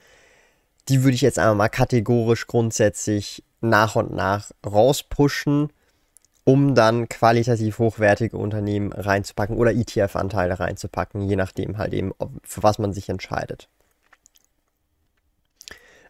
Die 0.89 1.05
würde 1.05 1.15
ich 1.15 1.21
jetzt 1.21 1.39
einfach 1.39 1.55
mal 1.55 1.69
kategorisch 1.69 2.49
grundsätzlich 2.49 3.45
nach 3.61 3.95
und 3.95 4.13
nach 4.13 4.51
rauspushen, 4.67 5.73
um 6.45 6.75
dann 6.75 7.09
qualitativ 7.09 7.79
hochwertige 7.79 8.37
Unternehmen 8.37 8.93
reinzupacken 8.93 9.57
oder 9.57 9.73
ETF-Anteile 9.73 10.59
reinzupacken, 10.59 11.23
je 11.23 11.37
nachdem 11.37 11.79
halt 11.79 11.93
eben, 11.93 12.13
für 12.43 12.63
was 12.63 12.79
man 12.79 12.93
sich 12.93 13.09
entscheidet. 13.09 13.69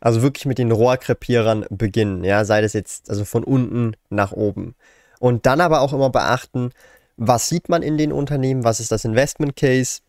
Also 0.00 0.22
wirklich 0.22 0.46
mit 0.46 0.58
den 0.58 0.72
Rohrkrepierern 0.72 1.66
beginnen, 1.70 2.24
ja, 2.24 2.44
sei 2.44 2.60
das 2.60 2.72
jetzt 2.72 3.08
also 3.08 3.24
von 3.24 3.44
unten 3.44 3.94
nach 4.10 4.32
oben. 4.32 4.74
Und 5.20 5.46
dann 5.46 5.60
aber 5.60 5.80
auch 5.80 5.92
immer 5.92 6.10
beachten, 6.10 6.70
was 7.16 7.48
sieht 7.48 7.68
man 7.68 7.82
in 7.82 7.98
den 7.98 8.10
Unternehmen, 8.10 8.64
was 8.64 8.80
ist 8.80 8.90
das 8.90 9.04
Investment 9.04 9.54
Case. 9.54 10.00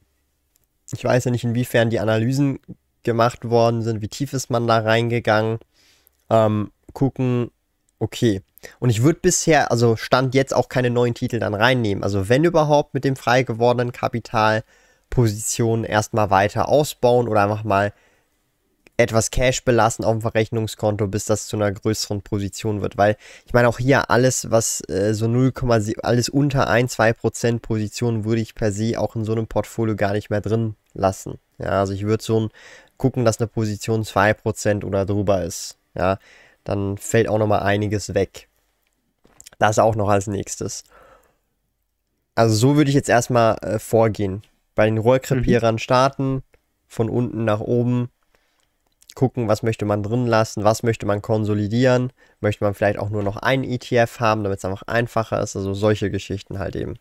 Ich 0.92 1.04
weiß 1.04 1.26
ja 1.26 1.32
nicht, 1.32 1.44
inwiefern 1.44 1.92
die 1.92 2.00
Analysen 2.00 2.60
gemacht 3.04 3.50
worden 3.50 3.84
sind, 3.84 4.02
wie 4.02 4.08
tief 4.08 4.34
ist 4.34 4.50
man 4.50 4.66
da 4.66 4.80
reingegangen. 4.80 5.60
Ähm, 6.30 6.72
gucken, 6.94 7.52
okay. 8.04 8.42
Und 8.80 8.90
ich 8.90 9.02
würde 9.02 9.20
bisher, 9.22 9.72
also 9.72 9.96
Stand 9.96 10.36
jetzt 10.36 10.54
auch 10.54 10.70
keine 10.70 10.90
neuen 10.90 11.14
Titel 11.14 11.40
dann 11.40 11.54
reinnehmen. 11.54 12.04
Also 12.04 12.30
wenn 12.30 12.44
überhaupt 12.44 12.94
mit 12.94 13.04
dem 13.04 13.16
frei 13.16 13.44
gewordenen 13.44 13.92
Kapital 13.92 14.64
Positionen 15.10 15.84
erstmal 15.84 16.30
weiter 16.30 16.70
ausbauen 16.70 17.28
oder 17.28 17.44
einfach 17.44 17.64
mal 17.64 17.94
etwas 18.98 19.32
Cash 19.32 19.64
belassen 19.66 20.06
auf 20.06 20.14
dem 20.14 20.22
Verrechnungskonto, 20.22 21.08
bis 21.08 21.26
das 21.26 21.48
zu 21.48 21.56
einer 21.56 21.72
größeren 21.72 22.22
Position 22.22 22.82
wird. 22.82 22.98
Weil 22.98 23.18
ich 23.46 23.54
meine, 23.54 23.68
auch 23.68 23.80
hier 23.80 24.10
alles, 24.10 24.52
was 24.52 24.82
äh, 24.88 25.14
so 25.14 25.28
0, 25.28 25.52
alles 26.04 26.30
unter 26.30 26.68
1, 26.68 26.98
2% 27.00 27.60
Positionen 27.60 28.24
würde 28.24 28.42
ich 28.42 28.54
per 28.54 28.72
se 28.72 29.00
auch 29.00 29.16
in 29.16 29.26
so 29.26 29.32
einem 29.32 29.48
Portfolio 29.48 29.96
gar 29.96 30.14
nicht 30.14 30.30
mehr 30.30 30.42
drin 30.42 30.76
lassen. 30.94 31.40
Ja, 31.58 31.80
also 31.80 31.94
ich 31.94 32.06
würde 32.06 32.24
so 32.24 32.40
ein, 32.42 32.50
gucken, 32.98 33.26
dass 33.26 33.40
eine 33.40 33.48
Position 33.48 34.04
2% 34.04 34.84
oder 34.86 35.06
drüber 35.06 35.44
ist. 35.44 35.78
Ja, 35.96 36.18
dann 36.64 36.98
fällt 36.98 37.28
auch 37.28 37.38
nochmal 37.38 37.64
einiges 37.64 38.14
weg. 38.14 38.50
Das 39.60 39.80
auch 39.80 39.96
noch 39.96 40.10
als 40.10 40.28
nächstes. 40.28 40.84
Also 42.36 42.56
so 42.56 42.76
würde 42.76 42.90
ich 42.90 42.96
jetzt 42.96 43.10
erstmal 43.10 43.58
äh, 43.62 43.80
vorgehen. 43.80 44.42
Bei 44.76 44.86
den 44.86 44.98
Rohrkrepierern 44.98 45.76
mhm. 45.76 45.80
starten, 45.80 46.44
von 46.88 47.10
unten 47.10 47.46
nach 47.46 47.60
oben 47.60 48.10
gucken, 49.16 49.48
was 49.48 49.62
möchte 49.62 49.86
man 49.86 50.02
drin 50.02 50.26
lassen, 50.26 50.64
was 50.64 50.82
möchte 50.82 51.06
man 51.06 51.22
konsolidieren, 51.22 52.12
möchte 52.40 52.64
man 52.64 52.74
vielleicht 52.74 52.98
auch 52.98 53.10
nur 53.10 53.24
noch 53.24 53.38
einen 53.38 53.64
ETF 53.64 54.20
haben, 54.20 54.44
damit 54.44 54.60
es 54.60 54.66
einfach 54.66 54.84
einfacher 54.84 55.42
ist, 55.42 55.56
also 55.56 55.74
solche 55.74 56.10
Geschichten 56.10 56.58
halt 56.60 56.76
eben. 56.76 56.96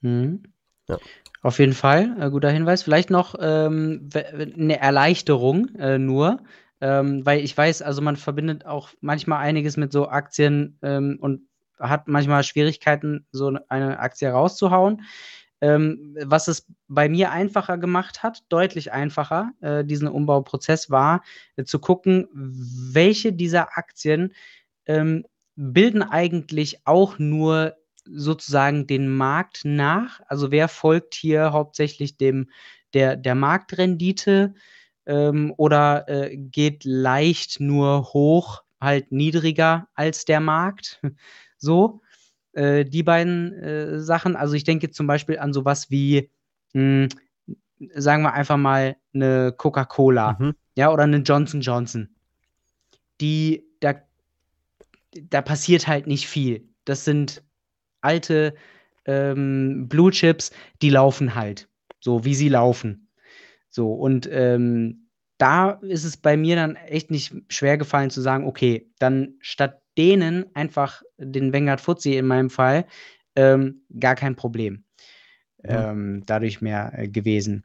Mhm. 0.00 0.42
Ja. 0.88 0.98
Auf 1.42 1.58
jeden 1.58 1.72
Fall, 1.72 2.16
äh, 2.18 2.30
guter 2.30 2.50
Hinweis. 2.50 2.82
Vielleicht 2.82 3.10
noch 3.10 3.34
ähm, 3.38 4.08
eine 4.14 4.80
Erleichterung 4.80 5.74
äh, 5.76 5.98
nur, 5.98 6.40
ähm, 6.84 7.24
weil 7.24 7.40
ich 7.40 7.56
weiß, 7.56 7.80
also 7.80 8.02
man 8.02 8.16
verbindet 8.16 8.66
auch 8.66 8.90
manchmal 9.00 9.38
einiges 9.38 9.78
mit 9.78 9.90
so 9.90 10.06
Aktien 10.06 10.78
ähm, 10.82 11.16
und 11.18 11.48
hat 11.80 12.08
manchmal 12.08 12.44
Schwierigkeiten, 12.44 13.26
so 13.32 13.56
eine 13.68 13.98
Aktie 13.98 14.28
rauszuhauen. 14.28 15.02
Ähm, 15.62 16.14
was 16.22 16.46
es 16.46 16.66
bei 16.88 17.08
mir 17.08 17.30
einfacher 17.30 17.78
gemacht 17.78 18.22
hat, 18.22 18.42
deutlich 18.50 18.92
einfacher, 18.92 19.52
äh, 19.62 19.82
diesen 19.82 20.08
Umbauprozess 20.08 20.90
war, 20.90 21.22
äh, 21.56 21.64
zu 21.64 21.78
gucken, 21.78 22.28
welche 22.34 23.32
dieser 23.32 23.78
Aktien 23.78 24.34
ähm, 24.84 25.24
bilden 25.56 26.02
eigentlich 26.02 26.80
auch 26.84 27.18
nur 27.18 27.76
sozusagen 28.04 28.86
den 28.86 29.08
Markt 29.08 29.62
nach. 29.64 30.20
Also 30.26 30.50
wer 30.50 30.68
folgt 30.68 31.14
hier 31.14 31.52
hauptsächlich 31.52 32.18
dem 32.18 32.50
der, 32.92 33.16
der 33.16 33.34
Marktrendite 33.34 34.54
ähm, 35.06 35.52
oder 35.56 36.08
äh, 36.08 36.36
geht 36.36 36.84
leicht 36.84 37.60
nur 37.60 38.12
hoch, 38.12 38.62
halt 38.80 39.12
niedriger 39.12 39.88
als 39.94 40.24
der 40.24 40.40
Markt. 40.40 41.00
so. 41.58 42.00
Äh, 42.52 42.84
die 42.84 43.02
beiden 43.02 43.52
äh, 43.52 44.00
Sachen. 44.00 44.36
Also 44.36 44.54
ich 44.54 44.64
denke 44.64 44.90
zum 44.90 45.06
Beispiel 45.06 45.38
an 45.38 45.52
sowas 45.52 45.90
wie, 45.90 46.30
mh, 46.72 47.08
hm, 47.08 47.08
sagen 47.94 48.22
wir 48.22 48.32
einfach 48.32 48.56
mal, 48.56 48.96
eine 49.12 49.52
Coca-Cola, 49.52 50.36
mhm. 50.38 50.54
ja, 50.76 50.92
oder 50.92 51.02
eine 51.02 51.18
Johnson 51.18 51.60
Johnson. 51.60 52.14
Die, 53.20 53.64
da, 53.80 53.94
da 55.12 55.42
passiert 55.42 55.86
halt 55.86 56.06
nicht 56.06 56.28
viel. 56.28 56.68
Das 56.84 57.04
sind 57.04 57.42
alte 58.00 58.54
ähm, 59.04 59.88
Blue 59.88 60.10
Chips, 60.10 60.50
die 60.82 60.90
laufen 60.90 61.34
halt, 61.34 61.68
so 62.00 62.24
wie 62.24 62.34
sie 62.34 62.48
laufen. 62.48 63.03
So, 63.74 63.92
und 63.92 64.28
ähm, 64.30 65.08
da 65.36 65.70
ist 65.82 66.04
es 66.04 66.16
bei 66.16 66.36
mir 66.36 66.54
dann 66.54 66.76
echt 66.76 67.10
nicht 67.10 67.34
schwer 67.48 67.76
gefallen 67.76 68.10
zu 68.10 68.20
sagen, 68.20 68.46
okay, 68.46 68.88
dann 69.00 69.34
statt 69.40 69.82
denen 69.98 70.46
einfach 70.54 71.02
den 71.18 71.52
Vanguard 71.52 71.80
Fuzzy 71.80 72.16
in 72.16 72.28
meinem 72.28 72.50
Fall 72.50 72.86
ähm, 73.34 73.82
gar 73.98 74.14
kein 74.14 74.36
Problem. 74.36 74.84
Ja. 75.64 75.90
Ähm, 75.90 76.22
dadurch 76.24 76.60
mehr 76.60 76.92
äh, 76.96 77.08
gewesen. 77.08 77.64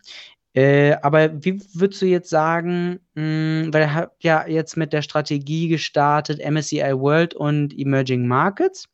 Äh, 0.55 0.93
aber 1.03 1.43
wie 1.43 1.61
würdest 1.75 2.01
du 2.01 2.07
jetzt 2.07 2.31
sagen, 2.31 3.01
mh, 3.13 3.21
hm, 3.21 3.69
weil 3.71 3.83
ihr 3.83 3.93
habt 3.93 4.23
ja 4.23 4.47
jetzt 4.47 4.77
mit 4.77 4.93
der 4.93 5.03
Strategie 5.03 5.67
gestartet, 5.67 6.39
MSCI 6.43 6.99
World 6.99 7.35
und 7.35 7.77
Emerging 7.77 8.27
Markets. 8.27 8.89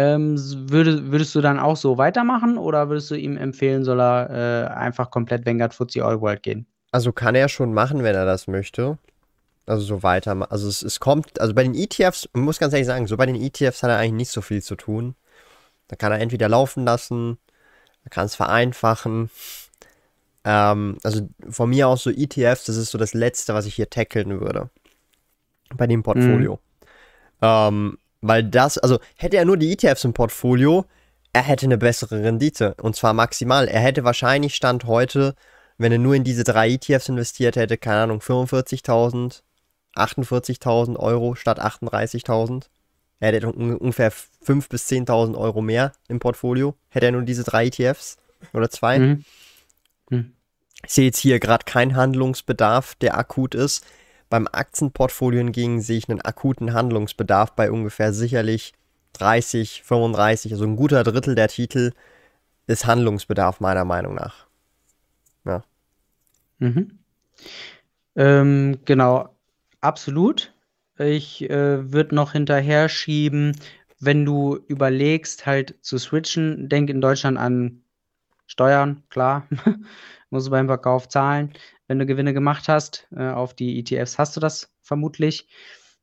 Ähm, 0.00 0.36
würde, 0.70 1.12
würdest 1.12 1.34
du 1.34 1.42
dann 1.42 1.58
auch 1.58 1.76
so 1.76 1.98
weitermachen 1.98 2.56
oder 2.56 2.88
würdest 2.88 3.10
du 3.10 3.16
ihm 3.16 3.36
empfehlen, 3.36 3.84
soll 3.84 4.00
er 4.00 4.30
äh, 4.30 4.74
einfach 4.74 5.10
komplett 5.10 5.44
Vanguard 5.44 5.74
FTSE 5.74 6.02
All 6.02 6.20
World 6.22 6.42
gehen? 6.42 6.66
Also 6.90 7.12
kann 7.12 7.34
er 7.34 7.48
schon 7.48 7.74
machen, 7.74 8.02
wenn 8.02 8.14
er 8.14 8.24
das 8.24 8.46
möchte. 8.46 8.98
Also 9.66 9.84
so 9.84 10.02
weiter. 10.02 10.50
Also 10.50 10.68
es, 10.68 10.82
es 10.82 11.00
kommt, 11.00 11.38
also 11.40 11.54
bei 11.54 11.62
den 11.62 11.74
ETFs, 11.74 12.28
man 12.32 12.44
muss 12.44 12.58
ganz 12.58 12.72
ehrlich 12.72 12.86
sagen, 12.86 13.06
so 13.06 13.16
bei 13.16 13.26
den 13.26 13.36
ETFs 13.36 13.82
hat 13.82 13.90
er 13.90 13.98
eigentlich 13.98 14.12
nicht 14.12 14.30
so 14.30 14.40
viel 14.40 14.62
zu 14.62 14.74
tun. 14.74 15.14
Da 15.88 15.96
kann 15.96 16.12
er 16.12 16.20
entweder 16.20 16.48
laufen 16.48 16.84
lassen, 16.84 17.38
er 18.04 18.10
kann 18.10 18.24
es 18.24 18.34
vereinfachen. 18.34 19.28
Ähm, 20.44 20.96
also 21.02 21.28
von 21.50 21.68
mir 21.68 21.88
aus 21.88 22.04
so 22.04 22.10
ETFs, 22.10 22.64
das 22.64 22.76
ist 22.76 22.90
so 22.90 22.96
das 22.96 23.12
Letzte, 23.12 23.52
was 23.52 23.66
ich 23.66 23.74
hier 23.74 23.90
tackeln 23.90 24.40
würde. 24.40 24.70
Bei 25.76 25.86
dem 25.86 26.02
Portfolio. 26.02 26.54
Mhm. 26.54 26.58
Ähm, 27.42 27.98
weil 28.20 28.44
das, 28.44 28.78
also 28.78 28.98
hätte 29.16 29.36
er 29.36 29.44
nur 29.44 29.56
die 29.56 29.72
ETFs 29.72 30.04
im 30.04 30.12
Portfolio, 30.12 30.84
er 31.32 31.42
hätte 31.42 31.66
eine 31.66 31.78
bessere 31.78 32.22
Rendite. 32.22 32.74
Und 32.82 32.96
zwar 32.96 33.12
maximal. 33.14 33.68
Er 33.68 33.80
hätte 33.80 34.04
wahrscheinlich 34.04 34.54
Stand 34.54 34.84
heute, 34.84 35.34
wenn 35.78 35.92
er 35.92 35.98
nur 35.98 36.14
in 36.14 36.24
diese 36.24 36.44
drei 36.44 36.70
ETFs 36.70 37.08
investiert 37.08 37.56
hätte, 37.56 37.78
keine 37.78 38.02
Ahnung, 38.02 38.20
45.000 38.20 39.42
48.000 39.94 40.96
Euro 40.96 41.34
statt 41.34 41.60
38.000. 41.60 42.66
Er 43.20 43.32
hätte 43.32 43.52
ungefähr 43.52 44.12
5.000 44.12 44.68
bis 44.68 44.88
10.000 44.88 45.36
Euro 45.36 45.60
mehr 45.60 45.92
im 46.08 46.20
Portfolio. 46.20 46.74
Hätte 46.88 47.06
er 47.06 47.12
nur 47.12 47.22
diese 47.22 47.44
drei 47.44 47.66
ETFs 47.66 48.18
oder 48.52 48.70
zwei. 48.70 48.98
Mhm. 48.98 49.24
Mhm. 50.08 50.32
Ich 50.86 50.94
sehe 50.94 51.06
jetzt 51.06 51.18
hier 51.18 51.38
gerade 51.38 51.64
keinen 51.66 51.96
Handlungsbedarf, 51.96 52.94
der 52.94 53.18
akut 53.18 53.54
ist. 53.54 53.84
Beim 54.30 54.48
Aktienportfolio 54.50 55.40
hingegen 55.40 55.82
sehe 55.82 55.98
ich 55.98 56.08
einen 56.08 56.22
akuten 56.22 56.72
Handlungsbedarf 56.72 57.52
bei 57.54 57.70
ungefähr 57.70 58.12
sicherlich 58.12 58.72
30, 59.14 59.82
35, 59.82 60.52
also 60.52 60.64
ein 60.64 60.76
guter 60.76 61.02
Drittel 61.02 61.34
der 61.34 61.48
Titel 61.48 61.92
ist 62.66 62.86
Handlungsbedarf 62.86 63.60
meiner 63.60 63.84
Meinung 63.84 64.14
nach. 64.14 64.46
Ja. 65.44 65.62
Mhm. 66.58 67.00
Ähm, 68.16 68.78
genau. 68.84 69.34
Absolut. 69.80 70.54
Ich 70.98 71.48
äh, 71.48 71.92
würde 71.92 72.14
noch 72.14 72.32
hinterher 72.32 72.88
schieben, 72.88 73.56
wenn 73.98 74.24
du 74.24 74.58
überlegst, 74.68 75.46
halt 75.46 75.74
zu 75.80 75.98
switchen, 75.98 76.68
denk 76.68 76.90
in 76.90 77.00
Deutschland 77.00 77.38
an 77.38 77.82
Steuern, 78.46 79.02
klar, 79.10 79.46
musst 80.30 80.48
du 80.48 80.50
beim 80.50 80.66
Verkauf 80.66 81.08
zahlen. 81.08 81.52
Wenn 81.90 81.98
du 81.98 82.06
Gewinne 82.06 82.32
gemacht 82.32 82.68
hast 82.68 83.08
äh, 83.16 83.30
auf 83.30 83.52
die 83.52 83.80
ETFs, 83.80 84.16
hast 84.16 84.36
du 84.36 84.40
das 84.40 84.72
vermutlich. 84.80 85.48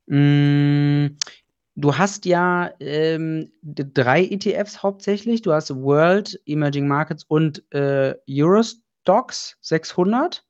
Mm, 0.07 1.15
du 1.75 1.97
hast 1.97 2.25
ja 2.25 2.73
ähm, 2.81 3.53
drei 3.63 4.25
ETFs 4.25 4.83
hauptsächlich. 4.83 5.43
Du 5.43 5.53
hast 5.53 5.73
World, 5.73 6.41
Emerging 6.45 6.89
Markets 6.89 7.23
und 7.23 7.63
äh, 7.73 8.15
Eurostox 8.29 9.55
600. 9.61 10.43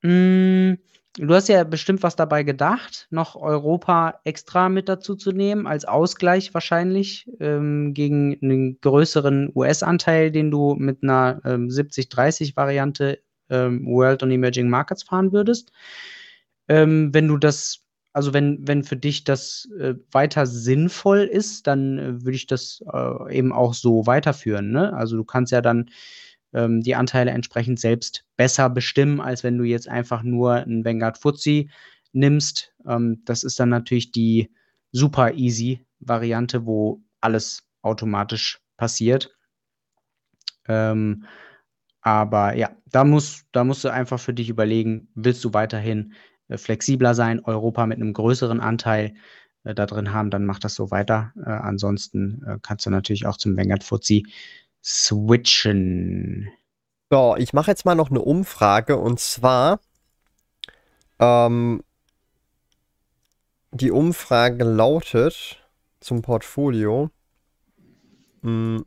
Mm, 0.00 0.76
Du 1.18 1.34
hast 1.34 1.48
ja 1.48 1.64
bestimmt 1.64 2.04
was 2.04 2.14
dabei 2.14 2.44
gedacht, 2.44 3.08
noch 3.10 3.34
Europa 3.34 4.20
extra 4.22 4.68
mit 4.68 4.88
dazu 4.88 5.16
zu 5.16 5.32
nehmen, 5.32 5.66
als 5.66 5.84
Ausgleich 5.84 6.54
wahrscheinlich 6.54 7.28
ähm, 7.40 7.94
gegen 7.94 8.38
einen 8.40 8.80
größeren 8.80 9.50
US-Anteil, 9.52 10.30
den 10.30 10.52
du 10.52 10.76
mit 10.76 11.02
einer 11.02 11.40
ähm, 11.44 11.66
70-30-Variante 11.66 13.18
ähm, 13.50 13.86
World 13.86 14.22
und 14.22 14.30
Emerging 14.30 14.68
Markets 14.68 15.02
fahren 15.02 15.32
würdest. 15.32 15.72
Ähm, 16.68 17.12
wenn 17.12 17.28
du 17.28 17.36
das, 17.36 17.84
also 18.12 18.32
wenn, 18.32 18.66
wenn 18.66 18.84
für 18.84 18.96
dich 18.96 19.24
das 19.24 19.68
äh, 19.78 19.94
weiter 20.12 20.46
sinnvoll 20.46 21.20
ist, 21.20 21.66
dann 21.66 21.98
äh, 21.98 22.24
würde 22.24 22.36
ich 22.36 22.46
das 22.46 22.82
äh, 22.92 23.36
eben 23.36 23.52
auch 23.52 23.74
so 23.74 24.06
weiterführen. 24.06 24.70
Ne? 24.70 24.92
Also 24.92 25.16
du 25.16 25.24
kannst 25.24 25.52
ja 25.52 25.60
dann 25.60 25.90
ähm, 26.52 26.80
die 26.80 26.94
Anteile 26.94 27.30
entsprechend 27.30 27.80
selbst 27.80 28.24
besser 28.36 28.70
bestimmen, 28.70 29.20
als 29.20 29.44
wenn 29.44 29.58
du 29.58 29.64
jetzt 29.64 29.88
einfach 29.88 30.22
nur 30.22 30.54
einen 30.54 30.84
Vanguard 30.84 31.18
Fuzzy 31.18 31.70
nimmst. 32.12 32.72
Ähm, 32.86 33.22
das 33.24 33.44
ist 33.44 33.60
dann 33.60 33.68
natürlich 33.68 34.12
die 34.12 34.50
super 34.92 35.34
easy 35.34 35.84
Variante, 36.00 36.66
wo 36.66 37.02
alles 37.20 37.62
automatisch 37.82 38.60
passiert. 38.76 39.34
Ähm, 40.66 41.24
aber 42.02 42.56
ja, 42.56 42.70
da, 42.86 43.04
muss, 43.04 43.44
da 43.52 43.64
musst 43.64 43.84
du 43.84 43.88
einfach 43.88 44.18
für 44.18 44.34
dich 44.34 44.48
überlegen, 44.48 45.08
willst 45.14 45.44
du 45.44 45.52
weiterhin 45.52 46.14
äh, 46.48 46.56
flexibler 46.56 47.14
sein, 47.14 47.40
Europa 47.44 47.86
mit 47.86 47.98
einem 47.98 48.12
größeren 48.12 48.60
Anteil 48.60 49.14
äh, 49.64 49.74
da 49.74 49.86
drin 49.86 50.12
haben, 50.12 50.30
dann 50.30 50.46
mach 50.46 50.58
das 50.58 50.74
so 50.74 50.90
weiter. 50.90 51.32
Äh, 51.36 51.50
ansonsten 51.50 52.42
äh, 52.46 52.58
kannst 52.62 52.86
du 52.86 52.90
natürlich 52.90 53.26
auch 53.26 53.36
zum 53.36 53.56
Vanguard 53.56 53.84
Fuzzy 53.84 54.26
switchen. 54.82 56.48
So, 57.10 57.36
ich 57.36 57.52
mache 57.52 57.70
jetzt 57.70 57.84
mal 57.84 57.94
noch 57.94 58.10
eine 58.10 58.20
Umfrage 58.20 58.96
und 58.96 59.20
zwar 59.20 59.80
ähm, 61.18 61.82
die 63.72 63.90
Umfrage 63.90 64.64
lautet 64.64 65.62
zum 66.00 66.22
Portfolio. 66.22 67.10
Hm, 68.42 68.86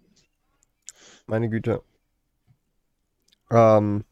meine 1.27 1.49
Güte. 1.49 1.83
Ähm, 3.51 4.03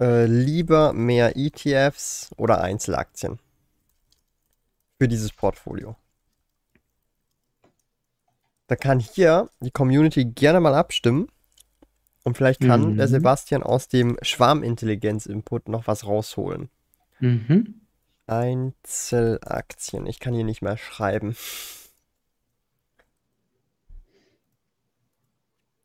äh, 0.00 0.26
lieber 0.26 0.92
mehr 0.92 1.36
ETFs 1.36 2.30
oder 2.36 2.60
Einzelaktien 2.60 3.38
für 4.98 5.08
dieses 5.08 5.32
Portfolio. 5.32 5.96
Da 8.66 8.76
kann 8.76 9.00
hier 9.00 9.50
die 9.60 9.70
Community 9.70 10.24
gerne 10.24 10.60
mal 10.60 10.74
abstimmen. 10.74 11.28
Und 12.24 12.36
vielleicht 12.36 12.60
kann 12.60 12.92
mhm. 12.92 12.96
der 12.96 13.08
Sebastian 13.08 13.62
aus 13.62 13.88
dem 13.88 14.16
Schwarmintelligenz-Input 14.22 15.68
noch 15.68 15.88
was 15.88 16.06
rausholen. 16.06 16.70
Mhm. 17.18 17.82
Einzelaktien. 18.26 20.06
Ich 20.06 20.20
kann 20.20 20.34
hier 20.34 20.44
nicht 20.44 20.62
mehr 20.62 20.76
schreiben. 20.76 21.36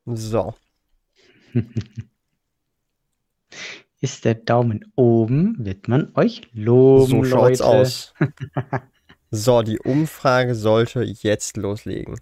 So. 0.08 0.55
Ist 3.99 4.26
der 4.26 4.36
Daumen 4.36 4.91
oben, 4.95 5.58
wird 5.66 5.88
man 5.88 6.12
euch 6.16 6.43
loben, 6.53 7.08
So 7.08 7.24
schaut's 7.26 7.60
Leute. 7.60 7.66
aus. 7.66 8.14
so, 9.32 9.64
die 9.64 9.80
Umfrage 9.80 10.55
sollte 10.55 11.03
jetzt 11.03 11.58
loslegen. 11.58 12.18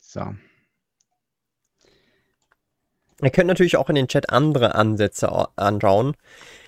So. 0.00 0.34
Ihr 3.22 3.30
könnt 3.30 3.46
natürlich 3.48 3.76
auch 3.76 3.88
in 3.88 3.94
den 3.94 4.08
Chat 4.08 4.30
andere 4.30 4.74
Ansätze 4.74 5.30
anschauen. 5.56 6.16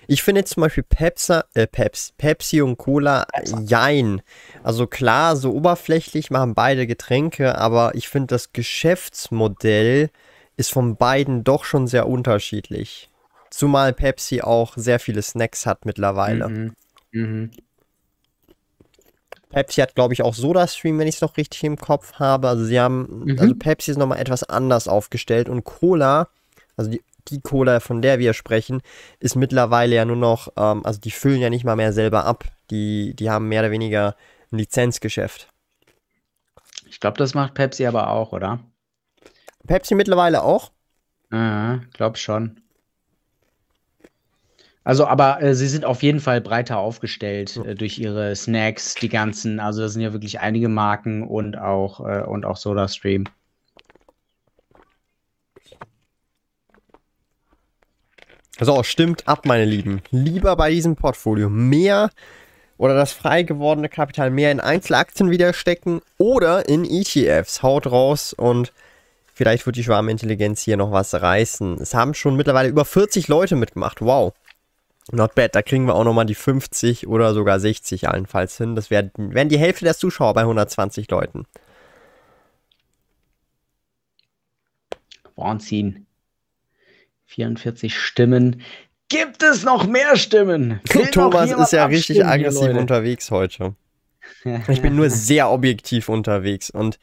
Ich 0.07 0.23
finde 0.23 0.43
zum 0.43 0.61
Beispiel 0.61 0.83
Pepsi, 0.83 1.41
äh, 1.53 1.67
Peps, 1.67 2.13
Pepsi 2.17 2.61
und 2.61 2.77
Cola, 2.77 3.25
jein. 3.65 4.21
Also 4.63 4.87
klar, 4.87 5.35
so 5.35 5.51
oberflächlich 5.53 6.29
machen 6.29 6.53
beide 6.53 6.87
Getränke, 6.87 7.57
aber 7.57 7.95
ich 7.95 8.09
finde 8.09 8.27
das 8.27 8.53
Geschäftsmodell 8.53 10.09
ist 10.55 10.71
von 10.71 10.97
beiden 10.97 11.43
doch 11.43 11.63
schon 11.63 11.87
sehr 11.87 12.07
unterschiedlich. 12.07 13.09
Zumal 13.49 13.93
Pepsi 13.93 14.41
auch 14.41 14.73
sehr 14.75 14.99
viele 14.99 15.21
Snacks 15.21 15.65
hat 15.65 15.85
mittlerweile. 15.85 16.49
Mhm. 16.49 16.75
Mhm. 17.11 17.51
Pepsi 19.49 19.81
hat, 19.81 19.93
glaube 19.93 20.15
ich, 20.15 20.23
auch 20.23 20.33
Soda-Stream, 20.33 20.97
wenn 20.97 21.07
ich 21.07 21.15
es 21.15 21.21
noch 21.21 21.37
richtig 21.37 21.63
im 21.63 21.77
Kopf 21.77 22.13
habe. 22.13 22.49
Also 22.49 22.65
sie 22.65 22.79
haben, 22.79 23.25
mhm. 23.25 23.39
also 23.39 23.53
Pepsi 23.55 23.91
ist 23.91 23.97
nochmal 23.97 24.19
etwas 24.19 24.43
anders 24.43 24.87
aufgestellt 24.87 25.47
und 25.47 25.63
Cola, 25.63 26.27
also 26.75 26.89
die 26.89 27.01
die 27.29 27.41
Cola, 27.41 27.79
von 27.79 28.01
der 28.01 28.19
wir 28.19 28.33
sprechen, 28.33 28.81
ist 29.19 29.35
mittlerweile 29.35 29.95
ja 29.95 30.05
nur 30.05 30.15
noch, 30.15 30.49
ähm, 30.57 30.85
also 30.85 30.99
die 30.99 31.11
füllen 31.11 31.41
ja 31.41 31.49
nicht 31.49 31.65
mal 31.65 31.75
mehr 31.75 31.93
selber 31.93 32.25
ab. 32.25 32.45
Die, 32.69 33.15
die 33.15 33.29
haben 33.29 33.49
mehr 33.49 33.61
oder 33.61 33.71
weniger 33.71 34.15
ein 34.51 34.57
Lizenzgeschäft. 34.57 35.49
Ich 36.87 36.99
glaube, 36.99 37.17
das 37.17 37.33
macht 37.33 37.53
Pepsi 37.53 37.85
aber 37.85 38.09
auch, 38.09 38.33
oder? 38.33 38.59
Pepsi 39.65 39.95
mittlerweile 39.95 40.43
auch? 40.43 40.71
Ja, 41.31 41.81
glaub 41.93 42.17
schon. 42.17 42.61
Also, 44.83 45.07
aber 45.07 45.41
äh, 45.41 45.55
sie 45.55 45.67
sind 45.67 45.85
auf 45.85 46.03
jeden 46.03 46.19
Fall 46.19 46.41
breiter 46.41 46.77
aufgestellt 46.77 47.57
äh, 47.57 47.73
durch 47.73 47.97
ihre 47.99 48.35
Snacks, 48.35 48.95
die 48.95 49.09
ganzen. 49.09 49.59
Also, 49.59 49.81
das 49.81 49.93
sind 49.93 50.01
ja 50.01 50.11
wirklich 50.11 50.41
einige 50.41 50.67
Marken 50.67 51.23
und 51.23 51.57
auch, 51.57 52.01
äh, 52.01 52.23
und 52.23 52.45
auch 52.45 52.57
SodaStream. 52.57 53.23
So, 58.63 58.81
stimmt 58.83 59.27
ab, 59.27 59.45
meine 59.45 59.65
Lieben. 59.65 60.01
Lieber 60.11 60.55
bei 60.55 60.71
diesem 60.71 60.95
Portfolio 60.95 61.49
mehr 61.49 62.09
oder 62.77 62.95
das 62.95 63.11
frei 63.11 63.43
gewordene 63.43 63.89
Kapital 63.89 64.29
mehr 64.29 64.51
in 64.51 64.61
Einzelaktien 64.61 65.31
wieder 65.31 65.51
stecken 65.51 66.01
oder 66.17 66.69
in 66.69 66.85
ETFs. 66.85 67.61
Haut 67.61 67.87
raus 67.87 68.31
und 68.31 68.71
vielleicht 69.33 69.65
wird 69.65 69.75
die 69.75 69.83
Schwarmintelligenz 69.83 70.61
hier 70.61 70.77
noch 70.77 70.91
was 70.91 71.13
reißen. 71.13 71.77
Es 71.81 71.93
haben 71.93 72.13
schon 72.13 72.37
mittlerweile 72.37 72.69
über 72.69 72.85
40 72.85 73.27
Leute 73.27 73.57
mitgemacht. 73.57 73.99
Wow. 74.01 74.33
Not 75.11 75.35
bad. 75.35 75.55
Da 75.55 75.61
kriegen 75.61 75.85
wir 75.85 75.95
auch 75.95 76.05
nochmal 76.05 76.25
die 76.25 76.35
50 76.35 77.07
oder 77.07 77.33
sogar 77.33 77.59
60 77.59 78.07
allenfalls 78.07 78.57
hin. 78.57 78.75
Das 78.75 78.89
wären, 78.89 79.11
wären 79.17 79.49
die 79.49 79.59
Hälfte 79.59 79.83
der 79.83 79.97
Zuschauer 79.97 80.33
bei 80.33 80.41
120 80.41 81.11
Leuten. 81.11 81.45
Wahnsinn. 85.35 86.05
44 87.33 87.97
Stimmen. 87.97 88.61
Gibt 89.09 89.43
es 89.43 89.63
noch 89.63 89.85
mehr 89.85 90.15
Stimmen? 90.15 90.79
Will 90.93 91.07
Thomas 91.07 91.51
ist 91.51 91.73
ja 91.73 91.85
richtig 91.85 92.25
aggressiv 92.25 92.69
hier, 92.69 92.79
unterwegs 92.79 93.31
heute. 93.31 93.75
Ich 94.67 94.81
bin 94.81 94.95
nur 94.95 95.09
sehr 95.09 95.49
objektiv 95.49 96.09
unterwegs 96.09 96.69
und 96.69 96.99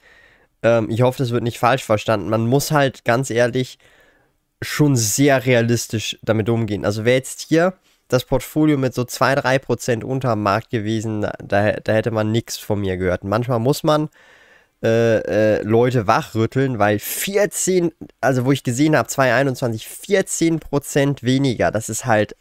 ähm, 0.63 0.89
ich 0.91 1.03
hoffe, 1.03 1.19
das 1.19 1.31
wird 1.31 1.43
nicht 1.43 1.59
falsch 1.59 1.85
verstanden. 1.85 2.29
Man 2.29 2.47
muss 2.47 2.71
halt 2.71 3.05
ganz 3.05 3.31
ehrlich 3.31 3.79
schon 4.63 4.95
sehr 4.97 5.47
realistisch 5.47 6.19
damit 6.23 6.49
umgehen. 6.51 6.85
Also 6.85 7.05
wer 7.05 7.15
jetzt 7.15 7.41
hier 7.49 7.75
das 8.09 8.25
Portfolio 8.25 8.77
mit 8.77 8.93
so 8.95 9.03
2-3% 9.03 10.03
unter 10.03 10.35
dem 10.35 10.43
Markt 10.43 10.71
gewesen, 10.71 11.23
da, 11.23 11.73
da 11.73 11.93
hätte 11.93 12.11
man 12.11 12.31
nichts 12.31 12.59
von 12.59 12.81
mir 12.81 12.97
gehört. 12.97 13.25
Manchmal 13.25 13.59
muss 13.59 13.83
man 13.83 14.09
äh, 14.83 15.59
äh, 15.59 15.63
Leute 15.63 16.07
wachrütteln, 16.07 16.79
weil 16.79 16.99
14, 16.99 17.93
also 18.21 18.47
wo 18.47 18.53
ich 18.53 18.63
gesehen 18.63 18.97
habe, 18.97 19.09
2021, 19.09 19.87
14% 19.87 21.23
weniger, 21.23 21.71
das 21.71 21.89
ist 21.89 22.07
halt 22.07 22.35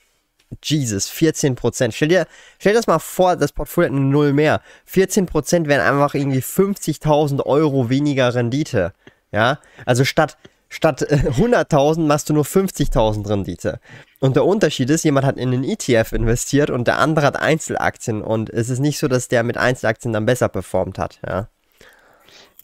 Jesus, 0.63 1.11
14%. 1.11 1.91
Stell 1.91 2.07
dir, 2.07 2.27
stell 2.57 2.73
dir 2.73 2.79
das 2.79 2.87
mal 2.87 2.99
vor, 2.99 3.35
das 3.35 3.51
Portfolio 3.51 3.89
hat 3.89 3.95
eine 3.95 4.05
Null 4.05 4.33
mehr. 4.33 4.61
14% 4.91 5.67
wären 5.67 5.81
einfach 5.81 6.15
irgendwie 6.15 6.39
50.000 6.39 7.45
Euro 7.45 7.89
weniger 7.89 8.33
Rendite. 8.33 8.93
Ja, 9.31 9.59
also 9.85 10.05
statt, 10.05 10.37
statt 10.69 11.01
100.000 11.01 11.97
äh, 11.97 12.07
machst 12.07 12.29
du 12.29 12.33
nur 12.33 12.45
50.000 12.45 13.29
Rendite. 13.29 13.79
Und 14.19 14.35
der 14.35 14.45
Unterschied 14.45 14.89
ist, 14.89 15.03
jemand 15.03 15.25
hat 15.25 15.37
in 15.37 15.53
einen 15.53 15.63
ETF 15.63 16.13
investiert 16.13 16.71
und 16.71 16.87
der 16.87 16.97
andere 16.97 17.27
hat 17.27 17.37
Einzelaktien 17.37 18.21
und 18.23 18.49
es 18.49 18.69
ist 18.69 18.79
nicht 18.79 18.97
so, 18.97 19.07
dass 19.07 19.27
der 19.27 19.43
mit 19.43 19.57
Einzelaktien 19.57 20.13
dann 20.13 20.25
besser 20.25 20.49
performt 20.49 20.97
hat. 20.97 21.19
Ja. 21.27 21.47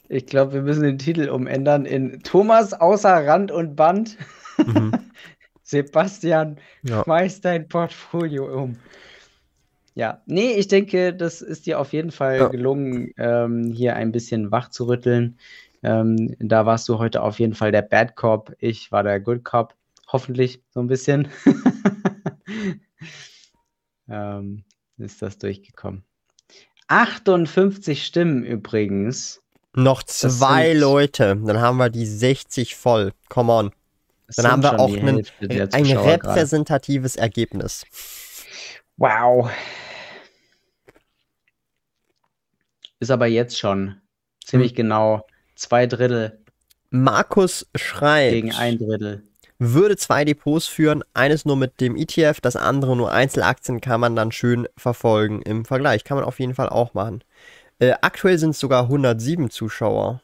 Ich 0.10 0.26
glaube, 0.26 0.54
wir 0.54 0.62
müssen 0.62 0.84
den 0.84 0.98
Titel 0.98 1.30
umändern 1.30 1.86
in 1.86 2.22
Thomas 2.22 2.74
außer 2.74 3.26
Rand 3.26 3.52
und 3.52 3.76
Band. 3.76 4.18
Mhm. 4.58 4.92
Sebastian, 5.64 6.58
ja. 6.84 7.04
schmeiß 7.04 7.42
dein 7.42 7.68
Portfolio 7.68 8.62
um. 8.62 8.78
Ja, 9.96 10.22
nee, 10.26 10.52
ich 10.52 10.68
denke, 10.68 11.14
das 11.14 11.42
ist 11.42 11.66
dir 11.66 11.80
auf 11.80 11.94
jeden 11.94 12.12
Fall 12.12 12.38
ja. 12.38 12.48
gelungen, 12.50 13.14
ähm, 13.18 13.72
hier 13.72 13.96
ein 13.96 14.12
bisschen 14.12 14.52
wach 14.52 14.70
zu 14.70 14.88
rütteln. 14.88 15.40
Ähm, 15.82 16.36
da 16.40 16.66
warst 16.66 16.88
du 16.90 17.00
heute 17.00 17.24
auf 17.24 17.40
jeden 17.40 17.54
Fall 17.54 17.72
der 17.72 17.82
Bad 17.82 18.16
Cop. 18.16 18.54
Ich 18.60 18.92
war 18.92 19.04
der 19.04 19.20
Good 19.20 19.44
Cop. 19.44 19.74
Hoffentlich 20.08 20.62
so 20.70 20.82
ein 20.82 20.88
bisschen. 20.88 21.30
ähm, 24.10 24.64
ist 24.98 25.22
das 25.22 25.38
durchgekommen. 25.38 26.04
58 26.88 28.06
Stimmen 28.06 28.44
übrigens. 28.44 29.42
Noch 29.76 30.04
zwei 30.04 30.74
Leute, 30.74 31.36
dann 31.36 31.60
haben 31.60 31.78
wir 31.78 31.90
die 31.90 32.06
60 32.06 32.76
voll. 32.76 33.12
Come 33.30 33.52
on. 33.52 33.72
Dann 34.36 34.48
haben 34.52 34.64
wir 34.64 34.80
auch 34.80 34.96
einen, 34.96 35.26
ein 35.40 35.86
repräsentatives 35.86 37.14
gerade. 37.14 37.24
Ergebnis. 37.24 37.86
Wow. 38.98 39.52
Ist 43.00 43.12
aber 43.12 43.28
jetzt 43.28 43.60
schon 43.60 44.02
ziemlich 44.44 44.72
hm. 44.72 44.76
genau 44.78 45.28
zwei 45.56 45.86
Drittel. 45.86 46.40
Markus 46.90 47.68
schreibt. 47.76 48.34
Gegen 48.34 48.54
ein 48.54 48.78
Drittel. 48.78 49.24
Würde 49.58 49.96
zwei 49.96 50.26
Depots 50.26 50.68
führen, 50.68 51.04
eines 51.14 51.46
nur 51.46 51.56
mit 51.56 51.80
dem 51.80 51.96
ETF, 51.96 52.42
das 52.42 52.56
andere 52.56 52.96
nur 52.96 53.12
Einzelaktien, 53.12 53.80
kann 53.80 54.02
man 54.02 54.16
dann 54.16 54.32
schön 54.32 54.68
verfolgen 54.76 55.42
im 55.42 55.64
Vergleich. 55.66 56.04
Kann 56.04 56.18
man 56.18 56.26
auf 56.26 56.40
jeden 56.40 56.56
Fall 56.56 56.68
auch 56.68 56.94
machen. 56.94 57.24
Äh, 57.80 57.94
aktuell 58.02 58.38
sind 58.38 58.52
es 58.52 58.60
sogar 58.60 58.84
107 58.84 59.50
Zuschauer. 59.50 60.22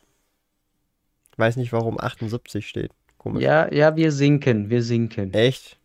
Ich 1.31 1.39
weiß 1.39 1.57
nicht, 1.57 1.73
warum 1.73 1.99
78 1.99 2.67
steht. 2.67 2.91
Komisch. 3.17 3.43
Ja, 3.43 3.71
ja, 3.71 3.95
wir 3.95 4.11
sinken, 4.11 4.69
wir 4.69 4.83
sinken. 4.83 5.33
Echt? 5.33 5.77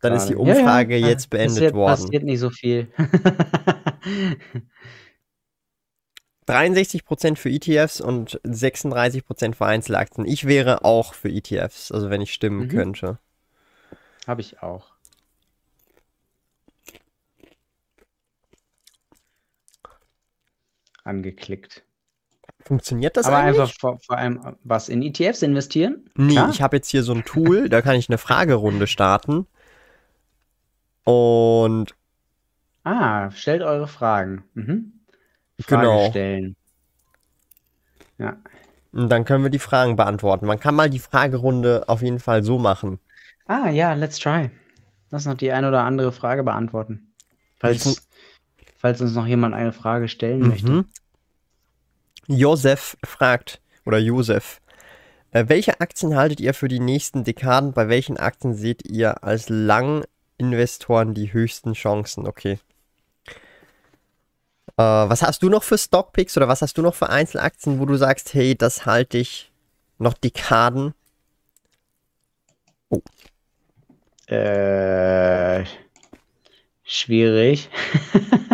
Dann 0.00 0.14
ist 0.14 0.26
die 0.26 0.34
Umfrage 0.34 0.96
ja, 0.96 1.06
ja. 1.06 1.12
jetzt 1.12 1.30
beendet 1.30 1.54
passiert, 1.54 1.74
worden. 1.74 1.90
Passiert 1.90 2.24
nicht 2.24 2.40
so 2.40 2.50
viel. 2.50 2.88
63% 6.48 7.36
für 7.36 7.50
ETFs 7.50 8.00
und 8.00 8.40
36% 8.44 9.54
für 9.54 9.66
Einzelaktien. 9.66 10.26
Ich 10.26 10.46
wäre 10.46 10.84
auch 10.84 11.14
für 11.14 11.28
ETFs, 11.30 11.92
also 11.92 12.10
wenn 12.10 12.20
ich 12.20 12.32
stimmen 12.32 12.64
mhm. 12.64 12.68
könnte. 12.68 13.18
Habe 14.26 14.40
ich 14.40 14.60
auch. 14.62 14.91
Angeklickt. 21.04 21.84
Funktioniert 22.64 23.16
das 23.16 23.26
Aber 23.26 23.38
eigentlich? 23.38 23.60
einfach 23.60 23.74
vor, 23.78 23.98
vor, 23.98 24.18
allem 24.18 24.56
was 24.62 24.88
in 24.88 25.02
ETFs 25.02 25.42
investieren? 25.42 26.08
Nee, 26.16 26.34
Klar? 26.34 26.50
ich 26.50 26.62
habe 26.62 26.76
jetzt 26.76 26.88
hier 26.88 27.02
so 27.02 27.12
ein 27.12 27.24
Tool, 27.24 27.68
da 27.68 27.82
kann 27.82 27.96
ich 27.96 28.08
eine 28.08 28.18
Fragerunde 28.18 28.86
starten. 28.86 29.46
Und. 31.04 31.94
Ah, 32.84 33.30
stellt 33.32 33.62
eure 33.62 33.88
Fragen. 33.88 34.44
Mhm. 34.54 34.92
Frage 35.60 35.82
genau. 35.82 36.10
stellen. 36.10 36.56
Ja. 38.18 38.36
Und 38.92 39.08
dann 39.08 39.24
können 39.24 39.42
wir 39.42 39.50
die 39.50 39.58
Fragen 39.58 39.96
beantworten. 39.96 40.46
Man 40.46 40.60
kann 40.60 40.74
mal 40.74 40.90
die 40.90 40.98
Fragerunde 40.98 41.84
auf 41.88 42.02
jeden 42.02 42.20
Fall 42.20 42.44
so 42.44 42.58
machen. 42.58 42.98
Ah, 43.46 43.70
ja, 43.70 43.94
let's 43.94 44.18
try. 44.18 44.50
Lass 45.10 45.26
noch 45.26 45.36
die 45.36 45.52
eine 45.52 45.68
oder 45.68 45.84
andere 45.84 46.12
Frage 46.12 46.42
beantworten. 46.42 47.14
Falls, 47.58 48.06
falls 48.82 49.00
uns 49.00 49.14
noch 49.14 49.26
jemand 49.26 49.54
eine 49.54 49.72
Frage 49.72 50.08
stellen 50.08 50.40
mhm. 50.40 50.48
möchte. 50.48 50.84
Josef 52.26 52.96
fragt, 53.04 53.62
oder 53.86 53.98
Josef, 53.98 54.60
äh, 55.30 55.44
welche 55.46 55.80
Aktien 55.80 56.16
haltet 56.16 56.40
ihr 56.40 56.52
für 56.52 56.68
die 56.68 56.80
nächsten 56.80 57.24
Dekaden? 57.24 57.72
Bei 57.72 57.88
welchen 57.88 58.16
Aktien 58.16 58.54
seht 58.54 58.88
ihr 58.88 59.22
als 59.24 59.48
Langinvestoren 59.48 61.14
die 61.14 61.32
höchsten 61.32 61.74
Chancen? 61.74 62.26
Okay. 62.26 62.58
Äh, 64.76 64.82
was 64.82 65.22
hast 65.22 65.42
du 65.42 65.48
noch 65.48 65.62
für 65.62 65.78
Stockpicks 65.78 66.36
oder 66.36 66.48
was 66.48 66.60
hast 66.60 66.76
du 66.76 66.82
noch 66.82 66.94
für 66.94 67.08
Einzelaktien, 67.08 67.78
wo 67.78 67.86
du 67.86 67.96
sagst, 67.96 68.34
hey, 68.34 68.56
das 68.56 68.84
halte 68.84 69.18
ich 69.18 69.52
noch 69.98 70.14
Dekaden? 70.14 70.92
Oh. 72.88 73.00
Äh, 74.26 75.64
schwierig. 76.92 77.68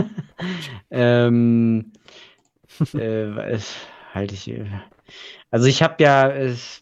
ähm, 0.90 1.92
äh, 2.94 3.58
halte 4.14 4.34
ich. 4.34 4.48
Äh, 4.48 4.66
also 5.50 5.66
ich 5.66 5.82
habe 5.82 6.02
ja 6.02 6.32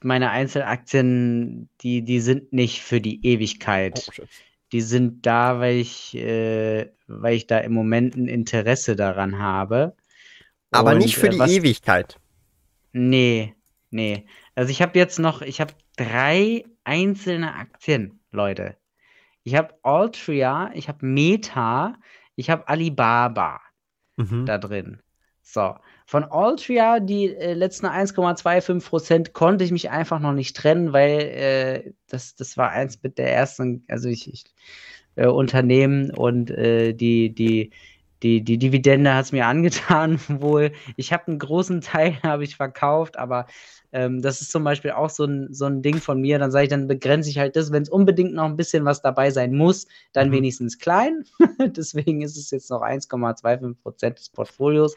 meine 0.03 0.31
Einzelaktien, 0.31 1.69
die, 1.81 2.03
die 2.03 2.21
sind 2.21 2.53
nicht 2.53 2.83
für 2.83 3.01
die 3.01 3.25
Ewigkeit. 3.25 4.09
Oh, 4.19 4.25
die 4.73 4.81
sind 4.81 5.25
da, 5.25 5.61
weil 5.61 5.77
ich, 5.77 6.17
äh, 6.17 6.91
weil 7.07 7.35
ich 7.35 7.47
da 7.47 7.59
im 7.59 7.73
Moment 7.73 8.17
ein 8.17 8.27
Interesse 8.27 8.97
daran 8.97 9.39
habe. 9.39 9.95
Aber 10.73 10.93
Und, 10.93 10.99
nicht 10.99 11.17
für 11.17 11.29
äh, 11.29 11.31
die 11.31 11.39
was, 11.39 11.51
Ewigkeit. 11.51 12.19
Nee, 12.93 13.55
nee. 13.91 14.27
Also 14.57 14.71
ich 14.71 14.83
habe 14.83 14.99
jetzt 14.99 15.19
noch, 15.19 15.43
ich 15.43 15.61
habe 15.61 15.75
drei 15.97 16.65
einzelne 16.83 17.55
Aktien, 17.55 18.19
Leute. 18.33 18.77
Ich 19.47 19.55
habe 19.55 19.75
Altria, 19.85 20.73
ich 20.75 20.89
habe 20.89 21.07
Meta, 21.07 21.95
ich 22.35 22.51
habe 22.51 22.67
Alibaba 22.67 23.61
mhm. 24.17 24.45
da 24.45 24.59
drin. 24.59 25.01
So. 25.41 25.77
Von 26.05 26.25
Altria, 26.25 26.99
die 26.99 27.33
äh, 27.33 27.55
letzten 27.55 27.87
1,25 27.87 28.85
Prozent, 28.89 29.33
konnte 29.35 29.63
ich 29.63 29.71
mich 29.71 29.89
einfach 29.89 30.19
noch 30.19 30.33
nicht 30.33 30.57
trennen, 30.57 30.93
weil 30.93 31.21
äh, 31.21 31.93
das, 32.09 32.35
das 32.35 32.57
war 32.57 32.71
eins 32.71 33.01
mit 33.05 33.19
der 33.19 33.33
ersten, 33.33 33.85
also 33.87 34.09
ich, 34.09 34.33
ich 34.33 34.47
äh, 35.15 35.29
Unternehmen 35.29 36.11
und 36.11 36.51
äh, 36.51 36.93
die, 36.93 37.33
die, 37.33 37.71
die, 38.27 38.43
die 38.43 38.59
Dividende 38.59 39.15
hat 39.15 39.27
es 39.27 39.33
mir 39.33 39.47
angetan 39.47 40.19
wohl. 40.29 40.73
Ich 40.97 41.13
habe 41.13 41.29
einen 41.29 41.39
großen 41.39 41.81
Teil 41.81 42.19
habe 42.23 42.45
ich 42.45 42.57
verkauft, 42.57 43.19
aber 43.19 43.47
ähm, 43.93 44.21
das 44.21 44.41
ist 44.41 44.51
zum 44.51 44.65
Beispiel 44.65 44.91
auch 44.93 45.11
so 45.11 45.25
ein, 45.25 45.55
so 45.55 45.67
ein 45.67 45.83
Ding 45.83 45.99
von 45.99 46.21
mir. 46.21 46.39
Dann 46.39 46.51
sage 46.51 46.65
ich, 46.65 46.71
dann 46.71 46.89
begrenze 46.89 47.31
ich 47.31 47.39
halt 47.39 47.55
das, 47.57 47.71
wenn 47.71 47.85
es 47.85 47.89
unbedingt 47.89 48.35
noch 48.35 48.45
ein 48.45 48.57
bisschen 48.57 48.85
was 48.85 49.01
dabei 49.01 49.31
sein 49.31 49.55
muss, 49.55 49.87
dann 50.13 50.29
mhm. 50.29 50.33
wenigstens 50.33 50.79
klein. 50.79 51.25
Deswegen 51.61 52.23
ist 52.23 52.37
es 52.37 52.51
jetzt 52.51 52.71
noch 52.71 52.83
1,25 52.83 53.75
Prozent 53.81 54.19
des 54.19 54.29
Portfolios 54.31 54.97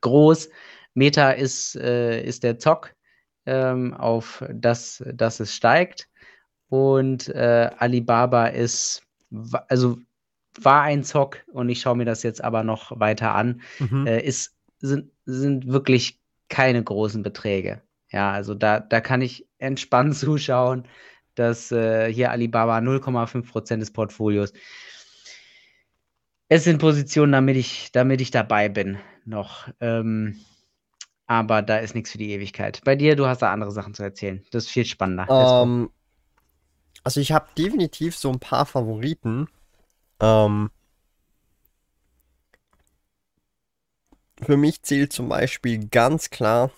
groß. 0.00 0.48
Meta 0.94 1.32
ist, 1.32 1.76
äh, 1.76 2.22
ist 2.22 2.44
der 2.44 2.58
Zock, 2.58 2.94
ähm, 3.46 3.92
auf 3.94 4.44
das, 4.52 5.02
dass 5.12 5.40
es 5.40 5.54
steigt. 5.54 6.08
Und 6.68 7.28
äh, 7.28 7.70
Alibaba 7.76 8.46
ist, 8.46 9.02
also 9.68 9.98
war 10.60 10.82
ein 10.82 11.04
Zock 11.04 11.44
und 11.52 11.68
ich 11.68 11.80
schaue 11.80 11.96
mir 11.96 12.04
das 12.04 12.22
jetzt 12.22 12.42
aber 12.42 12.62
noch 12.62 12.98
weiter 12.98 13.34
an, 13.34 13.62
mhm. 13.78 14.06
äh, 14.06 14.20
ist, 14.20 14.54
sind, 14.78 15.10
sind 15.24 15.66
wirklich 15.68 16.20
keine 16.48 16.82
großen 16.82 17.22
Beträge. 17.22 17.82
Ja, 18.10 18.32
also 18.32 18.54
da, 18.54 18.80
da 18.80 19.00
kann 19.00 19.22
ich 19.22 19.46
entspannt 19.58 20.16
zuschauen, 20.16 20.86
dass 21.34 21.72
äh, 21.72 22.12
hier 22.12 22.30
Alibaba 22.30 22.78
0,5% 22.78 23.78
des 23.78 23.92
Portfolios. 23.92 24.52
Es 26.48 26.64
sind 26.64 26.78
Positionen, 26.78 27.32
damit 27.32 27.56
ich, 27.56 27.90
damit 27.92 28.20
ich 28.20 28.30
dabei 28.30 28.68
bin 28.68 28.98
noch. 29.24 29.68
Ähm, 29.80 30.38
aber 31.26 31.62
da 31.62 31.78
ist 31.78 31.94
nichts 31.94 32.12
für 32.12 32.18
die 32.18 32.30
Ewigkeit. 32.30 32.82
Bei 32.84 32.96
dir, 32.96 33.16
du 33.16 33.26
hast 33.26 33.42
da 33.42 33.52
andere 33.52 33.72
Sachen 33.72 33.94
zu 33.94 34.02
erzählen. 34.02 34.44
Das 34.50 34.64
ist 34.64 34.70
viel 34.70 34.84
spannender. 34.84 35.28
Um, 35.30 35.68
ähm, 35.68 35.90
also 37.02 37.20
ich 37.20 37.32
habe 37.32 37.48
definitiv 37.56 38.16
so 38.16 38.30
ein 38.30 38.40
paar 38.40 38.66
Favoriten. 38.66 39.48
Ähm, 40.20 40.70
für 44.42 44.56
mich 44.56 44.82
zählt 44.82 45.12
zum 45.12 45.28
Beispiel 45.28 45.86
ganz 45.88 46.30
klar 46.30 46.70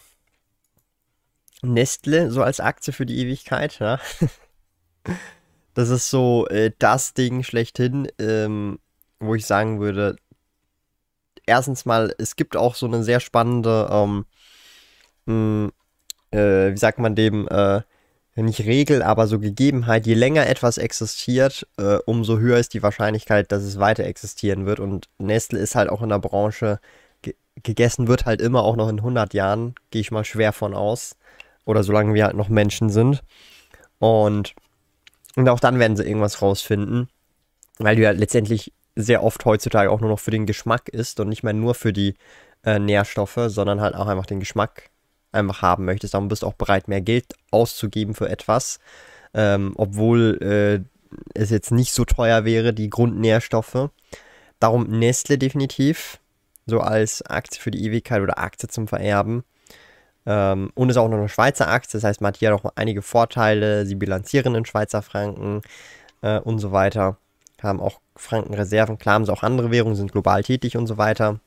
Nestle 1.62 2.30
so 2.30 2.42
als 2.42 2.60
Aktie 2.60 2.92
für 2.92 3.06
die 3.06 3.18
Ewigkeit. 3.18 3.78
Ja? 3.78 3.98
das 5.74 5.88
ist 5.88 6.10
so 6.10 6.46
äh, 6.48 6.70
das 6.78 7.14
Ding 7.14 7.42
schlechthin, 7.42 8.08
ähm, 8.18 8.78
wo 9.18 9.34
ich 9.34 9.46
sagen 9.46 9.80
würde, 9.80 10.16
erstens 11.46 11.86
mal, 11.86 12.14
es 12.18 12.36
gibt 12.36 12.56
auch 12.56 12.74
so 12.74 12.86
eine 12.86 13.02
sehr 13.02 13.20
spannende, 13.20 13.88
ähm, 13.90 14.26
mh, 15.26 15.70
äh, 16.32 16.72
wie 16.72 16.78
sagt 16.78 16.98
man 16.98 17.14
dem, 17.14 17.48
äh, 17.48 17.82
nicht 18.42 18.60
Regel, 18.66 19.02
aber 19.02 19.26
so 19.26 19.38
Gegebenheit, 19.38 20.06
je 20.06 20.14
länger 20.14 20.46
etwas 20.46 20.78
existiert, 20.78 21.66
äh, 21.78 21.96
umso 22.04 22.38
höher 22.38 22.58
ist 22.58 22.74
die 22.74 22.82
Wahrscheinlichkeit, 22.82 23.50
dass 23.50 23.62
es 23.62 23.78
weiter 23.78 24.04
existieren 24.04 24.66
wird. 24.66 24.78
Und 24.80 25.08
Nestle 25.18 25.58
ist 25.58 25.74
halt 25.74 25.88
auch 25.88 26.02
in 26.02 26.10
der 26.10 26.18
Branche, 26.18 26.78
ge 27.22 27.34
gegessen 27.62 28.08
wird 28.08 28.26
halt 28.26 28.42
immer 28.42 28.62
auch 28.62 28.76
noch 28.76 28.88
in 28.88 28.98
100 28.98 29.32
Jahren, 29.32 29.74
gehe 29.90 30.00
ich 30.00 30.10
mal 30.10 30.24
schwer 30.24 30.52
von 30.52 30.74
aus. 30.74 31.16
Oder 31.64 31.82
solange 31.82 32.14
wir 32.14 32.24
halt 32.24 32.36
noch 32.36 32.48
Menschen 32.48 32.90
sind. 32.90 33.22
Und, 33.98 34.54
und 35.34 35.48
auch 35.48 35.60
dann 35.60 35.78
werden 35.78 35.96
sie 35.96 36.04
irgendwas 36.04 36.42
rausfinden. 36.42 37.08
Weil 37.78 37.96
du 37.96 38.02
ja 38.02 38.10
letztendlich 38.10 38.72
sehr 38.96 39.22
oft 39.22 39.44
heutzutage 39.44 39.90
auch 39.90 40.00
nur 40.00 40.10
noch 40.10 40.20
für 40.20 40.30
den 40.30 40.46
Geschmack 40.46 40.88
ist 40.88 41.20
und 41.20 41.28
nicht 41.28 41.42
mehr 41.42 41.52
nur 41.52 41.74
für 41.74 41.92
die 41.92 42.14
äh, 42.64 42.78
Nährstoffe, 42.78 43.38
sondern 43.46 43.80
halt 43.80 43.94
auch 43.94 44.06
einfach 44.06 44.26
den 44.26 44.40
Geschmack 44.40 44.90
einfach 45.32 45.62
haben 45.62 45.84
möchtest. 45.84 46.14
Darum 46.14 46.28
bist 46.28 46.42
du 46.42 46.46
auch 46.46 46.54
bereit, 46.54 46.88
mehr 46.88 47.00
Geld 47.00 47.34
auszugeben 47.56 48.14
für 48.14 48.28
etwas, 48.28 48.78
ähm, 49.34 49.72
obwohl 49.76 50.38
äh, 50.42 50.84
es 51.34 51.50
jetzt 51.50 51.72
nicht 51.72 51.92
so 51.92 52.04
teuer 52.04 52.44
wäre, 52.44 52.72
die 52.72 52.90
Grundnährstoffe. 52.90 53.90
Darum 54.60 54.84
Nestle 54.84 55.38
definitiv, 55.38 56.18
so 56.66 56.80
als 56.80 57.22
Aktie 57.22 57.60
für 57.60 57.70
die 57.70 57.84
Ewigkeit 57.84 58.22
oder 58.22 58.38
Aktie 58.38 58.68
zum 58.68 58.88
Vererben. 58.88 59.44
Ähm, 60.26 60.70
und 60.74 60.90
ist 60.90 60.96
auch 60.96 61.08
noch 61.08 61.18
eine 61.18 61.28
Schweizer 61.28 61.68
Aktie, 61.68 61.98
das 61.98 62.04
heißt, 62.04 62.20
man 62.20 62.28
hat 62.28 62.38
hier 62.38 62.50
noch 62.50 62.64
einige 62.74 63.02
Vorteile. 63.02 63.86
Sie 63.86 63.94
bilanzieren 63.94 64.54
in 64.54 64.64
Schweizer 64.64 65.02
Franken 65.02 65.62
äh, 66.22 66.40
und 66.40 66.58
so 66.58 66.72
weiter 66.72 67.18
haben 67.62 67.80
auch 67.80 68.00
Frankenreserven, 68.16 68.98
klar 68.98 69.16
haben 69.16 69.26
sie 69.26 69.32
auch 69.32 69.42
andere 69.42 69.70
Währungen, 69.70 69.96
sind 69.96 70.12
global 70.12 70.42
tätig 70.42 70.76
und 70.76 70.86
so 70.86 70.98
weiter. 70.98 71.40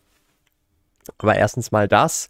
Aber 1.17 1.35
erstens 1.35 1.71
mal 1.71 1.87
das. 1.87 2.29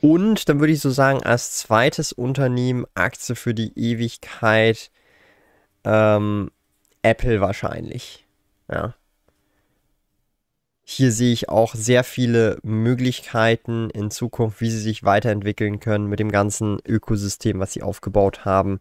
Und 0.00 0.48
dann 0.48 0.60
würde 0.60 0.72
ich 0.72 0.80
so 0.80 0.90
sagen, 0.90 1.22
als 1.22 1.56
zweites 1.58 2.12
Unternehmen 2.12 2.86
Aktie 2.94 3.34
für 3.34 3.54
die 3.54 3.72
Ewigkeit 3.78 4.90
ähm, 5.84 6.50
Apple 7.02 7.40
wahrscheinlich. 7.40 8.26
Ja. 8.70 8.94
hier 10.84 11.12
sehe 11.12 11.32
ich 11.32 11.48
auch 11.48 11.74
sehr 11.74 12.04
viele 12.04 12.58
Möglichkeiten 12.62 13.90
in 13.90 14.10
Zukunft, 14.10 14.60
wie 14.60 14.70
sie 14.70 14.80
sich 14.80 15.04
weiterentwickeln 15.04 15.80
können 15.80 16.06
mit 16.06 16.18
dem 16.18 16.30
ganzen 16.30 16.78
Ökosystem, 16.86 17.58
was 17.58 17.72
sie 17.72 17.82
aufgebaut 17.82 18.44
haben. 18.44 18.80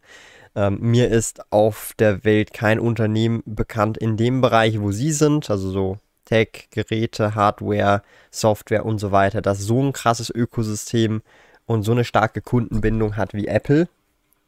Ähm, 0.56 0.80
mir 0.82 1.10
ist 1.10 1.52
auf 1.52 1.94
der 2.00 2.24
Welt 2.24 2.54
kein 2.54 2.80
Unternehmen 2.80 3.44
bekannt 3.46 3.98
in 3.98 4.18
dem 4.18 4.42
Bereich, 4.42 4.80
wo 4.82 4.92
sie 4.92 5.12
sind, 5.12 5.50
also 5.50 5.70
so 5.70 5.98
Tech, 6.28 6.68
Geräte, 6.72 7.36
Hardware, 7.36 8.04
Software 8.32 8.86
und 8.86 9.00
so 9.00 9.12
weiter, 9.12 9.42
das 9.42 9.60
so 9.60 9.82
ein 9.82 9.94
krasses 9.94 10.30
Ökosystem 10.30 11.22
und 11.66 11.84
so 11.84 11.94
eine 11.94 12.04
starke 12.04 12.42
Kundenbindung 12.42 13.16
hat 13.16 13.34
wie 13.34 13.48
Apple. 13.48 13.88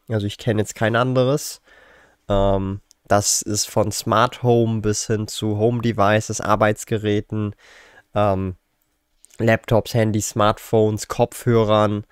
Also 0.10 0.28
ich 0.28 0.38
kenne 0.38 0.62
jetzt 0.62 0.76
kein 0.76 0.98
anderes. 0.98 1.62
Ähm, 2.28 2.82
das 3.08 3.42
ist 3.42 3.70
von 3.70 3.92
Smart 3.94 4.44
Home 4.44 4.82
bis 4.82 5.08
hin 5.08 5.28
zu 5.28 5.58
Home 5.58 5.82
Devices, 5.82 6.42
Arbeitsgeräten, 6.42 7.56
ähm, 8.14 8.56
Laptops, 9.38 9.94
Handys, 9.94 10.30
Smartphones, 10.30 11.08
Kopfhörern. 11.08 12.04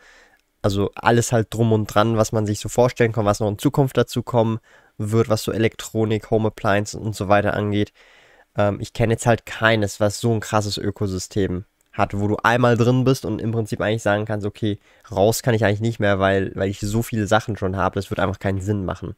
Also 0.62 0.92
alles 0.96 1.34
halt 1.34 1.48
drum 1.54 1.74
und 1.74 1.88
dran, 1.88 2.16
was 2.16 2.32
man 2.32 2.46
sich 2.46 2.60
so 2.60 2.70
vorstellen 2.70 3.12
kann, 3.12 3.26
was 3.26 3.42
noch 3.42 3.50
in 3.50 3.60
Zukunft 3.60 3.98
dazu 3.98 4.24
kommen 4.24 4.60
wird, 4.98 5.28
was 5.28 5.44
so 5.44 5.52
Elektronik, 5.52 6.32
Home 6.32 6.48
Appliances 6.48 7.00
und 7.00 7.16
so 7.16 7.28
weiter 7.28 7.54
angeht. 7.54 7.92
Ähm, 8.58 8.80
ich 8.82 8.94
kenne 8.94 9.14
jetzt 9.14 9.26
halt 9.26 9.46
keines, 9.46 10.00
was 10.00 10.20
so 10.20 10.34
ein 10.34 10.40
krasses 10.40 10.78
Ökosystem 10.78 11.66
hat, 11.94 12.18
wo 12.18 12.28
du 12.28 12.38
einmal 12.44 12.78
drin 12.78 13.04
bist 13.04 13.26
und 13.26 13.40
im 13.40 13.52
Prinzip 13.52 13.82
eigentlich 13.82 14.04
sagen 14.04 14.26
kannst, 14.26 14.46
okay, 14.46 14.80
raus 15.12 15.42
kann 15.42 15.56
ich 15.56 15.66
eigentlich 15.66 15.82
nicht 15.82 16.00
mehr, 16.00 16.20
weil, 16.20 16.52
weil 16.56 16.70
ich 16.70 16.80
so 16.80 17.02
viele 17.02 17.28
Sachen 17.28 17.58
schon 17.58 17.76
habe, 17.76 17.96
das 17.96 18.10
wird 18.10 18.20
einfach 18.20 18.40
keinen 18.40 18.62
Sinn 18.62 18.86
machen. 18.86 19.16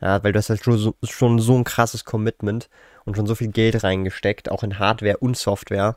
Ja, 0.00 0.22
weil 0.22 0.32
du 0.32 0.38
hast 0.38 0.50
halt 0.50 0.62
schon 0.62 0.76
so, 0.76 0.94
schon 1.02 1.38
so 1.38 1.56
ein 1.56 1.64
krasses 1.64 2.04
Commitment 2.04 2.68
und 3.04 3.16
schon 3.16 3.26
so 3.26 3.34
viel 3.34 3.48
Geld 3.48 3.82
reingesteckt, 3.82 4.50
auch 4.50 4.62
in 4.62 4.78
Hardware 4.78 5.18
und 5.18 5.36
Software. 5.36 5.96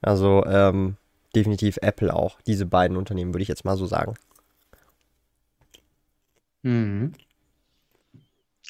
Also 0.00 0.44
ähm, 0.46 0.96
definitiv 1.34 1.78
Apple 1.82 2.14
auch. 2.14 2.40
Diese 2.46 2.66
beiden 2.66 2.96
Unternehmen 2.96 3.34
würde 3.34 3.42
ich 3.42 3.48
jetzt 3.48 3.64
mal 3.64 3.76
so 3.76 3.86
sagen. 3.86 4.14
Mhm. 6.62 7.12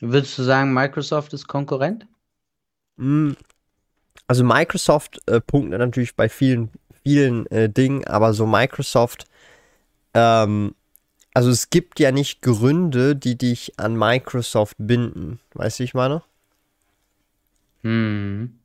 Würdest 0.00 0.38
du 0.38 0.42
sagen, 0.42 0.72
Microsoft 0.72 1.32
ist 1.34 1.46
Konkurrent? 1.46 2.06
Hm, 2.98 3.36
also 4.26 4.44
Microsoft 4.44 5.20
äh, 5.26 5.40
punktet 5.40 5.78
natürlich 5.78 6.16
bei 6.16 6.28
vielen, 6.28 6.70
vielen 7.02 7.46
äh, 7.46 7.68
Dingen, 7.68 8.06
aber 8.06 8.32
so 8.34 8.46
Microsoft 8.46 9.26
ähm, 10.14 10.74
also 11.34 11.50
es 11.50 11.68
gibt 11.68 11.98
ja 11.98 12.12
nicht 12.12 12.40
Gründe, 12.40 13.16
die 13.16 13.36
dich 13.36 13.78
an 13.78 13.98
Microsoft 13.98 14.76
binden. 14.78 15.40
Weißt 15.52 15.78
du, 15.78 15.82
wie 15.82 15.84
ich 15.84 15.94
meine? 15.94 16.22
Hm. 17.82 18.60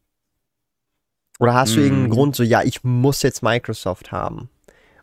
Oder 1.39 1.55
hast 1.55 1.71
hm. 1.71 1.75
du 1.75 1.81
irgendeinen 1.81 2.11
hm. 2.11 2.13
Grund, 2.13 2.35
so, 2.35 2.43
ja, 2.43 2.61
ich 2.61 2.83
muss 2.83 3.23
jetzt 3.23 3.41
Microsoft 3.41 4.11
haben? 4.11 4.49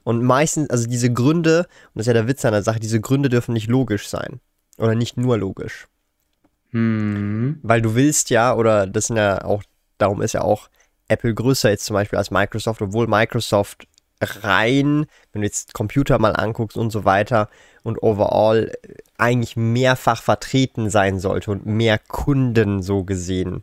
Und 0.04 0.22
meistens, 0.22 0.70
also 0.70 0.88
diese 0.88 1.12
Gründe, 1.12 1.66
und 1.92 1.96
das 1.96 2.02
ist 2.02 2.06
ja 2.06 2.12
der 2.12 2.28
Witz 2.28 2.44
an 2.44 2.52
der 2.52 2.62
Sache, 2.62 2.78
diese 2.78 3.00
Gründe 3.00 3.28
dürfen 3.28 3.52
nicht 3.52 3.68
logisch 3.68 4.08
sein. 4.08 4.40
Oder 4.78 4.94
nicht 4.94 5.16
nur 5.16 5.36
logisch. 5.36 5.88
Hm. 6.70 7.60
Weil 7.62 7.82
du 7.82 7.94
willst 7.94 8.30
ja, 8.30 8.54
oder 8.54 8.86
das 8.86 9.06
sind 9.06 9.16
ja 9.16 9.44
auch, 9.44 9.62
darum 9.98 10.22
ist 10.22 10.32
ja 10.32 10.42
auch 10.42 10.68
Apple 11.08 11.34
größer 11.34 11.70
jetzt 11.70 11.84
zum 11.84 11.94
Beispiel 11.94 12.18
als 12.18 12.30
Microsoft, 12.30 12.82
obwohl 12.82 13.06
Microsoft 13.06 13.86
rein, 14.20 15.06
wenn 15.32 15.42
du 15.42 15.46
jetzt 15.46 15.74
Computer 15.74 16.18
mal 16.18 16.34
anguckst 16.34 16.76
und 16.76 16.90
so 16.90 17.04
weiter 17.04 17.48
und 17.82 18.02
overall 18.02 18.72
eigentlich 19.18 19.56
mehrfach 19.56 20.22
vertreten 20.22 20.90
sein 20.90 21.20
sollte 21.20 21.50
und 21.50 21.66
mehr 21.66 21.98
Kunden 21.98 22.82
so 22.82 23.04
gesehen 23.04 23.62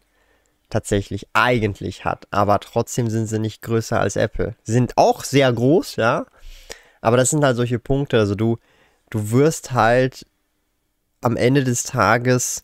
tatsächlich 0.70 1.28
eigentlich 1.34 2.06
hat. 2.06 2.28
Aber 2.32 2.60
trotzdem 2.60 3.10
sind 3.10 3.28
sie 3.28 3.40
nicht 3.40 3.62
größer 3.62 4.00
als 4.00 4.16
Apple. 4.16 4.56
Sind 4.64 4.98
auch 4.98 5.24
sehr 5.24 5.52
groß, 5.52 5.98
ja. 5.98 6.26
Aber 7.02 7.18
das 7.18 7.30
sind 7.30 7.44
halt 7.44 7.58
solche 7.58 7.80
Punkte. 7.80 8.18
Also 8.18 8.34
du, 8.34 8.58
du 9.10 9.32
wirst 9.32 9.72
halt 9.72 10.26
am 11.22 11.36
Ende 11.38 11.64
des 11.64 11.84
Tages 11.84 12.64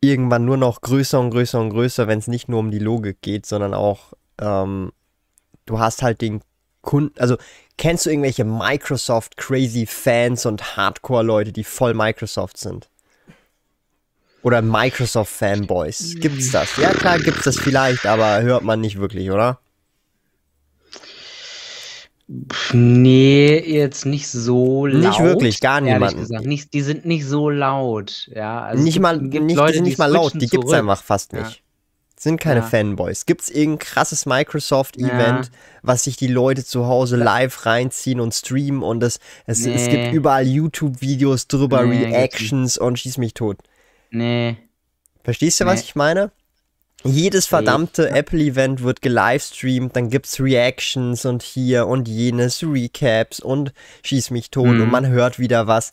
irgendwann 0.00 0.44
nur 0.44 0.56
noch 0.56 0.80
größer 0.80 1.18
und 1.18 1.30
größer 1.30 1.60
und 1.60 1.70
größer, 1.70 2.06
wenn 2.06 2.18
es 2.18 2.28
nicht 2.28 2.48
nur 2.48 2.60
um 2.60 2.70
die 2.70 2.78
Logik 2.78 3.20
geht, 3.20 3.46
sondern 3.46 3.74
auch 3.74 4.12
ähm, 4.40 4.92
du 5.66 5.78
hast 5.78 6.02
halt 6.02 6.20
den 6.20 6.40
Kunden, 6.80 7.18
also 7.18 7.36
kennst 7.76 8.06
du 8.06 8.10
irgendwelche 8.10 8.44
Microsoft 8.44 9.36
Crazy 9.36 9.86
Fans 9.86 10.46
und 10.46 10.76
Hardcore 10.76 11.24
Leute, 11.24 11.52
die 11.52 11.64
voll 11.64 11.94
Microsoft 11.94 12.56
sind? 12.56 12.88
Oder 14.42 14.62
Microsoft 14.62 15.32
Fanboys? 15.32 16.14
Gibt's 16.20 16.52
das? 16.52 16.76
Ja 16.76 16.90
klar, 16.90 17.18
gibt's 17.18 17.44
das 17.44 17.58
vielleicht, 17.58 18.06
aber 18.06 18.40
hört 18.42 18.62
man 18.62 18.80
nicht 18.80 18.98
wirklich, 18.98 19.30
oder? 19.30 19.58
Nee, 22.74 23.58
jetzt 23.58 24.04
nicht 24.04 24.28
so 24.28 24.84
laut. 24.84 25.00
Nicht 25.00 25.20
wirklich, 25.20 25.60
gar 25.60 25.80
niemand. 25.80 26.28
Nicht, 26.44 26.74
die 26.74 26.82
sind 26.82 27.06
nicht 27.06 27.24
so 27.24 27.48
laut, 27.48 28.28
ja. 28.34 28.64
Also 28.64 28.84
nicht 28.84 29.00
mal, 29.00 29.18
nicht, 29.18 29.56
Leute, 29.56 29.72
die 29.72 29.76
sind 29.78 29.84
nicht 29.84 29.98
mal 29.98 30.12
laut, 30.12 30.34
die 30.34 30.40
gibt's 30.40 30.66
zurück. 30.66 30.74
einfach 30.74 31.02
fast 31.02 31.32
nicht. 31.32 31.50
Ja. 31.50 31.56
Sind 32.20 32.38
keine 32.38 32.60
ja. 32.60 32.66
Fanboys. 32.66 33.24
Gibt 33.24 33.42
es 33.42 33.48
irgendein 33.48 33.78
krasses 33.78 34.26
Microsoft-Event, 34.26 35.46
ja. 35.46 35.52
was 35.82 36.04
sich 36.04 36.16
die 36.16 36.26
Leute 36.26 36.64
zu 36.64 36.86
Hause 36.86 37.16
live 37.16 37.64
reinziehen 37.64 38.20
und 38.20 38.34
streamen 38.34 38.82
und 38.82 39.02
es, 39.02 39.20
es, 39.46 39.64
nee. 39.64 39.72
es 39.72 39.88
gibt 39.88 40.12
überall 40.12 40.46
YouTube-Videos 40.46 41.46
drüber, 41.46 41.84
nee, 41.84 42.04
Reactions 42.04 42.76
und 42.76 42.98
schieß 42.98 43.16
mich 43.16 43.32
tot. 43.34 43.58
Nee. 44.10 44.56
Verstehst 45.24 45.60
du, 45.60 45.64
nee. 45.64 45.70
was 45.70 45.82
ich 45.82 45.94
meine? 45.94 46.30
Jedes 47.04 47.46
verdammte 47.46 48.10
Apple-Event 48.10 48.82
wird 48.82 49.02
gelivestreamt, 49.02 49.94
dann 49.94 50.10
gibt's 50.10 50.40
Reactions 50.40 51.24
und 51.24 51.42
hier 51.42 51.86
und 51.86 52.08
jenes, 52.08 52.62
Recaps 52.64 53.38
und 53.38 53.72
schieß 54.02 54.30
mich 54.30 54.50
tot 54.50 54.74
mhm. 54.74 54.82
und 54.82 54.90
man 54.90 55.06
hört 55.06 55.38
wieder 55.38 55.68
was. 55.68 55.92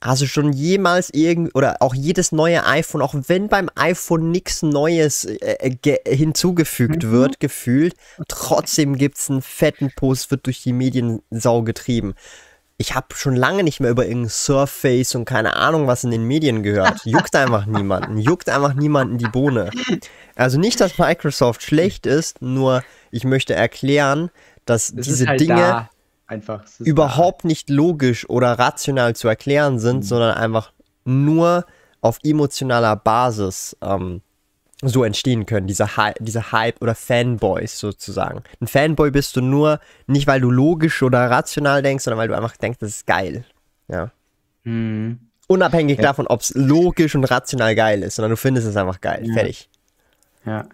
Hast 0.00 0.22
du 0.22 0.26
schon 0.26 0.52
jemals 0.52 1.10
irgend 1.10 1.54
oder 1.54 1.82
auch 1.82 1.94
jedes 1.94 2.30
neue 2.30 2.64
iPhone, 2.64 3.02
auch 3.02 3.14
wenn 3.26 3.48
beim 3.48 3.68
iPhone 3.74 4.30
nichts 4.30 4.62
Neues 4.62 5.24
äh, 5.24 5.76
äh 5.82 6.16
hinzugefügt 6.16 7.04
mhm. 7.04 7.10
wird, 7.10 7.40
gefühlt, 7.40 7.94
trotzdem 8.28 8.96
gibt 8.96 9.18
es 9.18 9.28
einen 9.28 9.42
fetten 9.42 9.90
Post, 9.94 10.30
wird 10.30 10.46
durch 10.46 10.62
die 10.62 10.72
Mediensau 10.72 11.62
getrieben. 11.62 12.14
Ich 12.80 12.94
habe 12.94 13.08
schon 13.14 13.34
lange 13.34 13.64
nicht 13.64 13.80
mehr 13.80 13.90
über 13.90 14.06
irgendein 14.06 14.30
Surface 14.30 15.16
und 15.16 15.24
keine 15.24 15.56
Ahnung 15.56 15.88
was 15.88 16.04
in 16.04 16.12
den 16.12 16.22
Medien 16.24 16.62
gehört. 16.62 17.04
Juckt 17.04 17.34
einfach 17.34 17.66
niemanden. 17.66 18.18
Juckt 18.18 18.48
einfach 18.48 18.74
niemanden 18.74 19.18
die 19.18 19.26
Bohne. 19.26 19.70
Also 20.36 20.60
nicht, 20.60 20.80
dass 20.80 20.96
Microsoft 20.96 21.62
schlecht 21.62 22.06
ist, 22.06 22.40
nur 22.40 22.84
ich 23.10 23.24
möchte 23.24 23.54
erklären, 23.54 24.30
dass 24.64 24.90
es 24.90 25.06
diese 25.06 25.26
halt 25.26 25.40
Dinge. 25.40 25.56
Da 25.56 25.90
einfach 26.28 26.62
überhaupt 26.78 27.44
da. 27.44 27.48
nicht 27.48 27.68
logisch 27.68 28.28
oder 28.28 28.58
rational 28.58 29.16
zu 29.16 29.26
erklären 29.26 29.78
sind, 29.80 29.98
mhm. 29.98 30.02
sondern 30.02 30.34
einfach 30.36 30.72
nur 31.04 31.64
auf 32.00 32.18
emotionaler 32.22 32.94
Basis 32.94 33.76
ähm, 33.82 34.22
so 34.82 35.02
entstehen 35.02 35.44
können, 35.46 35.66
diese, 35.66 35.96
Hi 35.96 36.12
diese 36.20 36.52
Hype 36.52 36.80
oder 36.80 36.94
Fanboys 36.94 37.78
sozusagen. 37.78 38.42
Ein 38.60 38.68
Fanboy 38.68 39.10
bist 39.10 39.34
du 39.36 39.40
nur 39.40 39.80
nicht, 40.06 40.26
weil 40.26 40.40
du 40.40 40.50
logisch 40.50 41.02
oder 41.02 41.30
rational 41.30 41.82
denkst, 41.82 42.04
sondern 42.04 42.18
weil 42.18 42.28
du 42.28 42.36
einfach 42.36 42.56
denkst, 42.56 42.78
das 42.78 42.90
ist 42.90 43.06
geil. 43.06 43.44
Ja. 43.88 44.12
Mhm. 44.62 45.18
Unabhängig 45.48 45.96
ja. 45.96 46.02
davon, 46.02 46.26
ob 46.26 46.42
es 46.42 46.52
logisch 46.54 47.14
und 47.14 47.24
rational 47.24 47.74
geil 47.74 48.02
ist, 48.02 48.16
sondern 48.16 48.30
du 48.30 48.36
findest 48.36 48.66
es 48.68 48.76
einfach 48.76 49.00
geil. 49.00 49.22
Ja. 49.24 49.34
Fertig. 49.34 49.68
Ja. 50.44 50.68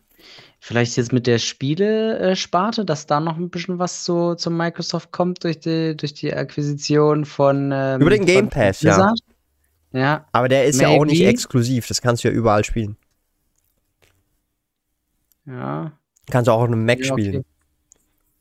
Vielleicht 0.61 0.97
jetzt 0.97 1.13
mit 1.13 1.27
der 1.27 1.39
Spiele-Sparte, 1.39 2.85
dass 2.85 3.07
da 3.07 3.21
noch 3.21 3.37
ein 3.37 3.51
bisschen 3.51 3.79
was 3.79 4.05
zu, 4.05 4.35
zu 4.35 4.51
Microsoft 4.51 5.13
kommt 5.13 5.45
durch 5.45 5.61
die, 5.61 5.97
durch 5.97 6.15
die 6.15 6.35
Akquisition 6.35 7.25
von. 7.25 7.71
Ähm, 7.73 8.01
Über 8.01 8.11
den 8.11 8.25
Game 8.25 8.49
Pass, 8.49 8.81
ja. 8.81 9.13
Ja. 9.93 10.27
Aber 10.33 10.49
der 10.49 10.65
ist 10.65 10.77
Maybe. 10.77 10.91
ja 10.91 10.99
auch 10.99 11.05
nicht 11.05 11.23
exklusiv, 11.23 11.87
das 11.87 12.03
kannst 12.03 12.25
du 12.25 12.29
ja 12.29 12.35
überall 12.35 12.65
spielen. 12.65 12.97
Ja. 15.47 15.93
Kannst 16.31 16.49
du 16.49 16.53
auch 16.53 16.63
auf 16.63 16.69
einem 16.69 16.85
Mac 16.85 17.05
ja, 17.05 17.13
okay. 17.13 17.23
spielen. 17.23 17.45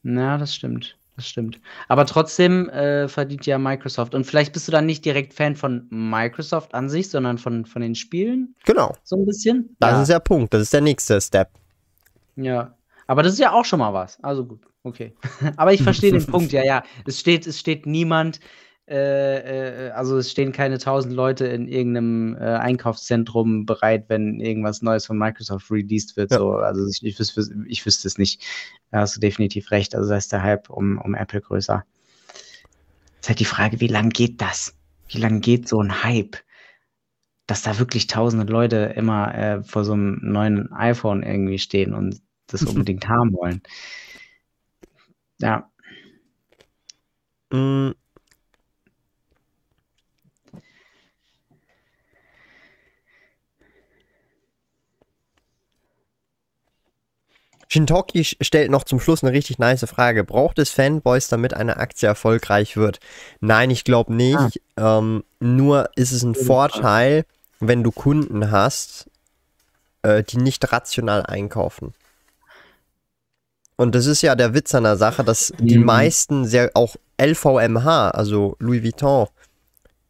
Ja, 0.03 0.37
das 0.37 0.55
stimmt. 0.55 0.97
Das 1.15 1.27
stimmt. 1.27 1.59
Aber 1.87 2.05
trotzdem 2.05 2.69
äh, 2.69 3.07
verdient 3.07 3.45
ja 3.45 3.59
Microsoft. 3.59 4.15
Und 4.15 4.25
vielleicht 4.25 4.51
bist 4.51 4.67
du 4.67 4.71
dann 4.71 4.87
nicht 4.87 5.05
direkt 5.05 5.33
Fan 5.33 5.55
von 5.55 5.87
Microsoft 5.89 6.73
an 6.73 6.89
sich, 6.89 7.09
sondern 7.09 7.37
von, 7.37 7.65
von 7.65 7.81
den 7.81 7.93
Spielen. 7.93 8.55
Genau. 8.65 8.95
So 9.03 9.17
ein 9.17 9.25
bisschen. 9.25 9.75
Das 9.79 9.91
ja. 9.91 10.01
ist 10.01 10.07
der 10.09 10.19
Punkt. 10.19 10.53
Das 10.53 10.63
ist 10.63 10.73
der 10.73 10.81
nächste 10.81 11.21
Step. 11.21 11.51
Ja. 12.35 12.75
Aber 13.05 13.21
das 13.21 13.33
ist 13.33 13.39
ja 13.39 13.51
auch 13.51 13.65
schon 13.65 13.79
mal 13.79 13.93
was. 13.93 14.21
Also 14.23 14.45
gut, 14.45 14.61
okay. 14.83 15.13
Aber 15.57 15.73
ich 15.73 15.83
verstehe 15.83 16.11
den 16.11 16.25
Punkt, 16.27 16.51
ja, 16.51 16.63
ja. 16.63 16.83
Es 17.05 17.19
steht, 17.19 17.45
es 17.45 17.59
steht 17.59 17.85
niemand, 17.85 18.39
äh, 18.87 19.87
äh, 19.87 19.91
also 19.91 20.17
es 20.17 20.31
stehen 20.31 20.51
keine 20.51 20.77
tausend 20.77 21.13
Leute 21.13 21.45
in 21.45 21.67
irgendeinem 21.67 22.35
äh, 22.35 22.39
Einkaufszentrum 22.39 23.65
bereit, 23.65 24.05
wenn 24.09 24.39
irgendwas 24.39 24.81
Neues 24.81 25.05
von 25.05 25.17
Microsoft 25.17 25.71
released 25.71 26.17
wird. 26.17 26.31
Ja. 26.31 26.39
So. 26.39 26.51
Also 26.53 26.87
ich, 26.87 27.03
ich, 27.03 27.19
wüs 27.19 27.51
ich 27.67 27.85
wüsste 27.85 28.07
es 28.07 28.17
nicht. 28.17 28.41
Da 28.91 28.99
hast 28.99 29.15
du 29.15 29.19
definitiv 29.19 29.71
recht. 29.71 29.95
Also 29.95 30.09
da 30.09 30.17
ist 30.17 30.31
der 30.31 30.43
Hype 30.43 30.69
um, 30.69 30.97
um 30.97 31.15
Apple 31.15 31.41
größer. 31.41 31.85
Ist 33.21 33.29
halt 33.29 33.39
die 33.39 33.45
Frage, 33.45 33.79
wie 33.79 33.87
lange 33.87 34.09
geht 34.09 34.41
das? 34.41 34.75
Wie 35.07 35.19
lange 35.19 35.39
geht 35.39 35.67
so 35.67 35.81
ein 35.81 36.03
Hype? 36.03 36.37
dass 37.45 37.61
da 37.61 37.77
wirklich 37.77 38.07
tausende 38.07 38.51
Leute 38.51 38.93
immer 38.95 39.35
äh, 39.35 39.63
vor 39.63 39.83
so 39.83 39.93
einem 39.93 40.19
neuen 40.21 40.71
iPhone 40.71 41.23
irgendwie 41.23 41.59
stehen 41.59 41.93
und 41.93 42.21
das 42.47 42.63
unbedingt 42.63 43.07
haben 43.07 43.33
wollen. 43.33 43.61
Ja. 45.39 45.69
Shintoki 57.73 58.23
stellt 58.23 58.69
noch 58.69 58.83
zum 58.83 58.99
Schluss 58.99 59.23
eine 59.23 59.33
richtig 59.33 59.57
nice 59.57 59.83
Frage. 59.89 60.23
Braucht 60.23 60.59
es 60.59 60.69
Fanboys, 60.69 61.27
damit 61.27 61.55
eine 61.55 61.77
Aktie 61.77 62.07
erfolgreich 62.07 62.77
wird? 62.77 62.99
Nein, 63.39 63.71
ich 63.71 63.83
glaube 63.83 64.13
nicht. 64.13 64.61
Ah. 64.75 64.99
Ähm, 64.99 65.23
nur 65.39 65.89
ist 65.95 66.11
es 66.11 66.21
ein 66.21 66.35
Vorteil, 66.35 67.25
wenn 67.59 67.81
du 67.81 67.91
Kunden 67.91 68.51
hast, 68.51 69.09
äh, 70.03 70.21
die 70.21 70.37
nicht 70.37 70.71
rational 70.71 71.25
einkaufen. 71.25 71.95
Und 73.75 73.95
das 73.95 74.05
ist 74.05 74.21
ja 74.21 74.35
der 74.35 74.53
Witz 74.53 74.75
an 74.75 74.83
der 74.83 74.97
Sache, 74.97 75.23
dass 75.23 75.51
die 75.57 75.79
mhm. 75.79 75.85
meisten 75.85 76.45
sehr 76.45 76.69
auch 76.75 76.95
LVMH, 77.19 78.11
also 78.11 78.55
Louis 78.59 78.83
Vuitton, 78.83 79.29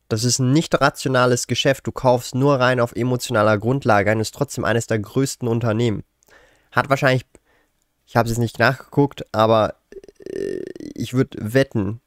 das 0.10 0.26
ist 0.26 0.40
ein 0.40 0.52
nicht 0.52 0.82
rationales 0.82 1.48
Geschäft. 1.48 1.88
Du 1.88 1.94
kaufst 1.94 2.36
nur 2.36 2.60
rein 2.60 2.82
auf 2.82 2.94
emotionaler 2.94 3.58
Grundlage 3.58 4.12
und 4.12 4.20
ist 4.20 4.36
trotzdem 4.36 4.66
eines 4.66 4.86
der 4.86 5.00
größten 5.00 5.48
Unternehmen. 5.48 6.04
Hat 6.74 6.90
wahrscheinlich 6.90 7.26
ich 8.14 8.16
habe 8.16 8.30
es 8.30 8.38
nicht 8.38 8.60
nachgeguckt, 8.60 9.26
aber 9.32 9.74
äh, 10.20 10.62
ich 10.94 11.16
würde 11.16 11.36
wetten, 11.52 12.00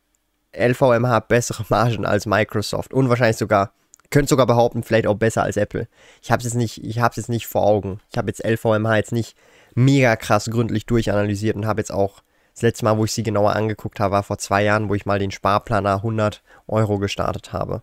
LVMH 0.57 1.09
hat 1.09 1.27
bessere 1.27 1.65
Margen 1.69 2.07
als 2.07 2.27
Microsoft 2.27 2.95
und 2.95 3.09
wahrscheinlich 3.09 3.39
sogar, 3.39 3.73
könnte 4.11 4.29
sogar 4.29 4.47
behaupten, 4.47 4.85
vielleicht 4.85 5.09
auch 5.09 5.17
besser 5.17 5.43
als 5.43 5.57
Apple. 5.57 5.89
Ich 6.23 6.31
habe 6.31 6.39
es 6.39 6.45
jetzt 6.45 6.55
nicht, 6.55 6.77
jetzt 6.77 7.29
nicht 7.29 7.49
vor 7.49 7.67
Augen. 7.67 7.99
Ich 8.13 8.19
habe 8.19 8.29
jetzt 8.29 8.47
LVMH 8.47 8.97
jetzt 8.99 9.11
nicht 9.11 9.37
mega 9.75 10.15
krass 10.15 10.49
gründlich 10.49 10.87
durchanalysiert 10.87 11.57
und 11.57 11.67
habe 11.67 11.81
jetzt 11.81 11.91
auch 11.91 12.23
das 12.55 12.63
letzte 12.63 12.85
Mal, 12.85 12.97
wo 12.99 13.05
ich 13.05 13.13
sie 13.13 13.25
genauer 13.25 13.57
angeguckt 13.57 13.99
habe, 13.99 14.13
war 14.13 14.23
vor 14.23 14.39
zwei 14.39 14.63
Jahren, 14.63 14.89
wo 14.89 14.95
ich 14.95 15.07
mal 15.07 15.19
den 15.19 15.33
Sparplaner 15.33 15.97
100 15.97 16.41
Euro 16.69 17.01
gestartet 17.01 17.53
habe. 17.53 17.83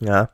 Ja. 0.00 0.28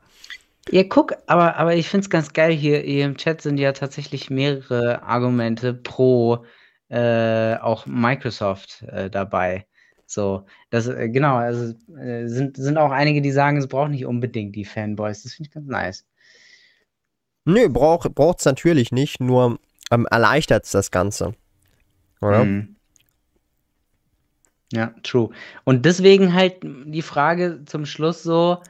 Ja, 0.71 0.83
guck, 0.83 1.15
aber, 1.25 1.55
aber 1.55 1.75
ich 1.75 1.89
finde 1.89 2.03
es 2.03 2.09
ganz 2.09 2.33
geil 2.33 2.51
hier, 2.51 2.79
hier 2.79 3.05
im 3.05 3.17
Chat 3.17 3.41
sind 3.41 3.57
ja 3.57 3.71
tatsächlich 3.71 4.29
mehrere 4.29 5.01
Argumente 5.01 5.73
pro 5.73 6.45
äh, 6.89 7.55
auch 7.55 7.85
Microsoft 7.85 8.83
äh, 8.83 9.09
dabei. 9.09 9.65
So, 10.05 10.45
das, 10.69 10.87
äh, 10.87 11.09
genau, 11.09 11.35
also 11.35 11.75
äh, 11.95 12.27
sind, 12.27 12.57
sind 12.57 12.77
auch 12.77 12.91
einige, 12.91 13.21
die 13.21 13.31
sagen, 13.31 13.57
es 13.57 13.67
braucht 13.67 13.91
nicht 13.91 14.05
unbedingt 14.05 14.55
die 14.55 14.65
Fanboys. 14.65 15.23
Das 15.23 15.33
finde 15.33 15.47
ich 15.47 15.53
ganz 15.53 15.67
nice. 15.67 16.05
Nö, 17.45 17.67
braucht 17.69 18.39
es 18.39 18.45
natürlich 18.45 18.91
nicht, 18.91 19.19
nur 19.19 19.59
ähm, 19.91 20.07
erleichtert 20.09 20.65
es 20.65 20.71
das 20.71 20.91
Ganze. 20.91 21.33
Oder? 22.21 22.43
Mhm. 22.45 22.75
Ja, 24.71 24.93
true. 25.01 25.29
Und 25.63 25.85
deswegen 25.85 26.33
halt 26.33 26.57
die 26.61 27.01
Frage 27.01 27.63
zum 27.65 27.85
Schluss 27.85 28.21
so, 28.21 28.61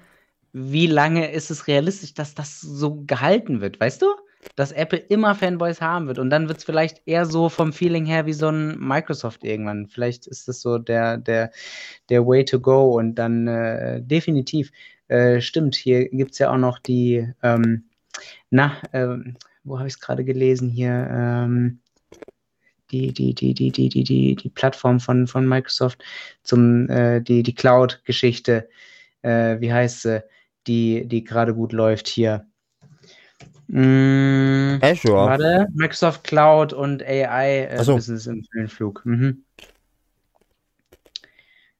wie 0.53 0.87
lange 0.87 1.31
ist 1.31 1.51
es 1.51 1.67
realistisch, 1.67 2.13
dass 2.13 2.35
das 2.35 2.59
so 2.61 3.03
gehalten 3.05 3.61
wird, 3.61 3.79
weißt 3.79 4.01
du? 4.01 4.07
Dass 4.55 4.71
Apple 4.71 4.99
immer 4.99 5.35
Fanboys 5.35 5.81
haben 5.81 6.07
wird 6.07 6.17
und 6.17 6.29
dann 6.29 6.47
wird 6.47 6.59
es 6.59 6.63
vielleicht 6.63 7.01
eher 7.05 7.25
so 7.25 7.49
vom 7.49 7.73
Feeling 7.73 8.05
her 8.05 8.25
wie 8.25 8.33
so 8.33 8.47
ein 8.47 8.79
Microsoft 8.79 9.43
irgendwann. 9.43 9.87
Vielleicht 9.87 10.27
ist 10.27 10.47
das 10.47 10.61
so 10.61 10.77
der, 10.77 11.17
der, 11.17 11.51
der 12.09 12.25
Way 12.25 12.45
to 12.45 12.59
go 12.59 12.97
und 12.97 13.15
dann 13.15 13.47
äh, 13.47 14.01
definitiv 14.01 14.71
äh, 15.09 15.41
stimmt. 15.41 15.75
Hier 15.75 16.07
gibt 16.09 16.31
es 16.31 16.39
ja 16.39 16.51
auch 16.51 16.57
noch 16.57 16.79
die, 16.79 17.27
ähm, 17.43 17.89
na, 18.49 18.77
äh, 18.93 19.17
wo 19.63 19.77
habe 19.77 19.87
ich 19.87 19.95
es 19.95 19.99
gerade 19.99 20.23
gelesen 20.23 20.69
hier? 20.69 21.07
Ähm, 21.11 21.79
die, 22.91 23.13
die, 23.13 23.35
die, 23.35 23.53
die, 23.53 23.71
die, 23.71 23.89
die, 23.89 24.03
die, 24.03 24.35
die 24.35 24.49
Plattform 24.49 24.99
von, 24.99 25.27
von 25.27 25.47
Microsoft 25.47 26.03
zum, 26.43 26.89
äh, 26.89 27.21
die, 27.21 27.43
die 27.43 27.53
Cloud-Geschichte. 27.53 28.69
Äh, 29.21 29.59
wie 29.59 29.71
heißt 29.71 30.01
sie? 30.03 30.23
Die, 30.69 31.05
die 31.07 31.23
gerade 31.23 31.53
gut 31.53 31.73
läuft 31.73 32.07
hier. 32.07 32.45
Mm, 33.67 34.77
Azure. 34.81 35.13
Warte, 35.13 35.67
Microsoft 35.73 36.23
Cloud 36.23 36.73
und 36.73 37.03
AI 37.03 37.65
äh, 37.65 37.83
so. 37.83 37.95
Business 37.95 38.27
im 38.27 38.45
Höhenflug. 38.53 39.05
Mhm. 39.05 39.43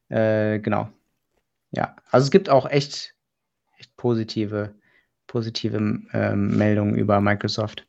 Äh, 0.10 0.60
genau. 0.60 0.90
Ja, 1.72 1.96
also 2.10 2.26
es 2.26 2.32
gibt 2.32 2.50
auch 2.50 2.68
echt, 2.70 3.14
echt 3.78 3.96
positive, 3.96 4.74
positive 5.28 5.78
ähm, 5.78 6.58
Meldungen 6.58 6.96
über 6.96 7.22
Microsoft. 7.22 7.86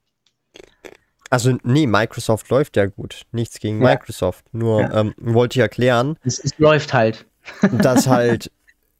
Also 1.30 1.56
nee, 1.62 1.86
Microsoft 1.86 2.48
läuft 2.50 2.76
ja 2.76 2.86
gut. 2.86 3.22
Nichts 3.32 3.58
gegen 3.58 3.80
ja. 3.82 3.90
Microsoft. 3.90 4.44
Nur 4.52 4.82
ja. 4.82 5.00
ähm, 5.00 5.14
wollte 5.16 5.58
ich 5.58 5.62
erklären. 5.62 6.16
Es, 6.24 6.38
es 6.38 6.58
läuft 6.58 6.92
halt. 6.92 7.26
dass 7.72 8.06
halt 8.08 8.50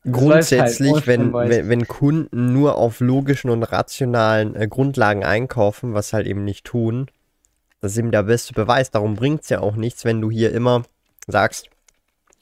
grundsätzlich, 0.05 0.93
halt 0.93 1.07
wenn, 1.07 1.33
wenn, 1.33 1.69
wenn, 1.69 1.89
Kunden 1.89 2.53
nur 2.53 2.77
auf 2.77 3.01
logischen 3.01 3.51
und 3.51 3.63
rationalen 3.63 4.55
äh, 4.57 4.67
Grundlagen 4.69 5.25
einkaufen, 5.25 5.95
was 5.95 6.13
halt 6.13 6.27
eben 6.27 6.45
nicht 6.45 6.65
tun, 6.65 7.11
das 7.81 7.93
ist 7.93 7.99
eben 7.99 8.11
der 8.11 8.23
beste 8.23 8.53
Beweis. 8.53 8.91
Darum 8.91 9.15
bringt 9.15 9.43
es 9.43 9.49
ja 9.49 9.61
auch 9.61 9.77
nichts, 9.77 10.05
wenn 10.05 10.21
du 10.21 10.31
hier 10.31 10.53
immer 10.53 10.83
sagst, 11.27 11.69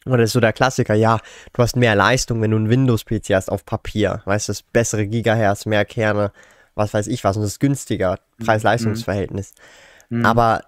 oder 0.07 0.19
das 0.19 0.31
ist 0.31 0.33
so 0.33 0.41
der 0.41 0.53
Klassiker, 0.53 0.95
ja, 0.95 1.21
du 1.53 1.63
hast 1.63 1.77
mehr 1.77 1.95
Leistung, 1.95 2.41
wenn 2.41 2.51
du 2.51 2.57
einen 2.57 2.71
Windows-PC 2.71 3.35
hast 3.35 3.51
auf 3.51 3.65
Papier. 3.65 4.23
Weißt 4.25 4.49
du, 4.49 4.53
bessere 4.73 5.07
Gigahertz, 5.07 5.67
mehr 5.67 5.85
Kerne, 5.85 6.33
was 6.75 6.95
weiß 6.95 7.09
ich 7.09 7.25
was, 7.25 7.37
und 7.37 7.43
das 7.43 7.53
ist 7.53 7.61
günstiger, 7.61 8.19
mhm. 8.39 8.45
Preis-Leistungs-Verhältnis. 8.45 9.55
Mhm. 10.09 10.25
Aber 10.25 10.65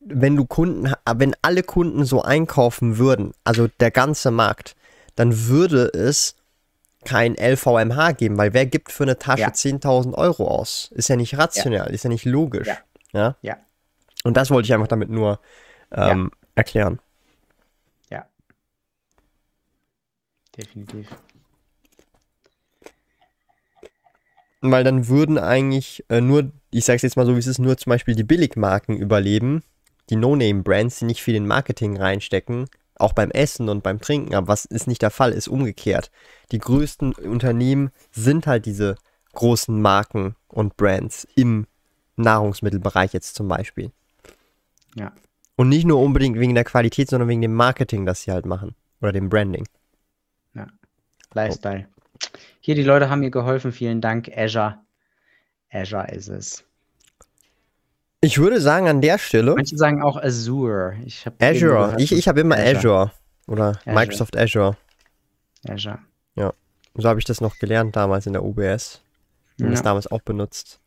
wenn 0.00 0.36
du 0.36 0.44
Kunden, 0.44 0.92
wenn 1.16 1.34
alle 1.42 1.62
Kunden 1.62 2.04
so 2.04 2.22
einkaufen 2.22 2.98
würden, 2.98 3.32
also 3.44 3.68
der 3.80 3.90
ganze 3.90 4.30
Markt, 4.30 4.75
dann 5.16 5.48
würde 5.48 5.90
es 5.92 6.36
kein 7.04 7.34
LVMH 7.36 8.12
geben, 8.12 8.36
weil 8.36 8.52
wer 8.52 8.66
gibt 8.66 8.92
für 8.92 9.04
eine 9.04 9.18
Tasche 9.18 9.42
ja. 9.42 9.48
10.000 9.48 10.14
Euro 10.14 10.48
aus? 10.48 10.90
Ist 10.94 11.08
ja 11.08 11.16
nicht 11.16 11.38
rational, 11.38 11.88
ja. 11.88 11.92
ist 11.92 12.04
ja 12.04 12.10
nicht 12.10 12.24
logisch. 12.24 12.68
Ja. 13.12 13.36
ja. 13.40 13.56
Und 14.24 14.36
das 14.36 14.50
wollte 14.50 14.66
ich 14.66 14.74
einfach 14.74 14.88
damit 14.88 15.08
nur 15.08 15.40
ähm, 15.92 16.30
erklären. 16.54 16.98
Ja. 18.10 18.26
Definitiv. 20.56 21.06
Weil 24.60 24.84
dann 24.84 25.06
würden 25.06 25.38
eigentlich 25.38 26.04
äh, 26.08 26.20
nur, 26.20 26.50
ich 26.70 26.84
sag's 26.84 27.02
jetzt 27.02 27.16
mal 27.16 27.24
so, 27.24 27.36
wie 27.36 27.38
es 27.38 27.46
ist, 27.46 27.58
nur 27.58 27.76
zum 27.76 27.90
Beispiel 27.90 28.16
die 28.16 28.24
Billigmarken 28.24 28.96
überleben, 28.96 29.62
die 30.10 30.16
No-Name-Brands, 30.16 30.98
die 30.98 31.04
nicht 31.04 31.22
viel 31.22 31.36
in 31.36 31.46
Marketing 31.46 31.96
reinstecken, 31.96 32.68
auch 32.98 33.12
beim 33.12 33.30
Essen 33.30 33.68
und 33.68 33.82
beim 33.82 34.00
Trinken, 34.00 34.34
aber 34.34 34.48
was 34.48 34.64
ist 34.64 34.86
nicht 34.86 35.02
der 35.02 35.10
Fall, 35.10 35.32
ist 35.32 35.48
umgekehrt. 35.48 36.10
Die 36.52 36.58
größten 36.58 37.12
Unternehmen 37.12 37.90
sind 38.10 38.46
halt 38.46 38.66
diese 38.66 38.96
großen 39.32 39.80
Marken 39.80 40.34
und 40.48 40.76
Brands 40.76 41.26
im 41.34 41.66
Nahrungsmittelbereich 42.16 43.12
jetzt 43.12 43.34
zum 43.34 43.48
Beispiel. 43.48 43.92
Ja. 44.94 45.12
Und 45.56 45.68
nicht 45.68 45.86
nur 45.86 46.00
unbedingt 46.00 46.38
wegen 46.38 46.54
der 46.54 46.64
Qualität, 46.64 47.08
sondern 47.08 47.28
wegen 47.28 47.42
dem 47.42 47.54
Marketing, 47.54 48.06
das 48.06 48.22
sie 48.22 48.32
halt 48.32 48.46
machen. 48.46 48.74
Oder 49.00 49.12
dem 49.12 49.28
Branding. 49.28 49.66
Ja. 50.54 50.66
Lifestyle. 51.34 51.86
Hier, 52.60 52.74
die 52.74 52.82
Leute 52.82 53.10
haben 53.10 53.20
mir 53.20 53.30
geholfen. 53.30 53.72
Vielen 53.72 54.00
Dank, 54.00 54.30
Azure. 54.34 54.78
Azure 55.70 56.08
ist 56.08 56.28
es. 56.28 56.64
Ich 58.26 58.38
würde 58.38 58.60
sagen, 58.60 58.88
an 58.88 59.00
der 59.00 59.18
Stelle. 59.18 59.54
Manche 59.54 59.76
sagen 59.76 60.02
auch 60.02 60.16
Azure. 60.16 60.96
Ich 61.04 61.24
Azure. 61.38 61.94
Ich, 61.98 62.10
ich 62.10 62.26
habe 62.26 62.40
immer 62.40 62.56
Azure. 62.56 62.76
Azure. 62.76 63.10
Oder 63.46 63.68
Azure. 63.68 63.94
Microsoft 63.94 64.36
Azure. 64.36 64.76
Azure. 65.68 66.00
Ja. 66.34 66.52
So 66.96 67.08
habe 67.08 67.20
ich 67.20 67.24
das 67.24 67.40
noch 67.40 67.56
gelernt 67.60 67.94
damals 67.94 68.26
in 68.26 68.32
der 68.32 68.42
UBS. 68.42 69.00
Und 69.60 69.66
ja. 69.66 69.70
das 69.70 69.82
damals 69.82 70.10
auch 70.10 70.22
benutzt. 70.22 70.80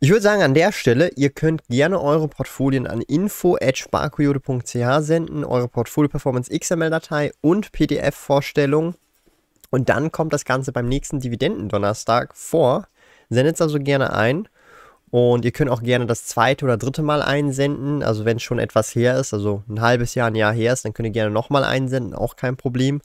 Ich 0.00 0.10
würde 0.10 0.20
sagen, 0.20 0.42
an 0.42 0.52
der 0.52 0.72
Stelle, 0.72 1.12
ihr 1.16 1.30
könnt 1.30 1.66
gerne 1.68 1.98
eure 1.98 2.28
Portfolien 2.28 2.86
an 2.86 3.00
info.sparkoyote.ch 3.00 4.98
senden, 4.98 5.44
eure 5.44 5.68
Portfolio-Performance 5.68 6.52
XML-Datei 6.58 7.32
und 7.40 7.72
PDF-Vorstellung. 7.72 8.96
Und 9.70 9.88
dann 9.88 10.12
kommt 10.12 10.34
das 10.34 10.44
Ganze 10.44 10.72
beim 10.72 10.88
nächsten 10.88 11.20
Dividendendonnerstag 11.20 12.36
vor. 12.36 12.86
Sendet 13.30 13.54
es 13.54 13.62
also 13.62 13.78
gerne 13.78 14.12
ein. 14.12 14.48
Und 15.12 15.44
ihr 15.44 15.52
könnt 15.52 15.70
auch 15.70 15.82
gerne 15.82 16.06
das 16.06 16.24
zweite 16.24 16.64
oder 16.64 16.78
dritte 16.78 17.02
Mal 17.02 17.20
einsenden. 17.20 18.02
Also 18.02 18.24
wenn 18.24 18.40
schon 18.40 18.58
etwas 18.58 18.94
her 18.94 19.18
ist, 19.18 19.34
also 19.34 19.62
ein 19.68 19.82
halbes 19.82 20.14
Jahr, 20.14 20.28
ein 20.28 20.34
Jahr 20.34 20.54
her 20.54 20.72
ist, 20.72 20.86
dann 20.86 20.94
könnt 20.94 21.06
ihr 21.06 21.12
gerne 21.12 21.30
nochmal 21.30 21.64
einsenden, 21.64 22.14
auch 22.14 22.34
kein 22.34 22.56
Problem. 22.56 23.02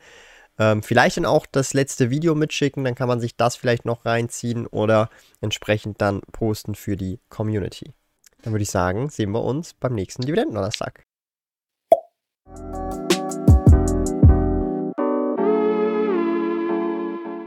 Ähm, 0.57 0.83
vielleicht 0.83 1.17
dann 1.17 1.25
auch 1.25 1.45
das 1.45 1.73
letzte 1.73 2.09
Video 2.09 2.33
mitschicken, 2.33 2.85
dann 2.85 2.95
kann 2.95 3.09
man 3.09 3.19
sich 3.19 3.35
das 3.35 3.57
vielleicht 3.57 3.83
noch 3.83 4.05
reinziehen 4.05 4.67
oder 4.67 5.09
entsprechend 5.41 6.01
dann 6.01 6.21
posten 6.31 6.75
für 6.75 6.95
die 6.95 7.19
Community. 7.27 7.93
Dann 8.41 8.53
würde 8.53 8.63
ich 8.63 8.71
sagen, 8.71 9.09
sehen 9.09 9.31
wir 9.31 9.43
uns 9.43 9.73
beim 9.73 9.93
nächsten 9.93 10.21
Dividenden-Donnerstag. 10.21 11.03